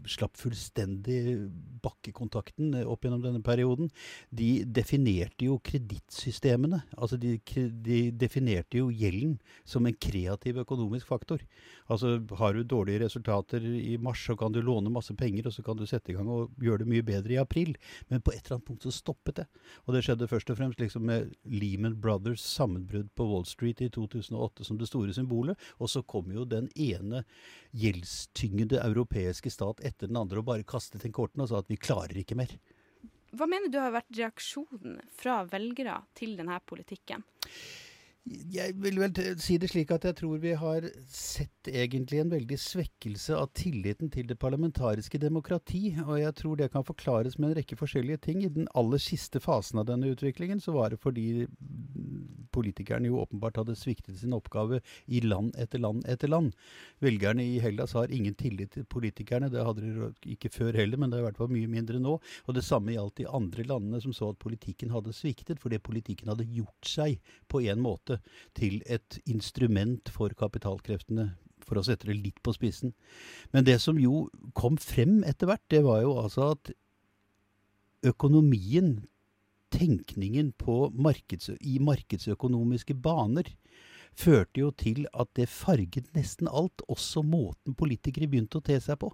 slapp 0.09 0.41
fullstendig 0.41 1.37
bakkekontakten 1.85 2.73
opp 2.81 3.05
gjennom 3.05 3.21
denne 3.21 3.43
perioden. 3.45 3.93
De 4.31 4.65
definerte 4.65 5.45
jo 5.45 5.59
kredittsystemene. 5.61 6.81
Altså 6.97 7.21
de, 7.21 7.37
de 7.85 8.03
definerte 8.11 8.81
jo 8.81 8.89
gjelden 8.89 9.37
som 9.67 9.85
en 9.85 9.95
kreativ 9.95 10.59
økonomisk 10.63 11.07
faktor. 11.07 11.43
Altså 11.91 12.19
Har 12.39 12.53
du 12.53 12.63
dårlige 12.63 13.05
resultater 13.05 13.63
i 13.63 13.97
mars, 13.97 14.25
så 14.25 14.35
kan 14.37 14.51
du 14.51 14.61
låne 14.61 14.91
masse 14.93 15.15
penger, 15.17 15.47
og 15.47 15.53
så 15.53 15.63
kan 15.63 15.77
du 15.77 15.85
sette 15.85 16.11
i 16.11 16.15
gang 16.15 16.29
og 16.29 16.51
gjøre 16.61 16.83
det 16.83 16.91
mye 16.91 17.05
bedre 17.05 17.35
i 17.35 17.41
april. 17.41 17.75
Men 18.09 18.21
på 18.21 18.33
et 18.33 18.45
eller 18.45 18.59
annet 18.59 18.67
punkt 18.67 18.87
så 18.87 18.93
stoppet 18.95 19.41
det. 19.41 19.47
Og 19.85 19.95
det 19.95 20.03
skjedde 20.05 20.29
først 20.31 20.51
og 20.53 20.59
fremst 20.59 20.81
liksom 20.81 21.05
med 21.09 21.31
Lehman 21.45 21.99
Brothers 22.01 22.43
sammenbrudd 22.45 23.11
på 23.15 23.27
Wall 23.27 23.47
Street 23.49 23.81
i 23.81 23.89
2008 23.89 24.67
som 24.67 24.79
det 24.79 24.89
store 24.89 25.15
symbolet. 25.15 25.59
Og 25.79 25.89
så 25.91 26.03
kom 26.03 26.31
jo 26.33 26.45
den 26.45 26.69
ene 26.75 27.23
gjeldstyngede 27.71 28.81
europeiske 28.83 29.51
stat 29.53 29.81
etter 29.85 30.11
den 30.11 30.19
andre 30.19 30.41
og 30.41 30.49
bare 30.51 30.67
kastet 30.67 31.05
inn 31.05 31.15
kortene 31.15 31.45
og 31.45 31.51
sa 31.51 31.61
at 31.61 31.71
vi 31.71 31.79
klarer 31.79 32.21
ikke 32.21 32.39
mer. 32.39 32.53
Hva 33.31 33.47
mener 33.47 33.71
du 33.71 33.77
har 33.79 33.93
vært 33.95 34.11
reaksjonen 34.17 34.99
fra 35.15 35.41
velgere 35.47 36.01
til 36.17 36.35
denne 36.39 36.57
politikken? 36.67 37.23
Jeg 38.29 38.75
vil 38.77 38.99
vel 39.01 39.15
si 39.41 39.55
det 39.57 39.71
slik 39.71 39.89
at 39.95 40.03
jeg 40.05 40.15
tror 40.19 40.37
vi 40.43 40.51
har 40.53 40.85
sett 41.09 41.69
egentlig 41.71 42.19
en 42.21 42.29
veldig 42.29 42.57
svekkelse 42.61 43.33
av 43.33 43.49
tilliten 43.57 44.11
til 44.13 44.27
det 44.29 44.37
parlamentariske 44.37 45.17
demokrati. 45.17 45.95
Og 46.05 46.19
jeg 46.21 46.35
tror 46.37 46.59
det 46.59 46.69
kan 46.73 46.85
forklares 46.85 47.39
med 47.39 47.49
en 47.49 47.57
rekke 47.57 47.79
forskjellige 47.79 48.21
ting. 48.27 48.43
I 48.45 48.53
den 48.53 48.69
aller 48.77 49.01
siste 49.01 49.41
fasen 49.41 49.81
av 49.81 49.87
denne 49.89 50.13
utviklingen 50.13 50.61
så 50.61 50.75
var 50.77 50.93
det 50.93 51.01
fordi 51.01 51.47
politikerne 52.53 53.09
jo 53.09 53.21
åpenbart 53.23 53.57
hadde 53.61 53.77
sviktet 53.79 54.19
sin 54.19 54.35
oppgave 54.35 54.81
i 55.07 55.21
land 55.23 55.55
etter 55.59 55.81
land 55.81 56.05
etter 56.09 56.29
land. 56.31 56.51
Velgerne 57.01 57.45
i 57.47 57.59
Hellas 57.63 57.95
har 57.97 58.11
ingen 58.11 58.35
tillit 58.37 58.75
til 58.75 58.85
politikerne. 58.85 59.49
Det 59.49 59.65
hadde 59.65 59.87
de 59.87 60.11
ikke 60.35 60.51
før 60.53 60.77
heller, 60.77 60.99
men 60.99 61.09
det 61.09 61.17
er 61.17 61.25
i 61.25 61.27
hvert 61.29 61.39
fall 61.41 61.53
mye 61.53 61.71
mindre 61.71 62.01
nå. 62.03 62.17
Og 62.45 62.57
det 62.57 62.65
samme 62.67 62.93
gjaldt 62.93 63.23
de 63.23 63.29
andre 63.31 63.65
landene 63.65 64.01
som 64.03 64.13
så 64.13 64.33
at 64.35 64.41
politikken 64.43 64.93
hadde 64.93 65.15
sviktet, 65.15 65.61
fordi 65.63 65.81
politikken 65.81 66.29
hadde 66.33 66.49
gjort 66.51 66.91
seg 66.91 67.17
på 67.51 67.63
en 67.71 67.81
måte 67.81 68.10
måte 68.11 68.19
til 68.57 68.81
et 68.85 69.19
instrument 69.25 70.09
for 70.09 70.29
kapitalkreftene, 70.29 71.31
for 71.61 71.77
å 71.77 71.83
sette 71.85 72.07
det 72.09 72.17
litt 72.17 72.41
på 72.43 72.53
spissen. 72.53 72.93
Men 73.53 73.65
det 73.65 73.79
som 73.81 73.99
jo 73.99 74.29
kom 74.53 74.77
frem 74.77 75.23
etter 75.23 75.47
hvert, 75.47 75.63
det 75.69 75.83
var 75.85 76.01
jo 76.01 76.17
altså 76.19 76.51
at 76.55 76.71
økonomien, 78.03 79.05
tenkningen 79.71 80.51
markeds, 80.91 81.53
i 81.61 81.79
markedsøkonomiske 81.79 82.95
baner, 82.95 83.47
førte 84.17 84.61
jo 84.61 84.71
til 84.75 85.05
at 85.13 85.29
det 85.37 85.47
farget 85.49 86.11
nesten 86.15 86.49
alt, 86.51 86.83
også 86.91 87.23
måten 87.25 87.75
politikere 87.77 88.29
begynte 88.29 88.59
å 88.59 88.65
te 88.65 88.77
seg 88.83 88.99
på. 89.01 89.11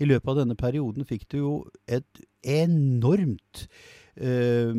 I 0.00 0.08
løpet 0.08 0.32
av 0.32 0.40
denne 0.42 0.56
perioden 0.58 1.08
fikk 1.08 1.26
du 1.32 1.38
jo 1.38 1.52
et 1.86 2.22
enormt 2.46 3.66
eh, 4.14 4.72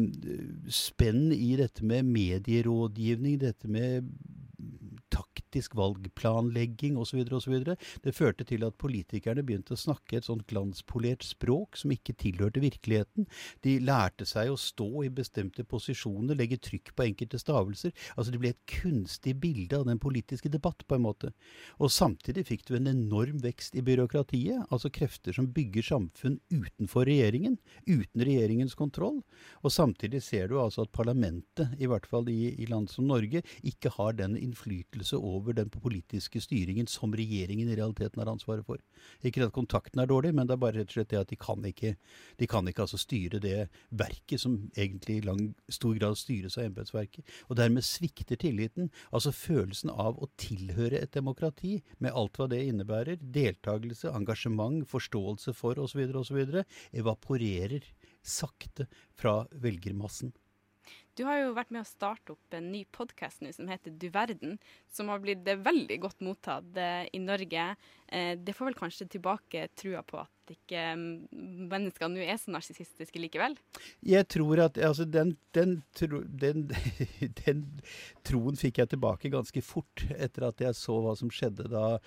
spenn 0.72 1.32
i 1.36 1.54
dette 1.60 1.86
med 1.86 2.08
medierådgivning, 2.08 3.40
dette 3.44 3.70
med 3.72 4.08
taktisk 5.14 5.76
valgplanlegging 5.78 6.98
osv. 7.00 7.24
osv. 7.34 7.56
Det 8.04 8.16
førte 8.16 8.46
til 8.48 8.66
at 8.68 8.78
politikerne 8.80 9.44
begynte 9.46 9.76
å 9.76 9.80
snakke 9.80 10.20
et 10.20 10.28
sånt 10.28 10.48
glanspolert 10.50 11.26
språk 11.26 11.80
som 11.80 11.94
ikke 11.94 12.16
tilhørte 12.20 12.64
virkeligheten. 12.64 13.28
De 13.66 13.78
lærte 13.84 14.28
seg 14.28 14.52
å 14.52 14.60
stå 14.60 14.90
i 15.06 15.12
bestemte 15.14 15.66
posisjoner, 15.68 16.38
legge 16.38 16.60
trykk 16.62 16.94
på 16.96 17.08
enkelte 17.08 17.40
stavelser. 17.42 17.94
Altså 18.16 18.34
Det 18.34 18.42
ble 18.42 18.54
et 18.54 18.66
kunstig 18.70 19.36
bilde 19.42 19.80
av 19.80 19.88
den 19.88 20.02
politiske 20.02 20.52
debatt, 20.52 20.86
på 20.88 20.96
en 20.98 21.06
måte. 21.08 21.32
Og 21.82 21.92
samtidig 21.92 22.46
fikk 22.48 22.68
du 22.68 22.76
en 22.78 22.90
enorm 22.92 23.40
vekst 23.44 23.76
i 23.78 23.84
byråkratiet, 23.86 24.68
altså 24.70 24.92
krefter 24.94 25.36
som 25.36 25.50
bygger 25.54 25.86
samfunn 25.86 26.38
utenfor 26.52 27.08
regjeringen, 27.10 27.58
uten 27.88 28.24
regjeringens 28.24 28.76
kontroll. 28.78 29.22
Og 29.64 29.74
samtidig 29.74 30.22
ser 30.26 30.52
du 30.52 30.58
altså 30.62 30.86
at 30.86 30.94
parlamentet, 30.96 31.74
i 31.80 31.90
hvert 31.90 32.08
fall 32.10 32.30
i, 32.32 32.54
i 32.58 32.68
land 32.70 32.92
som 32.92 33.08
Norge, 33.10 33.44
ikke 33.68 33.94
har 33.98 34.18
den 34.20 34.38
innflytelse 34.98 35.18
over 35.18 35.54
den 35.54 35.70
politiske 35.70 36.42
styringen 36.42 36.88
som 36.88 37.14
regjeringen 37.14 37.70
i 37.70 37.76
realiteten 37.76 38.20
har 38.20 38.32
ansvaret 38.32 38.66
for. 38.66 38.78
Ikke 39.24 39.46
at 39.46 39.54
kontakten 39.54 40.00
er 40.00 40.08
dårlig, 40.08 40.34
men 40.34 40.48
det 40.48 40.56
er 40.56 40.62
bare 40.62 40.78
rett 40.78 40.90
og 40.90 40.96
slett 40.98 41.10
det 41.10 41.20
at 41.20 41.30
de 41.30 41.36
kan 41.36 41.64
ikke, 41.66 41.96
de 42.38 42.48
kan 42.48 42.68
ikke 42.68 42.82
altså 42.82 42.98
styre 42.98 43.40
det 43.40 43.70
verket 43.90 44.42
som 44.42 44.70
egentlig 44.76 45.18
i 45.18 45.26
lang, 45.26 45.54
stor 45.70 45.96
grad 45.98 46.18
styres 46.18 46.58
av 46.58 46.66
embetsverket. 46.66 47.24
Og 47.50 47.58
dermed 47.58 47.84
svikter 47.84 48.38
tilliten, 48.38 48.90
altså 49.12 49.32
følelsen 49.32 49.92
av 49.92 50.18
å 50.18 50.30
tilhøre 50.38 51.02
et 51.02 51.14
demokrati, 51.14 51.82
med 52.00 52.14
alt 52.14 52.38
hva 52.38 52.48
det 52.50 52.64
innebærer, 52.68 53.22
deltakelse, 53.22 54.12
engasjement, 54.12 54.84
forståelse 54.88 55.54
for 55.54 55.80
osv., 55.80 56.04
osv., 56.18 56.64
evaporerer 56.98 57.86
sakte 58.28 58.88
fra 59.16 59.46
velgermassen. 59.52 60.34
Du 61.18 61.24
har 61.26 61.40
jo 61.42 61.54
vært 61.58 61.72
med 61.74 61.82
å 61.82 61.90
starte 61.90 62.36
opp 62.36 62.54
en 62.54 62.68
ny 62.70 62.84
podkast 62.94 63.42
nå 63.42 63.50
som 63.56 63.70
heter 63.72 63.96
Du 63.98 64.06
verden, 64.14 64.60
som 64.86 65.10
har 65.10 65.24
blitt 65.24 65.48
veldig 65.66 65.98
godt 66.04 66.20
mottatt 66.22 66.78
eh, 66.78 67.08
i 67.10 67.22
Norge. 67.24 67.64
Eh, 68.08 68.38
det 68.40 68.56
får 68.56 68.72
vel 68.72 68.80
kanskje 68.80 69.10
tilbake 69.18 69.68
trua 69.76 70.04
på 70.08 70.22
at 70.22 70.32
ikke 70.54 70.82
mm, 70.96 71.68
mennesker 71.72 72.12
nå 72.12 72.22
er 72.24 72.38
så 72.40 72.54
narsissistiske 72.54 73.20
likevel? 73.20 73.58
Jeg 74.06 74.28
tror 74.32 74.62
at 74.64 74.78
altså, 74.80 75.04
den, 75.04 75.36
den, 75.56 75.82
tro, 75.98 76.22
den, 76.24 76.70
den, 77.42 77.66
troen 78.28 78.60
fikk 78.60 78.82
jeg 78.82 78.94
tilbake 78.94 79.32
ganske 79.34 79.64
fort 79.66 80.06
etter 80.16 80.48
at 80.48 80.64
jeg 80.64 80.78
så 80.78 80.98
hva 81.04 81.18
som 81.20 81.32
skjedde 81.34 81.68
da, 81.72 81.98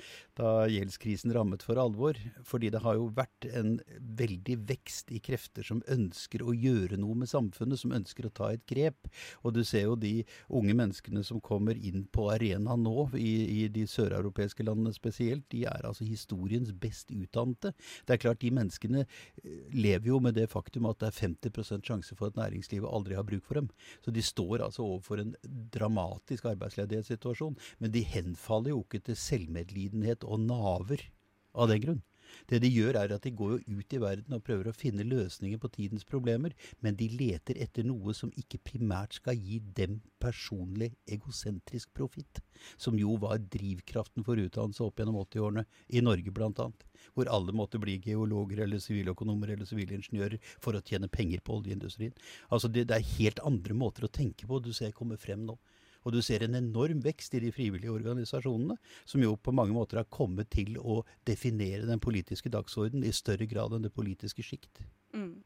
da 0.40 0.54
gjeldskrisen 0.72 1.34
rammet 1.36 1.64
for 1.66 1.80
alvor. 1.82 2.18
Fordi 2.48 2.72
det 2.72 2.82
har 2.84 2.96
jo 2.96 3.10
vært 3.16 3.48
en 3.50 3.76
veldig 3.98 4.58
vekst 4.70 5.12
i 5.12 5.20
krefter 5.24 5.66
som 5.66 5.84
ønsker 5.90 6.44
å 6.44 6.56
gjøre 6.56 7.00
noe 7.00 7.18
med 7.22 7.30
samfunnet, 7.30 7.82
som 7.82 7.94
ønsker 7.96 8.28
å 8.28 8.34
ta 8.40 8.52
et 8.54 8.64
grep. 8.70 9.10
Og 9.44 9.54
du 9.56 9.62
ser 9.66 9.88
jo 9.88 9.98
de 10.00 10.20
unge 10.48 10.76
menneskene 10.76 11.24
som 11.26 11.42
kommer 11.44 11.76
inn 11.76 12.06
på 12.12 12.30
arenaen 12.32 12.86
nå, 12.86 13.10
i, 13.20 13.34
i 13.60 13.68
de 13.72 13.84
søreuropeiske 13.90 14.64
landene 14.64 14.94
spesielt, 14.96 15.44
de 15.52 15.66
er 15.68 15.89
altså 15.90 16.06
historiens 16.08 16.72
best 16.80 17.12
utdannede. 17.12 17.74
Det 18.06 18.14
er 18.14 18.22
klart 18.22 18.42
de 18.42 18.52
menneskene 18.54 19.04
eh, 19.04 19.62
lever 19.74 20.10
jo 20.12 20.20
med 20.22 20.38
det 20.38 20.48
faktum 20.52 20.88
at 20.90 21.00
det 21.02 21.10
er 21.10 21.20
50% 21.28 21.86
sjanse 21.86 22.18
for 22.18 22.30
at 22.30 22.40
næringslivet 22.40 22.90
aldri 22.90 23.18
har 23.18 23.26
bruk 23.26 23.46
for 23.46 23.60
dem. 23.60 23.70
Så 24.04 24.14
de 24.14 24.24
står 24.24 24.64
altså 24.66 24.86
overfor 24.86 25.22
en 25.22 25.34
dramatisk 25.74 26.48
arbeidsledighetssituasjon. 26.52 27.58
Men 27.78 27.94
de 27.94 28.04
henfaller 28.06 28.74
jo 28.74 28.84
ikke 28.84 29.02
til 29.10 29.18
selvmedlidenhet 29.18 30.24
og 30.24 30.40
naver 30.46 31.08
av 31.54 31.70
den 31.70 31.82
grunn. 31.82 32.02
Det 32.50 32.60
de 32.62 32.70
gjør, 32.70 32.98
er 33.00 33.14
at 33.14 33.24
de 33.26 33.32
går 33.36 33.56
jo 33.56 33.78
ut 33.80 33.94
i 33.96 34.00
verden 34.02 34.36
og 34.36 34.44
prøver 34.46 34.70
å 34.70 34.76
finne 34.76 35.06
løsninger 35.06 35.60
på 35.60 35.70
tidens 35.74 36.06
problemer, 36.08 36.54
men 36.84 36.98
de 36.98 37.08
leter 37.12 37.58
etter 37.62 37.86
noe 37.86 38.14
som 38.16 38.32
ikke 38.38 38.62
primært 38.72 39.18
skal 39.20 39.38
gi 39.38 39.60
dem 39.76 40.00
personlig 40.20 40.92
egosentrisk 41.10 41.92
profitt, 41.96 42.42
som 42.76 42.98
jo 42.98 43.16
var 43.22 43.40
drivkraften 43.52 44.26
for 44.26 44.40
utdannelse 44.40 44.84
opp 44.84 45.00
gjennom 45.00 45.20
80-årene, 45.24 45.66
i 45.88 46.04
Norge 46.04 46.34
bl.a., 46.34 46.70
hvor 47.16 47.30
alle 47.32 47.54
måtte 47.56 47.80
bli 47.80 47.96
geologer 48.04 48.64
eller 48.66 48.82
siviløkonomer 48.82 49.54
eller 49.54 49.68
sivilingeniører 49.68 50.36
for 50.60 50.76
å 50.76 50.84
tjene 50.84 51.08
penger 51.08 51.40
på 51.44 51.56
oljeindustrien. 51.60 52.12
Altså 52.52 52.68
det, 52.68 52.86
det 52.90 52.98
er 52.98 53.12
helt 53.16 53.40
andre 53.46 53.76
måter 53.76 54.06
å 54.06 54.12
tenke 54.12 54.48
på 54.48 54.60
du 54.60 54.72
ser 54.76 54.92
kommer 54.96 55.20
frem 55.20 55.46
nå. 55.48 55.56
Og 56.04 56.14
du 56.14 56.20
ser 56.24 56.44
en 56.44 56.56
enorm 56.56 57.02
vekst 57.04 57.34
i 57.36 57.42
de 57.44 57.52
frivillige 57.52 57.92
organisasjonene, 57.92 58.78
som 59.04 59.22
jo 59.24 59.34
på 59.36 59.54
mange 59.54 59.76
måter 59.76 60.00
har 60.00 60.08
kommet 60.12 60.50
til 60.54 60.78
å 60.80 61.02
definere 61.28 61.88
den 61.88 62.00
politiske 62.02 62.52
dagsordenen 62.52 63.06
i 63.08 63.14
større 63.16 63.48
grad 63.50 63.76
enn 63.76 63.84
det 63.84 63.94
politiske 63.94 64.44
sjikt. 64.46 64.82
Mm. 65.12 65.42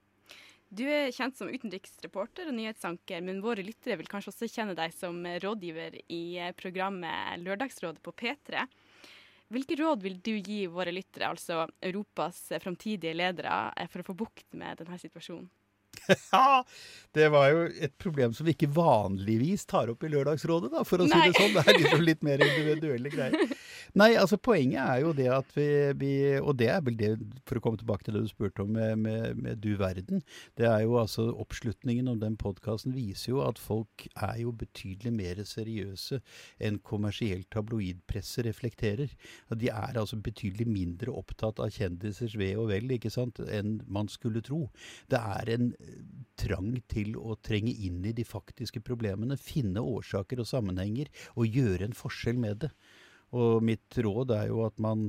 Du 0.74 0.82
er 0.90 1.12
kjent 1.14 1.36
som 1.38 1.50
utenriksreporter 1.50 2.48
og 2.50 2.56
nyhetsanker, 2.56 3.20
men 3.22 3.42
våre 3.44 3.62
lyttere 3.62 3.98
vil 4.00 4.08
kanskje 4.10 4.32
også 4.32 4.48
kjenne 4.50 4.74
deg 4.78 4.94
som 4.96 5.20
rådgiver 5.42 6.00
i 6.10 6.24
programmet 6.58 7.42
Lørdagsrådet 7.44 8.02
på 8.02 8.14
P3. 8.24 8.64
Hvilke 9.54 9.76
råd 9.78 10.02
vil 10.02 10.16
du 10.24 10.32
gi 10.38 10.64
våre 10.72 10.90
lyttere, 10.94 11.28
altså 11.30 11.66
Europas 11.84 12.48
framtidige 12.62 13.14
ledere, 13.14 13.52
for 13.92 14.02
å 14.02 14.08
få 14.08 14.16
bukt 14.24 14.56
med 14.58 14.80
denne 14.80 14.98
situasjonen? 14.98 15.46
Ja, 16.34 16.64
det 17.14 17.28
var 17.30 17.46
jo 17.52 17.66
et 17.86 17.94
problem 18.00 18.32
som 18.34 18.46
vi 18.46 18.54
ikke 18.56 18.70
vanligvis 18.74 19.66
tar 19.70 19.92
opp 19.92 20.02
i 20.02 20.10
Lørdagsrådet, 20.10 20.72
da, 20.72 20.82
for 20.86 21.04
å 21.04 21.06
Nei. 21.06 21.20
si 21.20 21.30
det 21.30 21.38
sånn. 21.38 21.54
Det 21.54 21.62
er 21.62 21.78
liksom 21.78 22.02
litt 22.02 22.24
mer 22.26 22.42
individuelle 22.42 23.12
greier. 23.12 23.54
Nei, 23.94 24.08
altså 24.18 24.38
poenget 24.42 24.80
er 24.82 25.02
jo 25.04 25.12
det 25.14 25.28
at 25.30 25.52
vi, 25.54 25.66
vi, 26.00 26.12
Og 26.42 26.56
det 26.58 26.66
er 26.72 26.80
vel 26.82 26.96
det, 26.98 27.12
for 27.46 27.60
å 27.60 27.62
komme 27.62 27.78
tilbake 27.78 28.06
til 28.06 28.16
det 28.16 28.24
du 28.24 28.30
spurte 28.32 28.64
om 28.64 28.72
med, 28.74 28.98
med, 28.98 29.38
med 29.38 29.60
Du 29.62 29.76
verden. 29.78 30.24
Det 30.58 30.66
er 30.66 30.82
jo 30.82 30.96
altså 30.98 31.28
Oppslutningen 31.44 32.08
om 32.10 32.18
den 32.18 32.34
podkasten 32.40 32.94
viser 32.96 33.30
jo 33.36 33.44
at 33.46 33.60
folk 33.62 34.08
er 34.16 34.40
jo 34.42 34.50
betydelig 34.58 35.12
mer 35.14 35.42
seriøse 35.46 36.18
enn 36.58 36.80
kommersielt 36.82 37.46
tabloidpresse 37.54 38.42
reflekterer. 38.48 39.14
De 39.54 39.70
er 39.70 40.00
altså 40.00 40.18
betydelig 40.18 40.66
mindre 40.66 41.14
opptatt 41.14 41.62
av 41.62 41.70
kjendisers 41.74 42.34
ve 42.40 42.50
og 42.58 42.72
vel 42.72 42.90
ikke 42.96 43.12
sant, 43.14 43.38
enn 43.46 43.78
man 43.86 44.10
skulle 44.10 44.42
tro. 44.42 44.64
Det 45.12 45.20
er 45.20 45.54
en 45.54 45.70
trang 46.40 46.74
til 46.90 47.14
å 47.20 47.36
trenge 47.44 47.72
inn 47.86 48.02
i 48.06 48.14
de 48.16 48.24
faktiske 48.26 48.82
problemene, 48.84 49.38
finne 49.40 49.82
årsaker 49.82 50.42
og 50.42 50.50
sammenhenger 50.50 51.10
og 51.34 51.58
gjøre 51.58 51.88
en 51.88 51.96
forskjell 51.96 52.40
med 52.40 52.64
det. 52.64 52.72
Og 53.34 53.62
mitt 53.66 53.98
råd 53.98 54.34
er 54.34 54.50
jo 54.50 54.62
at 54.66 54.78
man 54.82 55.08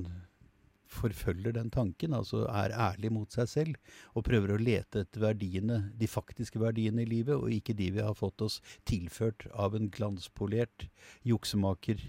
forfølger 0.96 1.56
den 1.56 1.72
tanken, 1.74 2.14
altså 2.14 2.46
er 2.50 2.74
ærlig 2.78 3.12
mot 3.14 3.34
seg 3.34 3.50
selv 3.50 3.96
og 4.14 4.26
prøver 4.28 4.54
å 4.54 4.62
lete 4.62 5.04
etter 5.04 5.24
verdiene, 5.24 5.80
de 5.98 6.08
faktiske 6.10 6.62
verdiene 6.62 7.04
i 7.04 7.10
livet, 7.10 7.36
og 7.36 7.52
ikke 7.52 7.76
de 7.78 7.90
vi 7.98 8.06
har 8.06 8.16
fått 8.18 8.46
oss 8.46 8.62
tilført 8.88 9.48
av 9.54 9.76
en 9.76 9.90
glanspolert 9.92 10.88
juksemaker 11.28 12.04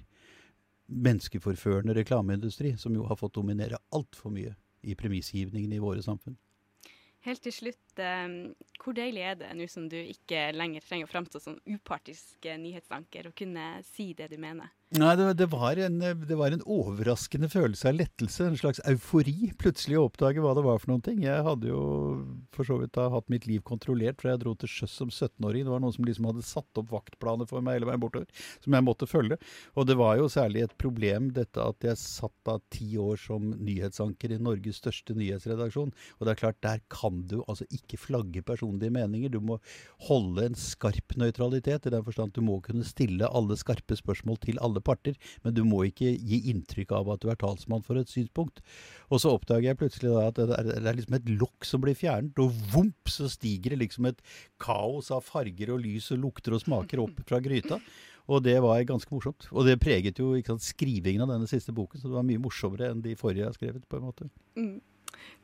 menneskeforførende 0.87 1.97
reklameindustri, 1.97 2.77
som 2.79 2.95
jo 2.95 3.07
har 3.09 3.18
fått 3.18 3.35
dominere 3.41 3.81
altfor 3.97 4.31
mye 4.35 4.55
i 4.87 4.95
premissgivningen 4.95 5.72
i 5.74 5.83
våre 5.83 6.05
samfunn. 6.05 6.37
Helt 7.27 7.43
til 7.43 7.55
slutt, 7.55 7.99
eh, 7.99 8.35
hvor 8.79 8.95
deilig 8.95 9.24
er 9.27 9.39
det 9.41 9.53
nå 9.59 9.66
som 9.70 9.89
du 9.91 9.97
ikke 9.99 10.53
lenger 10.55 10.85
trenger 10.87 11.09
å 11.09 11.11
framstå 11.11 11.43
som 11.43 11.57
upartisk 11.66 12.47
nyhetsanker, 12.62 13.31
og 13.31 13.39
kunne 13.39 13.64
si 13.89 14.12
det 14.14 14.31
du 14.31 14.39
mener? 14.39 14.70
Nei, 14.95 15.16
det, 15.18 15.24
det, 15.34 15.49
var 15.51 15.74
en, 15.82 15.97
det, 15.99 16.37
var 16.39 16.55
en, 16.55 16.61
overraskende 16.62 17.49
følelse 17.51 17.89
av 17.91 17.97
lettelse. 17.99 18.45
En 18.47 18.59
slags 18.59 18.78
eufori. 18.87 19.51
Plutselig 19.59 19.97
å 19.99 20.05
oppdage 20.07 20.39
hva 20.39 20.53
det 20.55 20.62
var 20.62 20.78
for 20.78 20.93
noen 20.93 21.03
ting. 21.03 21.24
Jeg 21.24 21.43
hadde 21.43 21.72
jo 21.72 21.80
for 22.55 22.68
så 22.68 22.76
vidt 22.78 22.93
da 22.95 23.09
hatt 23.11 23.26
mitt 23.32 23.49
liv 23.51 23.64
kontrollert 23.66 24.22
fra 24.22 24.30
jeg 24.30 24.45
dro 24.45 24.55
til 24.55 24.70
sjøs 24.70 24.95
som 24.95 25.11
17-åring. 25.11 25.66
Det 25.66 25.72
var 25.72 25.82
noen 25.82 25.97
som 25.97 26.07
liksom 26.07 26.28
hadde 26.30 26.45
satt 26.47 26.78
opp 26.78 26.93
vaktplaner 26.95 27.51
for 27.51 27.66
meg 27.66 27.80
hele 27.80 27.89
veien 27.91 28.05
bortover, 28.05 28.30
som 28.62 28.76
jeg 28.78 28.87
måtte 28.87 29.09
følge. 29.11 29.41
Og 29.74 29.89
det 29.91 29.97
var 29.99 30.20
jo 30.20 30.30
særlig 30.30 30.62
et 30.68 30.76
problem 30.78 31.32
dette 31.34 31.66
at 31.66 31.89
jeg 31.89 31.99
satt 32.05 32.37
da 32.47 32.57
ti 32.70 32.87
år 33.03 33.18
som 33.18 33.51
nyhetsanker 33.59 34.37
i 34.37 34.41
Norges 34.41 34.78
største 34.84 35.18
nyhetsredaksjon. 35.18 35.91
Og 35.91 36.22
det 36.22 36.37
er 36.37 36.41
klart, 36.45 36.61
der 36.62 36.84
kan 36.95 37.24
du 37.26 37.41
altså 37.49 37.66
ikke 37.74 37.99
flagge 38.05 38.45
personlige 38.47 38.95
meninger. 38.95 39.34
Du 39.34 39.43
må 39.43 39.59
holde 40.07 40.47
en 40.47 40.62
skarp 40.62 41.18
nøytralitet, 41.18 41.91
i 41.91 41.95
den 41.99 42.07
forstand 42.07 42.39
du 42.39 42.45
må 42.47 42.62
kunne 42.62 42.87
stille 42.87 43.26
alle 43.26 43.59
skarpe 43.59 43.99
spørsmål 43.99 44.39
til 44.47 44.62
alle 44.62 44.76
alle 44.77 44.85
parter, 44.85 45.16
men 45.45 45.57
du 45.57 45.62
må 45.66 45.87
ikke 45.89 46.12
gi 46.14 46.43
inntrykk 46.53 46.95
av 47.01 47.12
at 47.14 47.24
du 47.24 47.31
er 47.33 47.41
talsmann 47.41 47.85
for 47.87 47.99
et 48.01 48.12
synspunkt. 48.12 48.62
Og 49.11 49.22
så 49.22 49.33
oppdager 49.35 49.70
jeg 49.70 49.81
plutselig 49.81 50.12
da 50.12 50.27
at 50.31 50.39
det 50.39 50.49
er, 50.57 50.72
det 50.72 50.91
er 50.91 50.99
liksom 51.01 51.18
et 51.18 51.31
lokk 51.41 51.68
som 51.68 51.85
blir 51.85 51.97
fjernet, 51.99 52.37
og 52.43 52.53
vomp, 52.74 53.12
så 53.12 53.31
stiger 53.33 53.74
det 53.74 53.85
liksom 53.87 54.11
et 54.11 54.20
kaos 54.62 55.11
av 55.14 55.24
farger 55.27 55.72
og 55.74 55.83
lys 55.85 56.12
og 56.14 56.22
lukter 56.27 56.57
og 56.57 56.62
smaker 56.64 57.03
opp 57.03 57.24
fra 57.27 57.41
gryta. 57.43 57.81
Og 58.27 58.43
det 58.43 58.57
var 58.59 58.83
ganske 58.83 59.12
morsomt. 59.14 59.47
Og 59.55 59.68
det 59.68 59.79
preget 59.79 60.18
jo 60.18 60.33
sant, 60.47 60.64
skrivingen 60.64 61.22
av 61.22 61.31
denne 61.31 61.47
siste 61.51 61.74
boken, 61.74 62.01
så 62.01 62.11
det 62.11 62.18
var 62.18 62.27
mye 62.27 62.43
morsommere 62.43 62.91
enn 62.91 63.05
de 63.05 63.14
forrige 63.18 63.45
jeg 63.45 63.53
har 63.53 63.59
skrevet. 63.59 63.89
på 63.89 64.01
en 64.01 64.07
måte. 64.09 64.31
Mm. 64.59 64.81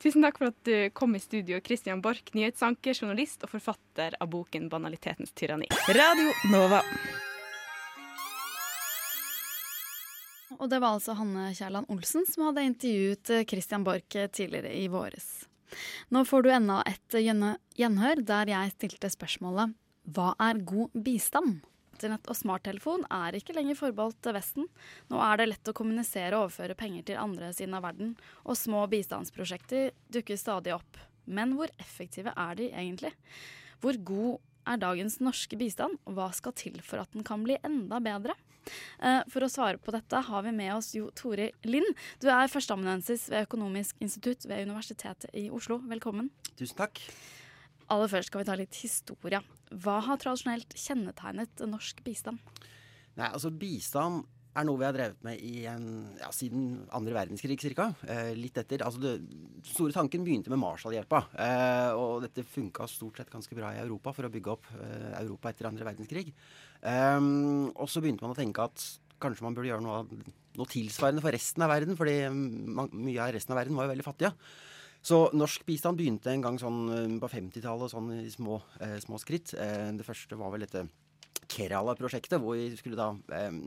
Tusen 0.02 0.24
takk 0.24 0.40
for 0.40 0.50
at 0.50 0.58
du 0.66 0.90
kom 0.98 1.14
i 1.16 1.22
studio, 1.22 1.60
Christian 1.64 2.02
Borch, 2.02 2.34
nyhetsanker, 2.34 2.96
journalist 2.98 3.46
og 3.46 3.54
forfatter 3.54 4.18
av 4.20 4.30
boken 4.34 4.68
'Banalitetens 4.68 5.32
tyranni'. 5.32 5.70
Radio 5.88 6.32
Nova. 6.50 6.82
Og 10.62 10.70
det 10.70 10.78
var 10.78 10.94
altså 10.94 11.16
Hanne 11.18 11.48
Kjærland 11.58 11.90
Olsen 11.90 12.26
som 12.28 12.46
hadde 12.46 12.62
intervjuet 12.68 13.30
eh, 13.34 13.46
Christian 13.50 13.82
Borch 13.86 14.14
eh, 14.14 14.30
tidligere 14.30 14.70
i 14.78 14.86
våres. 14.90 15.48
Nå 16.14 16.22
får 16.28 16.44
du 16.44 16.50
enda 16.52 16.78
et 16.86 17.16
gjenhør 17.18 18.22
der 18.28 18.50
jeg 18.52 18.74
stilte 18.76 19.10
spørsmålet 19.10 19.72
Hva 20.14 20.32
er 20.46 20.60
god 20.68 20.94
bistand? 20.94 21.62
Internett 21.96 22.30
og 22.30 22.38
smarttelefon 22.38 23.04
er 23.14 23.38
ikke 23.38 23.54
lenger 23.56 23.78
forbeholdt 23.78 24.30
Vesten. 24.34 24.68
Nå 25.10 25.18
er 25.22 25.40
det 25.40 25.48
lett 25.50 25.70
å 25.70 25.74
kommunisere 25.76 26.36
og 26.36 26.48
overføre 26.48 26.78
penger 26.78 27.08
til 27.10 27.20
andre 27.22 27.52
siden 27.54 27.76
av 27.78 27.84
verden, 27.86 28.14
og 28.42 28.58
små 28.58 28.84
bistandsprosjekter 28.90 29.92
dukker 30.14 30.40
stadig 30.40 30.74
opp. 30.74 30.98
Men 31.30 31.54
hvor 31.58 31.70
effektive 31.82 32.34
er 32.34 32.58
de 32.58 32.70
egentlig? 32.72 33.12
Hvor 33.82 33.98
god 34.02 34.40
er 34.68 34.80
dagens 34.80 35.18
norske 35.22 35.58
bistand, 35.58 35.98
og 36.06 36.16
hva 36.16 36.30
skal 36.36 36.54
til 36.58 36.78
for 36.84 37.02
at 37.02 37.12
den 37.14 37.26
kan 37.26 37.44
bli 37.44 37.58
enda 37.66 38.00
bedre? 38.02 38.36
Eh, 39.02 39.22
for 39.32 39.42
å 39.42 39.50
svare 39.50 39.80
på 39.82 39.94
dette 39.94 40.20
har 40.28 40.44
vi 40.46 40.52
med 40.54 40.70
oss 40.76 40.92
Jo 40.94 41.08
Tore 41.18 41.50
Lind. 41.66 41.88
Du 42.22 42.28
er 42.30 42.50
førsteamanuensis 42.50 43.28
ved 43.32 43.48
Økonomisk 43.48 43.98
institutt 44.04 44.46
ved 44.46 44.68
Universitetet 44.68 45.32
i 45.34 45.48
Oslo. 45.50 45.80
Velkommen. 45.90 46.30
Tusen 46.54 46.78
takk. 46.78 47.02
Aller 47.92 48.08
først 48.08 48.30
skal 48.30 48.42
vi 48.42 48.48
ta 48.48 48.56
litt 48.56 48.78
historie. 48.84 49.42
Hva 49.82 49.98
har 50.06 50.20
tradisjonelt 50.20 50.76
kjennetegnet 50.78 51.64
norsk 51.68 52.04
bistand? 52.06 52.38
Nei, 53.18 53.28
altså 53.28 53.50
Bistand 53.52 54.24
er 54.52 54.66
noe 54.68 54.80
vi 54.80 54.84
har 54.84 54.94
drevet 54.94 55.22
med 55.24 55.40
en, 55.70 55.84
ja, 56.20 56.28
siden 56.34 56.82
andre 56.92 57.14
verdenskrig 57.16 57.56
ca. 57.62 57.88
Eh, 58.04 58.32
litt 58.36 58.58
etter. 58.60 58.84
Altså 58.84 59.00
det, 59.00 59.12
store 59.70 59.94
tanken 59.96 60.26
begynte 60.26 60.52
med 60.52 60.60
Marshallhjelpa. 60.60 61.22
Eh, 61.40 61.92
og 61.96 62.26
dette 62.26 62.44
funka 62.44 62.88
stort 62.90 63.20
sett 63.20 63.32
ganske 63.32 63.56
bra 63.56 63.72
i 63.72 63.80
Europa 63.82 64.12
for 64.16 64.28
å 64.28 64.32
bygge 64.32 64.52
opp 64.52 64.68
eh, 64.76 65.14
Europa 65.22 65.52
etter 65.52 65.70
andre 65.70 65.88
verdenskrig. 65.88 66.26
Eh, 66.82 67.30
og 67.72 67.88
så 67.88 68.04
begynte 68.04 68.26
man 68.26 68.36
å 68.36 68.38
tenke 68.38 68.68
at 68.68 68.84
kanskje 69.22 69.46
man 69.46 69.56
burde 69.56 69.70
gjøre 69.70 69.86
noe, 69.86 70.20
noe 70.58 70.68
tilsvarende 70.68 71.22
for 71.24 71.34
resten 71.34 71.64
av 71.64 71.72
verden, 71.72 71.96
fordi 71.96 72.18
mye 72.32 73.22
av 73.22 73.32
resten 73.36 73.54
av 73.54 73.62
verden 73.62 73.78
var 73.78 73.88
jo 73.88 73.94
veldig 73.94 74.08
fattige. 74.08 74.34
Så 75.02 75.24
norsk 75.34 75.64
bistand 75.66 75.98
begynte 75.98 76.30
en 76.30 76.44
gang 76.44 76.60
sånn 76.60 76.82
eh, 76.92 77.14
på 77.22 77.30
50-tallet, 77.32 77.94
sånn 77.94 78.12
i 78.20 78.28
små, 78.30 78.60
eh, 78.84 78.98
små 79.02 79.16
skritt. 79.22 79.56
det 79.56 80.06
første 80.06 80.36
var 80.38 80.52
vel 80.52 80.66
dette 80.66 80.84
Kerala-prosjektet, 81.52 82.40
hvor 82.40 82.56
vi 82.56 82.70
skulle 82.78 82.98
da 82.98 83.10
eh, 83.36 83.58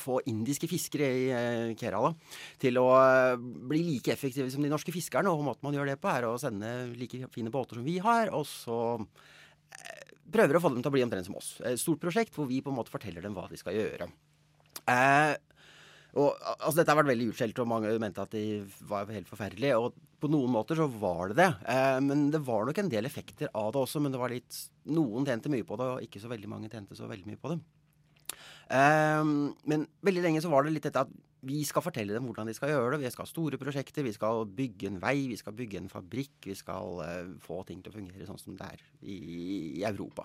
få 0.00 0.18
indiske 0.30 0.68
fiskere 0.70 1.08
i 1.08 1.24
eh, 1.30 1.72
Kerala 1.78 2.12
til 2.60 2.80
å 2.82 2.86
eh, 2.98 3.34
bli 3.38 3.82
like 3.92 4.12
effektive 4.14 4.50
som 4.52 4.64
de 4.64 4.72
norske 4.72 4.94
fiskerne. 4.94 5.30
Og 5.32 5.46
måten 5.46 5.66
man 5.66 5.76
gjør 5.76 5.92
det 5.92 5.98
på, 6.02 6.10
er 6.12 6.28
å 6.28 6.36
sende 6.40 6.72
like 6.98 7.30
fine 7.34 7.52
båter 7.54 7.80
som 7.80 7.86
vi 7.86 7.98
har, 8.02 8.32
og 8.34 8.46
så 8.50 8.78
eh, 8.98 10.16
prøver 10.34 10.58
å 10.58 10.62
få 10.64 10.72
dem 10.74 10.82
til 10.82 10.92
å 10.92 10.96
bli 10.96 11.06
omtrent 11.06 11.30
som 11.30 11.38
oss. 11.38 11.54
Et 11.66 11.80
stort 11.80 12.02
prosjekt 12.02 12.36
hvor 12.36 12.50
vi 12.50 12.62
på 12.64 12.74
en 12.74 12.80
måte 12.80 12.92
forteller 12.92 13.24
dem 13.24 13.36
hva 13.38 13.46
de 13.50 13.60
skal 13.60 13.78
gjøre. 13.78 14.10
Eh, 14.88 15.34
og, 16.16 16.38
altså, 16.40 16.78
dette 16.78 16.92
har 16.92 16.98
vært 17.02 17.10
veldig 17.10 17.28
utskjelt, 17.32 17.58
og 17.60 17.68
mange 17.68 17.92
mente 18.00 18.24
at 18.24 18.32
de 18.32 18.44
var 18.88 19.10
helt 19.12 19.28
forferdelige. 19.28 19.76
Og 19.76 19.96
på 20.18 20.30
noen 20.32 20.50
måter 20.50 20.78
så 20.78 20.88
var 20.88 21.30
det 21.30 21.38
det. 21.42 21.48
Eh, 21.68 21.98
men 22.04 22.28
det 22.34 22.40
var 22.46 22.64
nok 22.66 22.80
en 22.80 22.92
del 22.92 23.08
effekter 23.08 23.52
av 23.52 23.72
det 23.74 23.82
også. 23.82 24.02
Men 24.02 24.14
det 24.14 24.22
var 24.22 24.32
litt 24.32 24.64
Noen 24.88 25.26
tjente 25.28 25.50
mye 25.52 25.66
på 25.68 25.76
det, 25.76 25.86
og 25.92 26.04
ikke 26.06 26.22
så 26.22 26.30
veldig 26.32 26.48
mange 26.48 26.70
tjente 26.72 26.96
så 26.96 27.10
veldig 27.10 27.28
mye 27.28 27.40
på 27.40 27.52
det. 27.52 27.58
Eh, 28.72 29.32
men 29.68 29.88
veldig 30.08 30.24
lenge 30.24 30.44
så 30.44 30.52
var 30.52 30.64
det 30.64 30.72
litt 30.76 30.88
dette 30.88 31.04
at 31.04 31.12
vi 31.48 31.60
skal 31.62 31.84
fortelle 31.84 32.16
dem 32.16 32.24
hvordan 32.26 32.48
de 32.48 32.54
skal 32.56 32.72
gjøre 32.72 32.96
det. 32.96 33.02
Vi 33.04 33.12
skal 33.14 33.26
ha 33.26 33.30
store 33.30 33.60
prosjekter, 33.60 34.06
vi 34.06 34.14
skal 34.16 34.46
bygge 34.58 34.88
en 34.90 35.02
vei, 35.02 35.28
vi 35.30 35.36
skal 35.38 35.54
bygge 35.58 35.82
en 35.82 35.92
fabrikk. 35.92 36.38
Vi 36.48 36.56
skal 36.58 37.02
eh, 37.04 37.34
få 37.44 37.60
ting 37.68 37.84
til 37.84 37.92
å 37.92 37.98
fungere 37.98 38.26
sånn 38.26 38.40
som 38.40 38.56
det 38.58 38.72
er 38.72 38.86
i, 39.04 39.18
i 39.78 39.84
Europa. 39.86 40.24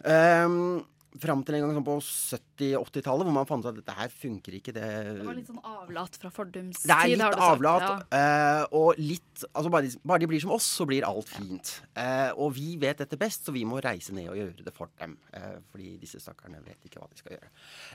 Um, 0.00 0.80
Fram 1.18 1.40
til 1.42 1.56
en 1.56 1.64
gang 1.64 1.72
sånn 1.74 1.86
på 1.86 1.96
70-80-tallet, 2.06 3.26
hvor 3.26 3.34
man 3.34 3.48
fant 3.48 3.64
ut 3.64 3.70
at 3.72 3.78
dette 3.80 3.96
her 3.98 4.12
funker 4.14 4.54
ikke. 4.60 4.74
Det, 4.76 4.86
det 5.18 5.26
var 5.26 5.34
litt 5.34 5.50
sånn 5.50 5.64
avlat 5.66 6.18
fra 6.22 6.30
fordums 6.30 6.78
tid, 6.78 6.86
Det 6.86 6.98
er 6.98 7.10
litt 7.16 7.42
avlat. 7.48 7.86
Ja. 7.86 7.96
Uh, 8.14 8.78
og 8.78 9.00
litt 9.00 9.44
Altså 9.50 9.72
bare 9.72 9.88
de, 9.88 9.98
bare 10.06 10.22
de, 10.22 10.28
blir 10.30 10.42
som 10.44 10.54
oss, 10.54 10.68
så 10.78 10.86
blir 10.86 11.06
alt 11.08 11.26
fint. 11.32 11.72
Uh, 11.98 12.30
og 12.36 12.54
vi 12.54 12.76
vet 12.78 13.02
dette 13.02 13.18
best, 13.18 13.48
så 13.48 13.54
vi 13.56 13.64
må 13.66 13.80
reise 13.82 14.14
ned 14.14 14.30
og 14.30 14.38
gjøre 14.38 14.66
det 14.66 14.74
for 14.76 14.92
dem. 15.02 15.16
Uh, 15.34 15.58
fordi 15.72 15.96
disse 16.02 16.22
stakkarene 16.22 16.62
vet 16.62 16.86
ikke 16.86 17.02
hva 17.02 17.10
de 17.10 17.18
skal 17.18 17.34
gjøre. 17.34 17.50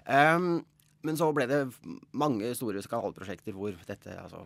Um, 0.10 0.50
men 1.06 1.20
så 1.20 1.30
ble 1.38 1.48
det 1.48 1.62
mange 2.18 2.50
store 2.58 2.82
skandaleprosjekter 2.84 3.56
hvor 3.56 3.78
dette 3.88 4.18
altså 4.18 4.44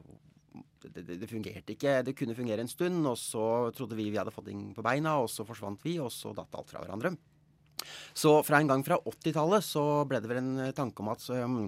det, 0.83 1.01
det, 1.03 1.17
det, 1.21 1.27
fungerte 1.29 1.73
ikke. 1.75 1.99
Det 2.05 2.15
kunne 2.17 2.35
fungere 2.37 2.63
en 2.63 2.71
stund, 2.71 3.01
og 3.07 3.17
så 3.19 3.43
trodde 3.75 3.97
vi 3.97 4.09
vi 4.11 4.19
hadde 4.19 4.33
fått 4.33 4.49
ting 4.51 4.69
på 4.75 4.85
beina, 4.85 5.17
og 5.23 5.29
så 5.31 5.45
forsvant 5.47 5.81
vi, 5.85 5.97
og 6.03 6.11
så 6.13 6.33
datt 6.35 6.55
alt 6.55 6.71
fra 6.71 6.83
hverandre. 6.83 7.13
Så 8.13 8.39
fra 8.43 8.59
en 8.59 8.69
gang 8.69 8.85
fra 8.85 8.99
80-tallet 8.99 9.65
så 9.65 9.83
ble 10.09 10.21
det 10.21 10.31
vel 10.31 10.41
en 10.41 10.55
eh, 10.67 10.75
tanke 10.75 11.03
om 11.03 11.11
at 11.13 11.23
um, 11.31 11.59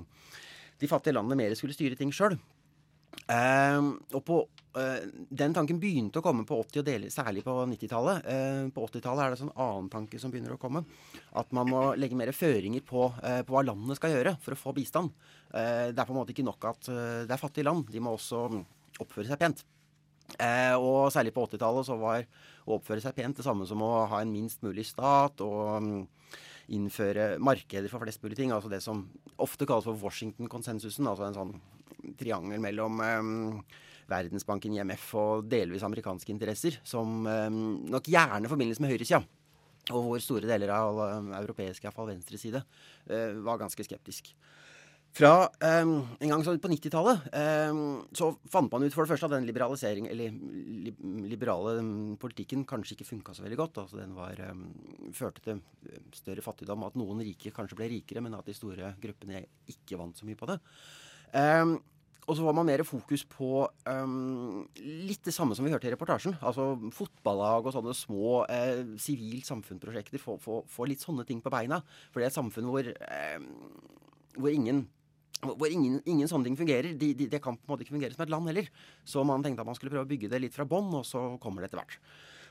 de 0.81 0.89
fattige 0.89 1.15
landene 1.15 1.39
mer 1.39 1.55
skulle 1.57 1.75
styre 1.75 1.97
ting 1.99 2.11
sjøl. 2.15 2.37
Ehm, 3.31 3.93
uh, 4.11 4.45
Den 5.29 5.53
tanken 5.55 5.79
begynte 5.79 6.19
å 6.19 6.25
komme 6.25 6.45
på 6.47 6.57
80- 6.63 6.81
og 6.81 6.87
dele, 6.87 7.11
særlig 7.13 7.43
på 7.45 7.55
90-tallet. 7.73 8.27
Uh, 8.27 8.71
på 8.73 8.85
80-tallet 8.87 9.23
er 9.23 9.33
det 9.33 9.37
en 9.37 9.43
sånn 9.45 9.57
annen 9.67 9.89
tanke 9.91 10.19
som 10.19 10.33
begynner 10.33 10.55
å 10.55 10.61
komme. 10.61 10.83
At 11.37 11.51
man 11.55 11.69
må 11.71 11.83
legge 11.99 12.17
mer 12.19 12.33
føringer 12.35 12.83
på, 12.87 13.09
uh, 13.11 13.41
på 13.47 13.55
hva 13.55 13.65
landene 13.67 13.97
skal 13.99 14.15
gjøre 14.15 14.35
for 14.43 14.55
å 14.55 14.61
få 14.61 14.75
bistand. 14.77 15.13
det 15.51 15.99
er 15.99 16.07
på 16.07 16.13
en 16.13 16.21
måte 16.21 16.31
ikke 16.31 16.47
nok 16.47 16.65
at 16.69 16.87
det 17.27 17.33
er 17.35 17.39
fattige 17.39 17.67
land. 17.67 17.89
De 17.91 17.99
må 17.99 18.13
også 18.15 18.45
oppføre 19.03 19.27
seg 19.27 19.39
pent. 19.41 19.65
Eh, 20.39 20.75
og 20.77 21.11
særlig 21.13 21.33
på 21.35 21.43
80-tallet 21.47 21.87
så 21.87 21.97
var 21.99 22.25
å 22.65 22.77
oppføre 22.77 23.03
seg 23.03 23.15
pent 23.17 23.39
det 23.39 23.45
samme 23.45 23.67
som 23.67 23.81
å 23.83 23.91
ha 24.11 24.21
en 24.21 24.31
minst 24.31 24.61
mulig 24.65 24.85
stat 24.89 25.41
og 25.43 25.81
um, 25.81 25.91
innføre 26.71 27.35
markeder 27.41 27.91
for 27.91 28.03
flest 28.03 28.23
mulig 28.23 28.37
ting. 28.39 28.53
Altså 28.55 28.71
det 28.71 28.81
som 28.85 29.03
ofte 29.41 29.67
kalles 29.69 29.87
for 29.87 29.99
Washington-konsensusen. 30.01 31.09
Altså 31.09 31.27
en 31.27 31.37
sånn 31.37 31.55
triangel 32.19 32.61
mellom 32.63 33.01
um, 33.01 33.33
Verdensbanken, 34.11 34.75
IMF 34.75 35.11
og 35.19 35.45
delvis 35.51 35.85
amerikanske 35.87 36.33
interesser, 36.33 36.79
som 36.83 37.21
um, 37.27 37.61
nok 37.91 38.09
gjerne 38.11 38.49
forbindes 38.51 38.81
med 38.83 38.93
høyresida. 38.93 39.21
Og 39.91 40.05
hvor 40.05 40.21
store 40.21 40.45
deler 40.45 40.69
av 40.75 40.99
europeisk, 41.39 41.83
iallfall 41.83 42.11
venstreside, 42.11 42.61
uh, 43.09 43.39
var 43.45 43.61
ganske 43.61 43.87
skeptisk. 43.87 44.33
Fra 45.11 45.49
um, 45.83 45.97
en 46.23 46.31
gang 46.31 46.43
på 46.63 46.69
90-tallet 46.71 47.25
um, 47.67 47.79
så 48.15 48.29
fant 48.51 48.71
man 48.71 48.85
ut 48.85 48.93
for 48.95 49.03
det 49.03 49.11
første 49.11 49.27
at 49.27 49.33
den 49.33 49.47
liberalisering, 49.49 50.05
eller 50.07 50.31
li, 50.31 50.93
liberale 51.27 51.73
um, 51.83 52.13
politikken 52.19 52.63
kanskje 52.67 52.95
ikke 52.95 53.09
funka 53.09 53.35
så 53.35 53.43
veldig 53.43 53.57
godt. 53.59 53.81
Altså 53.83 53.99
Den 53.99 54.15
var, 54.15 54.39
førte 55.17 55.43
til 55.43 55.59
større 56.15 56.45
fattigdom, 56.45 56.85
at 56.87 56.95
noen 56.99 57.19
rike 57.27 57.51
kanskje 57.51 57.79
ble 57.81 57.89
rikere, 57.91 58.23
men 58.23 58.37
at 58.37 58.47
de 58.47 58.55
store 58.55 58.93
gruppene 59.03 59.43
ikke 59.73 59.99
vant 59.99 60.15
så 60.15 60.29
mye 60.29 60.39
på 60.39 60.47
det. 60.47 60.57
og 61.35 62.37
så 62.37 62.45
var 62.45 62.55
man 62.55 62.69
mer 62.69 62.85
fokus 62.87 63.25
på 63.27 63.67
litt 64.79 65.27
det 65.27 65.35
samme 65.35 65.57
som 65.57 65.67
vi 65.67 65.73
hørte 65.75 65.91
i 65.91 65.91
reportasjen. 65.91 66.37
Altså 66.39 66.69
fotballag 66.95 67.67
og 67.67 67.75
sånne 67.75 67.97
små 67.97 68.45
eh, 68.47 68.95
sivilt 68.95 69.49
samfunnsprosjekter. 69.49 70.23
Få, 70.23 70.87
litt 70.87 71.03
sånne 71.03 71.27
ting 71.27 71.43
på 71.43 71.51
beina. 71.51 71.83
For 72.13 72.21
det 72.21 72.29
er 72.29 72.31
et 72.31 72.39
samfunn 72.39 72.71
hvor, 72.71 72.91
hvor 74.39 74.55
ingen 74.55 74.85
hvor 75.41 75.71
ingen, 75.71 75.99
ingen, 76.05 76.29
sånne 76.29 76.49
ting 76.49 76.57
fungerer. 76.59 76.93
De, 76.97 77.11
de, 77.17 77.27
det 77.31 77.41
kan 77.43 77.57
på 77.57 77.65
en 77.65 77.73
måte 77.73 77.85
ikke 77.85 77.95
fungere 77.95 78.15
som 78.15 78.25
et 78.25 78.33
land 78.33 78.49
heller. 78.51 78.69
Så 79.07 79.23
man 79.27 79.43
tenkte 79.45 79.65
at 79.65 79.69
man 79.69 79.77
skulle 79.77 79.93
prøve 79.93 80.05
å 80.05 80.11
bygge 80.11 80.29
det 80.31 80.41
litt 80.43 80.55
fra 80.55 80.67
bånn, 80.69 80.91
og 80.99 81.07
så 81.07 81.23
kommer 81.41 81.63
det 81.63 81.71
etter 81.71 81.81
hvert. 81.81 81.97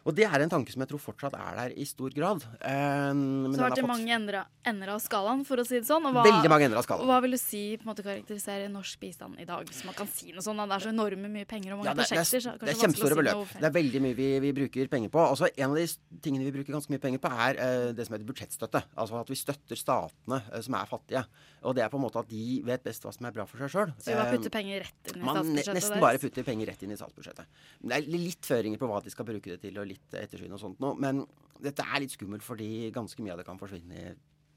Og 0.08 0.16
det 0.16 0.24
er 0.24 0.44
en 0.44 0.52
tanke 0.52 0.72
som 0.72 0.80
jeg 0.80 0.90
tror 0.90 1.02
fortsatt 1.02 1.34
er 1.36 1.56
der 1.58 1.74
i 1.76 1.84
stor 1.88 2.12
grad. 2.14 2.44
Um, 2.64 3.50
så 3.50 3.58
det 3.58 3.64
har 3.64 3.74
vært 3.74 3.88
mange 3.90 4.16
ender, 4.16 4.92
av 4.94 5.00
skalaen, 5.02 5.42
for 5.48 5.60
å 5.60 5.64
si 5.66 5.76
det 5.76 5.88
sånn. 5.88 6.06
Og 6.08 6.16
hva, 6.16 6.24
Veldig 6.24 6.52
mange 6.52 6.68
ender 6.68 6.80
av 6.80 6.86
skalaen. 6.86 7.08
Hva 7.10 7.18
vil 7.24 7.36
du 7.36 7.40
si 7.40 7.62
på 7.76 7.84
en 7.84 7.90
måte 7.92 8.04
karakterisere 8.06 8.70
norsk 8.72 9.00
bistand 9.02 9.40
i 9.42 9.46
dag? 9.48 9.68
Så 9.76 9.88
man 9.88 9.96
kan 9.98 10.08
si 10.10 10.32
noe 10.32 10.44
sånn, 10.44 10.62
Det 10.64 10.78
er 10.78 10.86
så 10.86 10.92
enorme 10.94 11.32
mye 11.32 11.48
penger 11.48 11.74
og 11.74 11.82
mange 11.82 11.92
ja, 11.92 11.96
det, 11.98 12.06
prosjekter. 12.08 12.46
Det, 12.48 12.68
det 12.70 12.74
er 12.74 12.80
kjempestore 12.80 13.12
si 13.12 13.20
beløp. 13.20 13.54
Det 13.60 13.68
er 13.68 13.76
veldig 13.76 14.02
mye 14.06 14.18
vi, 14.22 14.30
vi, 14.46 14.54
bruker 14.60 14.90
penger 14.94 15.12
på. 15.12 15.22
Altså, 15.34 15.50
en 15.52 15.68
av 15.68 15.78
de 15.80 15.86
tingene 16.24 16.48
vi 16.48 16.54
bruker 16.56 16.78
ganske 16.78 16.94
mye 16.94 17.04
penger 17.04 17.22
på, 17.22 17.34
er 17.48 17.60
uh, 17.60 17.90
det 17.96 18.08
som 18.08 18.16
heter 18.16 18.28
budsjettstøtte. 18.32 18.84
Altså 18.96 19.20
at 19.20 19.32
vi 19.32 19.40
støtter 19.40 19.80
statene 19.80 20.40
uh, 20.48 20.60
som 20.64 20.80
er 20.80 20.90
fattige. 20.90 21.24
Og 21.68 21.76
det 21.76 21.84
er 21.84 21.92
på 21.92 22.00
en 22.00 22.06
måte 22.06 22.20
at 22.22 22.30
de 22.30 22.60
vet 22.64 22.84
best 22.84 23.04
hva 23.04 23.12
som 23.12 23.28
er 23.28 23.36
bra 23.36 23.44
for 23.48 23.60
seg 23.60 23.72
sjøl. 23.74 23.94
Så 24.00 24.14
vi 24.14 24.16
bare 24.16 24.32
putter 24.32 24.54
penger 24.54 24.86
rett 24.86 25.12
inn 25.12 25.20
i 25.20 25.28
statsbudsjettet? 25.28 25.68
Man 25.68 25.76
nesten 25.76 26.04
bare 26.06 26.20
putter 26.22 26.46
penger 26.46 26.70
rett 26.72 26.84
inn 26.86 26.94
i 26.94 26.98
statsbudsjettet. 27.00 27.64
Det 27.84 27.98
er 27.98 28.08
litt 28.14 28.48
føringer 28.48 28.80
på 28.80 28.88
hva 28.88 29.02
de 29.04 29.12
skal 29.12 29.28
bruke 29.28 29.52
det 29.52 29.60
til, 29.66 29.76
og 29.76 29.89
litt 29.90 30.18
ettersyn 30.18 30.56
og 30.56 30.62
sånt 30.62 30.82
nå. 30.82 30.94
Men 31.00 31.24
dette 31.60 31.84
er 31.84 32.02
litt 32.02 32.14
skummelt 32.14 32.44
fordi 32.44 32.90
ganske 32.94 33.22
mye 33.22 33.34
av 33.34 33.42
det 33.42 33.48
kan 33.48 33.60
forsvinne 33.60 33.98
i 34.00 34.12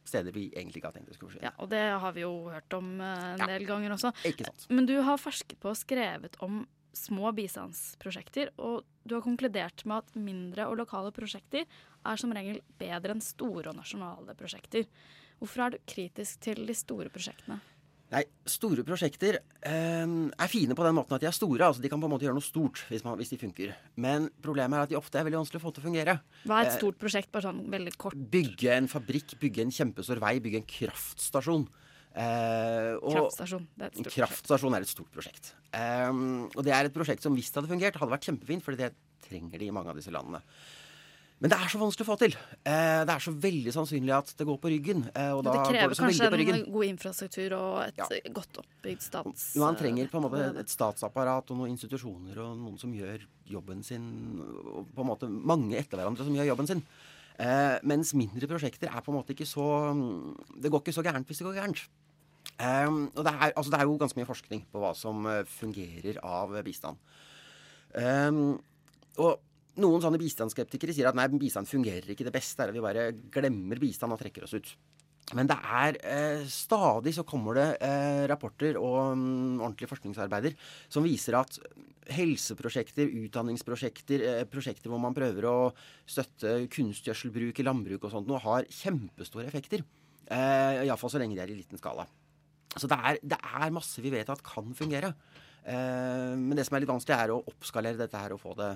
steder 0.07 0.36
vi 0.36 0.49
egentlig 0.51 0.81
ikke 0.81 0.91
har 0.91 0.95
tenkt 0.97 1.11
det 1.11 1.17
skulle 1.17 1.31
forsvinne. 1.31 1.49
Ja, 1.51 1.55
og 1.63 1.69
det 1.71 1.84
har 2.03 2.15
vi 2.15 2.23
jo 2.25 2.31
hørt 2.51 2.75
om 2.75 2.93
en 2.99 3.03
en 3.03 3.43
ja. 3.43 3.49
del 3.53 3.67
ganger 3.67 3.95
også. 3.95 4.13
Ikke 4.27 4.47
sant. 4.49 4.65
Men 4.69 4.88
du 4.89 4.95
har 5.01 5.19
forsket 5.21 5.59
på 5.63 5.71
og 5.71 5.79
skrevet 5.79 6.38
om 6.43 6.63
små 6.93 7.31
bistandsprosjekter, 7.34 8.51
og 8.61 8.84
du 9.03 9.15
har 9.17 9.25
konkludert 9.25 9.81
med 9.89 10.03
at 10.03 10.15
mindre 10.19 10.67
og 10.69 10.77
lokale 10.77 11.11
prosjekter 11.15 11.65
er 11.65 12.19
som 12.19 12.34
regel 12.36 12.61
bedre 12.77 13.15
enn 13.15 13.23
store 13.23 13.71
og 13.71 13.79
nasjonale 13.79 14.36
prosjekter. 14.38 14.86
Hvorfor 15.39 15.65
er 15.65 15.73
du 15.73 15.86
kritisk 15.89 16.43
til 16.45 16.61
de 16.67 16.75
store 16.77 17.09
prosjektene? 17.13 17.57
Nei, 18.14 18.22
store 18.45 18.84
prosjekter 18.86 19.39
eh, 19.39 20.03
er 20.05 20.51
fine 20.51 20.76
på 20.78 20.86
den 20.86 20.97
måten 20.99 21.16
at 21.18 21.24
de 21.24 21.30
er 21.30 21.36
store. 21.36 21.66
altså 21.66 21.82
De 21.82 21.89
kan 21.89 22.01
på 22.01 22.09
en 22.09 22.14
måte 22.14 22.28
gjøre 22.28 22.38
noe 22.38 22.45
stort 22.45 22.84
hvis, 22.91 23.01
man, 23.05 23.18
hvis, 23.18 23.32
de 23.34 23.39
funker. 23.41 23.72
Men 23.97 24.28
problemet 24.43 24.78
er 24.78 24.86
at 24.86 24.91
de 24.91 24.99
ofte 24.99 25.18
er 25.18 25.26
veldig 25.26 25.39
vanskelig 25.41 25.61
å 25.61 25.64
få 25.64 25.74
til 25.74 25.84
å 25.84 25.88
fungere. 25.88 26.18
Hva 26.43 26.59
er 26.59 26.70
et 26.70 26.76
eh, 26.76 26.82
stort 26.82 26.99
prosjekt? 27.01 27.32
bare 27.34 27.47
sånn 27.47 27.64
veldig 27.74 27.95
kort? 27.97 28.20
Bygge 28.36 28.76
en 28.76 28.91
fabrikk, 28.91 29.34
bygge 29.41 29.66
en 29.66 29.74
kjempestor 29.74 30.22
vei, 30.22 30.36
bygge 30.43 30.61
en 30.61 30.70
kraftstasjon. 30.76 31.66
Eh, 32.14 32.91
kraftstasjon. 33.01 33.66
Det 33.74 33.88
er 33.88 33.89
et 33.89 33.99
stort 34.03 34.18
kraftstasjon 34.20 34.78
er 34.78 34.86
et 34.86 34.93
stort 34.93 35.18
prosjekt. 35.18 35.55
Eh, 35.74 36.14
og 36.53 36.61
det 36.68 36.78
er 36.78 36.91
et 36.91 36.95
prosjekt 36.95 37.26
som 37.26 37.34
hvis 37.34 37.49
det 37.49 37.61
hadde 37.64 37.74
fungert, 37.74 37.97
hadde 37.97 38.14
vært 38.14 38.30
kjempefint, 38.30 38.66
for 38.66 38.78
det 38.78 38.93
trenger 39.26 39.57
de 39.57 39.72
i 39.72 39.74
mange 39.74 39.89
av 39.89 39.97
disse 39.97 40.14
landene. 40.14 40.43
Men 41.43 41.51
det 41.51 41.57
er 41.59 41.71
så 41.73 41.79
vanskelig 41.81 42.05
å 42.05 42.07
få 42.07 42.15
til. 42.21 42.35
Eh, 42.63 43.01
det 43.03 43.11
er 43.11 43.23
så 43.25 43.31
veldig 43.43 43.71
sannsynlig 43.75 44.13
at 44.15 44.29
det 44.39 44.45
går 44.47 44.59
på 44.63 44.69
ryggen. 44.71 45.01
Eh, 45.11 45.33
og 45.35 45.41
da 45.43 45.57
det 45.57 45.65
krever 45.73 45.97
kanskje 45.99 46.29
en 46.31 46.63
god 46.71 46.85
infrastruktur 46.87 47.55
og 47.57 47.73
et 47.83 47.99
ja. 47.99 48.07
godt 48.37 48.61
oppbygd 48.61 49.03
stats... 49.03 49.43
Man 49.59 49.75
trenger 49.75 50.07
på 50.07 50.21
en 50.21 50.23
måte 50.23 50.45
et 50.61 50.71
statsapparat 50.71 51.51
og 51.51 51.59
noen 51.59 51.73
institusjoner 51.73 52.39
og 52.45 52.55
noen 52.61 52.79
som 52.79 52.95
gjør 52.95 53.27
jobben 53.51 53.83
sin. 53.83 54.07
Og 54.39 54.87
på 54.95 55.03
en 55.03 55.11
måte 55.11 55.27
mange 55.27 55.75
etter 55.81 55.99
hverandre 55.99 56.23
som 56.23 56.39
gjør 56.39 56.53
jobben 56.53 56.71
sin. 56.71 56.87
Eh, 57.43 57.75
mens 57.91 58.15
mindre 58.15 58.47
prosjekter 58.47 58.87
er 58.87 59.03
på 59.03 59.11
en 59.11 59.19
måte 59.19 59.35
ikke 59.35 59.49
så 59.49 59.65
Det 60.47 60.69
går 60.71 60.79
ikke 60.79 60.95
så 60.95 61.03
gærent 61.03 61.27
hvis 61.27 61.43
det 61.43 61.51
går 61.51 61.59
gærent. 61.59 61.87
Um, 62.53 63.09
og 63.17 63.23
det 63.25 63.31
er, 63.33 63.49
altså 63.49 63.71
det 63.73 63.79
er, 63.81 63.89
jo 63.89 63.99
ganske 63.99 64.19
mye 64.19 64.29
forskning 64.29 64.67
på 64.71 64.79
hva 64.79 64.91
som 64.95 65.25
fungerer 65.57 66.23
av 66.23 66.53
bistand. 66.63 67.01
Um, 67.97 68.61
og 69.19 69.41
noen 69.82 70.03
sånne 70.03 70.19
bistandsskeptikere 70.21 70.93
sier 70.93 71.09
at 71.09 71.17
nei, 71.17 71.30
bistand 71.41 71.69
fungerer 71.69 72.13
ikke. 72.13 72.28
Det 72.28 72.36
beste 72.36 72.61
er 72.61 72.74
at 72.74 72.76
vi 72.76 72.84
bare 72.84 73.07
glemmer 73.34 73.82
bistand 73.82 74.13
og 74.13 74.21
trekker 74.21 74.45
oss 74.45 74.53
ut. 74.57 74.76
Men 75.34 75.47
det 75.47 75.55
er 75.55 75.97
eh, 76.03 76.43
stadig 76.51 77.13
så 77.15 77.24
kommer 77.26 77.55
det 77.57 77.67
eh, 77.86 78.26
rapporter 78.30 78.76
og 78.78 79.15
um, 79.15 79.61
ordentlige 79.63 79.89
forskningsarbeider 79.89 80.57
som 80.91 81.05
viser 81.07 81.38
at 81.39 81.57
helseprosjekter, 82.11 83.07
utdanningsprosjekter, 83.24 84.26
eh, 84.28 84.41
prosjekter 84.51 84.91
hvor 84.91 85.01
man 85.01 85.15
prøver 85.15 85.47
å 85.47 85.55
støtte 86.03 86.65
kunstgjødselbruk 86.74 87.61
i 87.61 87.65
landbruk 87.65 88.03
og 88.03 88.13
sånt, 88.13 88.28
noe 88.30 88.41
har 88.43 88.67
kjempestore 88.67 89.47
effekter. 89.47 89.86
Eh, 90.28 90.84
Iallfall 90.84 91.15
så 91.15 91.24
lenge 91.24 91.39
de 91.39 91.45
er 91.45 91.55
i 91.55 91.57
liten 91.57 91.80
skala. 91.80 92.05
Så 92.76 92.89
det 92.89 92.97
er, 92.97 93.21
det 93.24 93.39
er 93.39 93.74
masse 93.74 94.03
vi 94.03 94.11
vet 94.13 94.30
at 94.34 94.43
kan 94.45 94.76
fungere. 94.76 95.13
Eh, 95.63 96.34
men 96.36 96.57
det 96.57 96.67
som 96.67 96.76
er 96.76 96.84
litt 96.84 96.91
vanskelig, 96.91 97.15
er 97.15 97.34
å 97.34 97.43
oppskalere 97.53 97.99
dette 97.99 98.19
her 98.19 98.36
og 98.36 98.43
få 98.43 98.57
det 98.59 98.74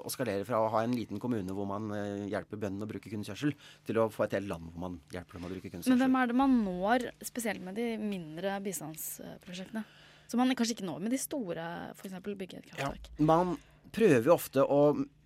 å 0.00 0.12
skalere 0.12 0.46
fra 0.48 0.60
å 0.62 0.68
ha 0.74 0.84
en 0.86 0.94
liten 0.96 1.20
kommune 1.22 1.54
hvor 1.56 1.68
man 1.68 1.90
uh, 1.94 2.26
hjelper 2.30 2.60
bøndene 2.60 2.86
å 2.86 2.90
bruke 2.90 3.12
kunstkjørsel, 3.12 3.54
til 3.86 4.02
å 4.02 4.08
få 4.12 4.26
et 4.26 4.38
helt 4.38 4.50
land 4.50 4.70
hvor 4.70 4.84
man 4.86 5.00
hjelper 5.14 5.38
dem 5.38 5.48
å 5.48 5.52
bruke 5.54 5.72
kunstkjørsel. 5.72 5.96
Men 5.96 6.04
hvem 6.04 6.20
er 6.20 6.30
det 6.30 6.38
man 6.42 6.60
når, 6.66 7.08
spesielt 7.30 7.64
med 7.64 7.80
de 7.80 7.88
mindre 8.02 8.58
bistandsprosjektene? 8.64 9.84
Som 10.30 10.38
man 10.38 10.54
kanskje 10.54 10.76
ikke 10.76 10.86
når 10.86 11.02
med 11.02 11.10
de 11.10 11.18
store, 11.18 11.66
f.eks. 11.96 12.20
bygge 12.22 12.60
et 12.60 12.70
kraftverk? 12.70 13.10
Ja, 13.16 13.26
man 13.26 13.56
prøver 13.94 14.28
jo 14.28 14.36
ofte 14.36 14.62
å 14.62 14.80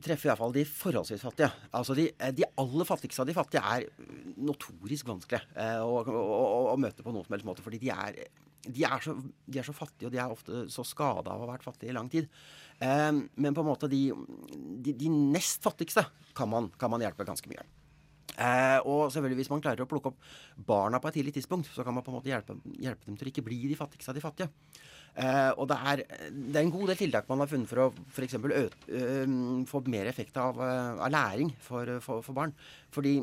treffe 0.04 0.28
i 0.28 0.30
hvert 0.30 0.40
fall 0.40 0.54
de 0.54 0.64
forholdsvis 0.68 1.24
fattige. 1.24 1.50
Altså 1.76 1.96
de, 1.98 2.08
eh, 2.16 2.32
de, 2.36 2.46
aller 2.60 2.88
fattigste 2.88 3.22
av 3.22 3.28
de 3.28 3.36
fattige 3.36 3.64
er 3.76 3.84
notorisk 4.48 5.10
vanskelig 5.10 5.42
eh, 5.52 5.80
å, 5.84 6.00
å, 6.00 6.24
å, 6.24 6.58
å, 6.72 6.76
møte 6.80 7.04
på 7.04 7.12
noen 7.12 7.26
som 7.26 7.36
helst 7.36 7.48
måte. 7.48 7.64
Fordi 7.64 7.80
de 7.82 7.92
er, 7.92 8.22
de 8.64 8.84
er, 8.86 8.98
så, 9.04 9.14
de 9.46 9.60
er 9.60 9.66
så 9.66 9.74
fattige, 9.76 10.08
og 10.08 10.14
de 10.14 10.20
er 10.20 10.32
ofte 10.32 10.64
så 10.72 10.84
skada 10.86 11.34
av 11.34 11.42
å 11.42 11.46
ha 11.46 11.52
vært 11.54 11.66
fattige 11.66 11.92
i 11.92 11.96
lang 11.96 12.10
tid. 12.12 12.28
Eh, 12.78 13.10
men 13.12 13.56
på 13.56 13.64
en 13.64 13.70
måte 13.70 13.90
de, 13.92 14.06
de, 14.84 14.94
de 14.96 15.10
nest 15.12 15.64
fattigste 15.64 16.06
kan 16.36 16.50
man, 16.50 16.70
kan 16.80 16.92
man, 16.92 17.04
hjelpe 17.04 17.26
ganske 17.28 17.50
mye. 17.50 17.66
Eh, 18.34 18.80
og 18.88 19.12
selvfølgelig 19.14 19.42
hvis 19.42 19.52
man 19.52 19.62
klarer 19.62 19.84
å 19.84 19.90
plukke 19.90 20.10
opp 20.10 20.32
barna 20.66 20.98
på 20.98 21.10
et 21.10 21.20
tidlig 21.20 21.36
tidspunkt, 21.36 21.70
så 21.70 21.86
kan 21.86 21.94
man 21.94 22.06
på 22.06 22.10
en 22.10 22.18
måte 22.18 22.32
hjelpe, 22.32 22.56
hjelpe 22.82 23.06
dem 23.06 23.18
til 23.20 23.28
å 23.28 23.32
ikke 23.34 23.46
bli 23.46 23.60
de 23.68 23.78
fattigste 23.78 24.10
av 24.10 24.18
de 24.18 24.24
fattige. 24.24 24.50
Eh, 25.14 25.52
og 25.54 25.68
det 25.70 25.78
er, 25.92 26.02
det 26.32 26.56
er, 26.56 26.64
en 26.64 26.74
god 26.74 26.90
del 26.90 26.98
tiltak 27.04 27.28
man 27.30 27.44
har 27.44 27.50
funnet 27.52 27.70
for 27.70 27.84
å 27.84 27.90
f.eks. 28.10 28.34
Uh, 28.42 29.64
få 29.70 29.84
mer 29.92 30.10
effekt 30.10 30.40
av, 30.42 30.58
av 30.58 31.12
læring 31.12 31.52
for, 31.62 31.98
for, 32.02 32.24
for, 32.26 32.34
barn. 32.34 32.54
Fordi 32.94 33.20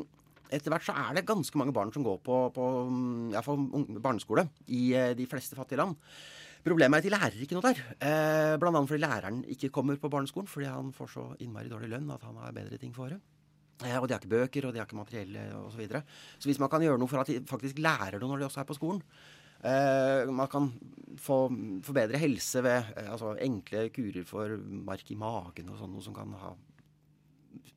etter 0.52 0.72
hvert 0.72 0.86
så 0.86 0.94
er 0.98 1.16
det 1.16 1.26
ganske 1.28 1.58
mange 1.60 1.74
barn 1.74 1.92
som 1.94 2.04
går 2.06 2.20
på, 2.24 2.38
på 2.54 2.68
barneskole 4.04 4.46
i 4.68 4.84
de 5.18 5.26
fleste 5.30 5.58
fattige 5.58 5.80
land. 5.80 5.98
Problemet 6.62 7.00
er 7.00 7.02
at 7.02 7.06
de 7.06 7.10
lærer 7.10 7.42
ikke 7.42 7.56
noe 7.58 7.66
der. 7.66 7.80
Eh, 7.98 8.54
Bl.a. 8.62 8.70
fordi 8.70 9.02
læreren 9.02 9.42
ikke 9.50 9.72
kommer 9.74 9.98
på 9.98 10.10
barneskolen 10.12 10.50
fordi 10.50 10.70
han 10.70 10.92
får 10.94 11.10
så 11.16 11.24
innmari 11.42 11.70
dårlig 11.72 11.90
lønn 11.90 12.10
at 12.14 12.22
han 12.28 12.38
har 12.38 12.54
bedre 12.54 12.78
ting 12.78 12.94
for 12.94 13.08
året. 13.08 13.22
Eh, 13.82 13.96
og 13.98 14.06
de 14.06 14.14
har 14.14 14.22
ikke 14.22 14.30
bøker, 14.30 14.68
og 14.68 14.74
de 14.74 14.78
har 14.78 14.86
ikke 14.86 15.00
materiell 15.00 15.38
osv. 15.58 15.72
Så, 15.74 15.80
videre. 15.80 16.04
så 16.38 16.50
hvis 16.50 16.62
man 16.62 16.70
kan 16.70 16.84
gjøre 16.86 17.02
noe 17.02 17.10
for 17.10 17.24
at 17.24 17.32
de 17.32 17.40
faktisk 17.50 17.82
lærer 17.82 18.22
noe 18.22 18.30
når 18.30 18.44
de 18.44 18.50
også 18.50 18.62
er 18.62 18.68
på 18.70 18.78
skolen 18.78 19.02
Uh, 19.62 20.26
Man 20.34 20.48
kan 20.50 20.64
få, 21.22 21.36
få 21.86 21.94
bedre 21.94 22.18
helse 22.18 22.62
ved 22.66 22.88
uh, 22.96 23.12
altså 23.14 23.36
enkle 23.38 23.84
kurer 23.94 24.24
for 24.26 24.56
mark 24.58 25.06
i 25.14 25.14
magen 25.14 25.70
og 25.70 25.78
sånn, 25.78 25.92
noe 25.94 26.02
som 26.02 26.16
kan 26.16 26.32
ha 26.40 26.50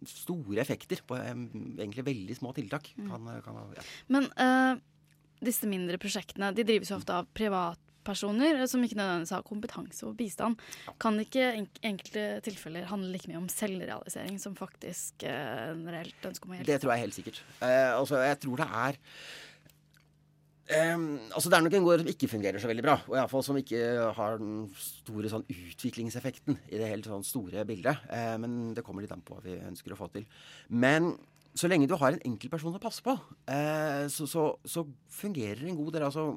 store 0.09 0.61
effekter 0.63 1.01
på 1.07 1.17
egentlig 1.19 2.05
veldig 2.07 2.37
små 2.37 2.53
tiltak. 2.57 2.91
Mm. 2.97 3.09
Kan, 3.11 3.31
kan, 3.45 3.63
ja. 3.77 3.87
Men 4.13 4.29
uh, 4.39 4.77
disse 5.45 5.69
mindre 5.69 5.99
prosjektene 6.01 6.53
de 6.55 6.65
drives 6.67 6.91
jo 6.91 6.99
ofte 6.99 7.15
av 7.15 7.29
privatpersoner 7.37 8.63
som 8.71 8.83
ikke 8.85 8.97
nødvendigvis 8.99 9.35
har 9.35 9.47
kompetanse 9.47 10.05
og 10.07 10.17
bistand, 10.19 10.61
kan 11.01 11.17
ikke 11.21 11.49
i 11.59 11.65
enkelte 11.87 12.27
tilfeller 12.45 12.87
handle 12.91 13.11
like 13.13 13.29
mye 13.31 13.41
om 13.41 13.49
selvrealisering 13.51 14.37
som 14.41 14.57
faktisk 14.57 15.25
en 15.29 15.87
reelt 15.89 16.29
ønske 16.29 16.47
om 16.47 16.53
å 16.53 16.59
hjelpe? 16.59 16.71
Det 16.71 16.79
tror 16.83 16.95
jeg 16.95 17.07
helt 17.07 17.19
sikkert. 17.19 17.41
Uh, 17.59 17.91
altså, 17.97 18.21
jeg 18.25 18.41
tror 18.45 18.63
det 18.63 18.69
er 18.85 19.03
Um, 20.65 21.19
altså 21.29 21.51
Det 21.51 21.57
er 21.59 21.61
nok 21.61 21.75
en 21.77 21.83
gård 21.85 22.01
som 22.01 22.07
ikke 22.09 22.29
fungerer 22.31 22.61
så 22.61 22.69
veldig 22.69 22.85
bra. 22.85 22.95
Og 23.05 23.19
iallfall 23.19 23.43
som 23.45 23.59
ikke 23.59 23.81
har 24.17 24.39
den 24.41 24.65
store 24.81 25.29
sånn 25.29 25.45
utviklingseffekten 25.45 26.57
i 26.71 26.79
det 26.81 26.89
helt 26.89 27.09
sånn 27.09 27.25
store 27.25 27.67
bildet. 27.69 28.01
Uh, 28.09 28.33
men 28.41 28.73
det 28.77 28.85
kommer 28.85 29.05
litt 29.05 29.13
an 29.13 29.23
på 29.25 29.37
hva 29.37 29.45
vi 29.45 29.59
ønsker 29.61 29.93
å 29.93 29.99
få 29.99 30.09
til. 30.15 30.25
Men 30.73 31.13
så 31.55 31.69
lenge 31.71 31.87
du 31.87 31.95
har 31.99 32.15
en 32.15 32.25
enkeltperson 32.31 32.75
å 32.75 32.81
passe 32.81 33.05
på, 33.05 33.13
uh, 33.13 34.03
så, 34.11 34.27
så, 34.27 34.49
så, 34.65 34.87
fungerer 35.15 35.63
en 35.69 35.77
god 35.77 35.95
del. 35.95 36.07
Altså 36.09 36.33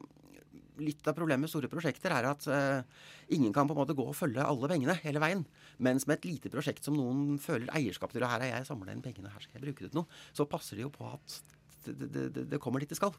litt 0.79 1.09
av 1.11 1.16
problemet 1.16 1.47
med 1.47 1.51
store 1.51 1.70
prosjekter 1.72 2.12
er 2.14 2.29
at 2.29 2.45
uh, 2.53 3.09
ingen 3.35 3.55
kan 3.55 3.66
på 3.66 3.74
en 3.74 3.81
måte 3.81 3.97
gå 3.99 4.05
og 4.07 4.14
følge 4.14 4.45
alle 4.45 4.70
pengene 4.70 5.01
hele 5.03 5.24
veien. 5.24 5.47
Mens 5.83 6.07
med 6.07 6.20
et 6.20 6.29
lite 6.29 6.53
prosjekt 6.53 6.85
som 6.85 7.01
noen 7.01 7.41
føler 7.43 7.72
eierskap 7.74 8.12
til, 8.12 8.22
og 8.22 8.31
her 8.31 8.45
har 8.45 8.59
jeg 8.61 8.68
samla 8.68 8.93
inn 8.93 9.03
pengene, 9.03 9.33
her 9.33 9.43
skal 9.43 9.59
jeg 9.59 9.64
bruke 9.70 9.87
det 9.87 9.95
til 9.95 10.03
noe, 10.03 10.20
så 10.37 10.47
passer 10.51 10.79
det 10.79 10.85
jo 10.85 10.93
på 10.95 11.09
at 11.09 11.41
det, 11.87 12.09
det, 12.35 12.45
det, 12.51 12.61
kommer 12.62 12.83
dit 12.83 12.91
det 12.91 12.99
skal. 12.99 13.14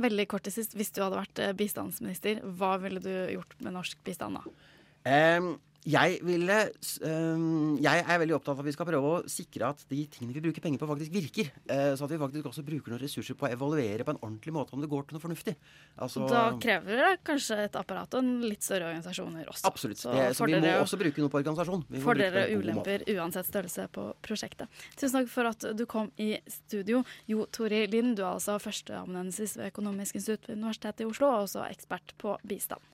Veldig 0.00 0.26
kort 0.30 0.46
til 0.46 0.54
sist. 0.56 0.74
Hvis 0.78 0.92
du 0.94 1.02
hadde 1.04 1.20
vært 1.20 1.42
eh, 1.42 1.54
bistandsminister, 1.56 2.40
hva 2.58 2.74
ville 2.82 3.02
du 3.02 3.12
gjort 3.34 3.54
med 3.62 3.76
norsk 3.76 4.00
bistand 4.06 4.40
da? 4.40 4.56
Um, 5.04 5.54
Jeg, 5.84 6.18
ville, 6.24 6.56
øh, 7.04 7.82
jeg 7.84 8.04
er 8.08 8.20
veldig 8.22 8.36
opptatt 8.38 8.54
av 8.54 8.62
at 8.62 8.68
vi 8.68 8.72
skal 8.72 8.86
prøve 8.88 9.10
å 9.10 9.18
sikre 9.28 9.68
at 9.74 9.82
de 9.90 9.98
tingene 10.08 10.32
vi 10.32 10.42
bruker 10.46 10.64
penger 10.64 10.80
på, 10.80 10.88
faktisk 10.88 11.12
virker. 11.12 11.50
Øh, 11.68 11.90
så 11.98 12.06
at 12.06 12.14
vi 12.14 12.20
faktisk 12.22 12.48
også 12.48 12.64
bruker 12.64 12.94
noen 12.94 13.02
ressurser 13.02 13.36
på 13.36 13.44
å 13.44 13.50
evaluere 13.52 14.06
på 14.06 14.14
en 14.14 14.20
ordentlig 14.22 14.54
måte 14.56 14.72
om 14.76 14.80
det 14.80 14.88
går 14.92 15.04
til 15.08 15.18
noe 15.18 15.24
fornuftig. 15.24 15.54
Altså, 16.00 16.24
da 16.30 16.44
krever 16.62 17.02
det 17.02 17.10
kanskje 17.28 17.58
et 17.66 17.76
apparat 17.76 18.16
og 18.16 18.24
en 18.24 18.46
litt 18.46 18.64
større 18.64 18.88
organisasjoner 18.88 19.50
også. 19.52 19.66
Absolutt. 19.68 20.00
Så, 20.00 20.14
det, 20.16 20.30
så 20.38 20.48
vi 20.48 20.56
må 20.56 20.72
også 20.78 21.00
bruke 21.00 21.24
noe 21.24 21.34
på 21.34 21.40
organisasjon. 21.42 21.84
Fordeler 22.06 22.48
og 22.48 22.64
ulemper 22.64 23.04
uansett 23.18 23.50
størrelse 23.50 23.86
på 23.92 24.06
prosjektet. 24.24 24.82
Tusen 24.96 25.20
takk 25.20 25.30
for 25.34 25.52
at 25.52 25.68
du 25.76 25.84
kom 25.90 26.08
i 26.16 26.32
studio. 26.48 27.04
Jo 27.28 27.44
Tori 27.52 27.84
Lind, 27.92 28.16
du 28.16 28.24
er 28.24 28.32
altså 28.32 28.56
førsteamanuensis 28.62 29.58
ved 29.60 29.68
Økonomisk 29.74 30.16
institutt 30.20 30.48
ved 30.48 30.56
Universitetet 30.62 31.04
i 31.04 31.10
Oslo, 31.12 31.28
og 31.28 31.46
også 31.48 31.68
ekspert 31.68 32.16
på 32.20 32.38
bistand. 32.48 32.93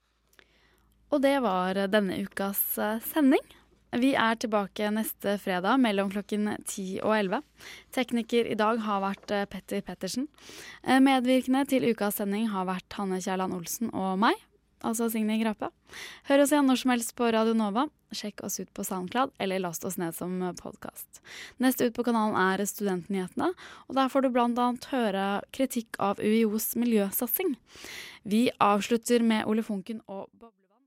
Og 1.10 1.22
det 1.24 1.36
var 1.42 1.78
denne 1.90 2.20
ukas 2.22 2.60
eh, 2.78 3.00
sending. 3.10 3.42
Vi 3.98 4.12
er 4.14 4.36
tilbake 4.38 4.86
neste 4.94 5.34
fredag 5.42 5.80
mellom 5.82 6.12
klokken 6.12 6.46
10 6.62 7.00
og 7.02 7.14
11. 7.16 7.40
Tekniker 7.90 8.46
i 8.46 8.58
dag 8.58 8.78
har 8.84 9.00
vært 9.02 9.32
eh, 9.34 9.48
Petter 9.50 9.82
Pettersen. 9.82 10.28
Eh, 10.84 11.00
medvirkende 11.02 11.64
til 11.72 11.88
ukas 11.90 12.20
sending 12.20 12.46
har 12.52 12.68
vært 12.68 12.94
Hanne 12.94 13.18
Kjærland 13.18 13.56
Olsen 13.56 13.90
og 13.90 14.20
meg, 14.22 14.38
altså 14.86 15.08
Signe 15.10 15.40
Grape. 15.42 15.72
Hør 16.30 16.44
oss 16.44 16.54
igjen 16.54 16.70
når 16.70 16.78
som 16.84 16.94
helst 16.94 17.16
på 17.18 17.32
Radio 17.34 17.56
Nova. 17.58 17.88
Sjekk 18.14 18.44
oss 18.46 18.60
ut 18.62 18.70
på 18.74 18.86
SoundCloud, 18.86 19.34
eller 19.42 19.64
last 19.66 19.82
oss 19.86 19.98
ned 19.98 20.14
som 20.14 20.38
podkast. 20.62 21.18
Neste 21.62 21.90
ut 21.90 21.98
på 21.98 22.06
kanalen 22.06 22.38
er 22.38 22.62
Studentnyhetene, 22.66 23.50
og 23.90 23.98
der 23.98 24.14
får 24.14 24.26
du 24.26 24.30
bl.a. 24.34 24.70
høre 24.94 25.26
kritikk 25.50 25.98
av 25.98 26.22
UiOs 26.22 26.76
miljøsatsing. 26.78 27.56
Vi 28.22 28.46
avslutter 28.62 29.26
med 29.26 29.50
Ole 29.50 29.66
Funken 29.66 30.02
og 30.06 30.30
Boble. 30.38 30.59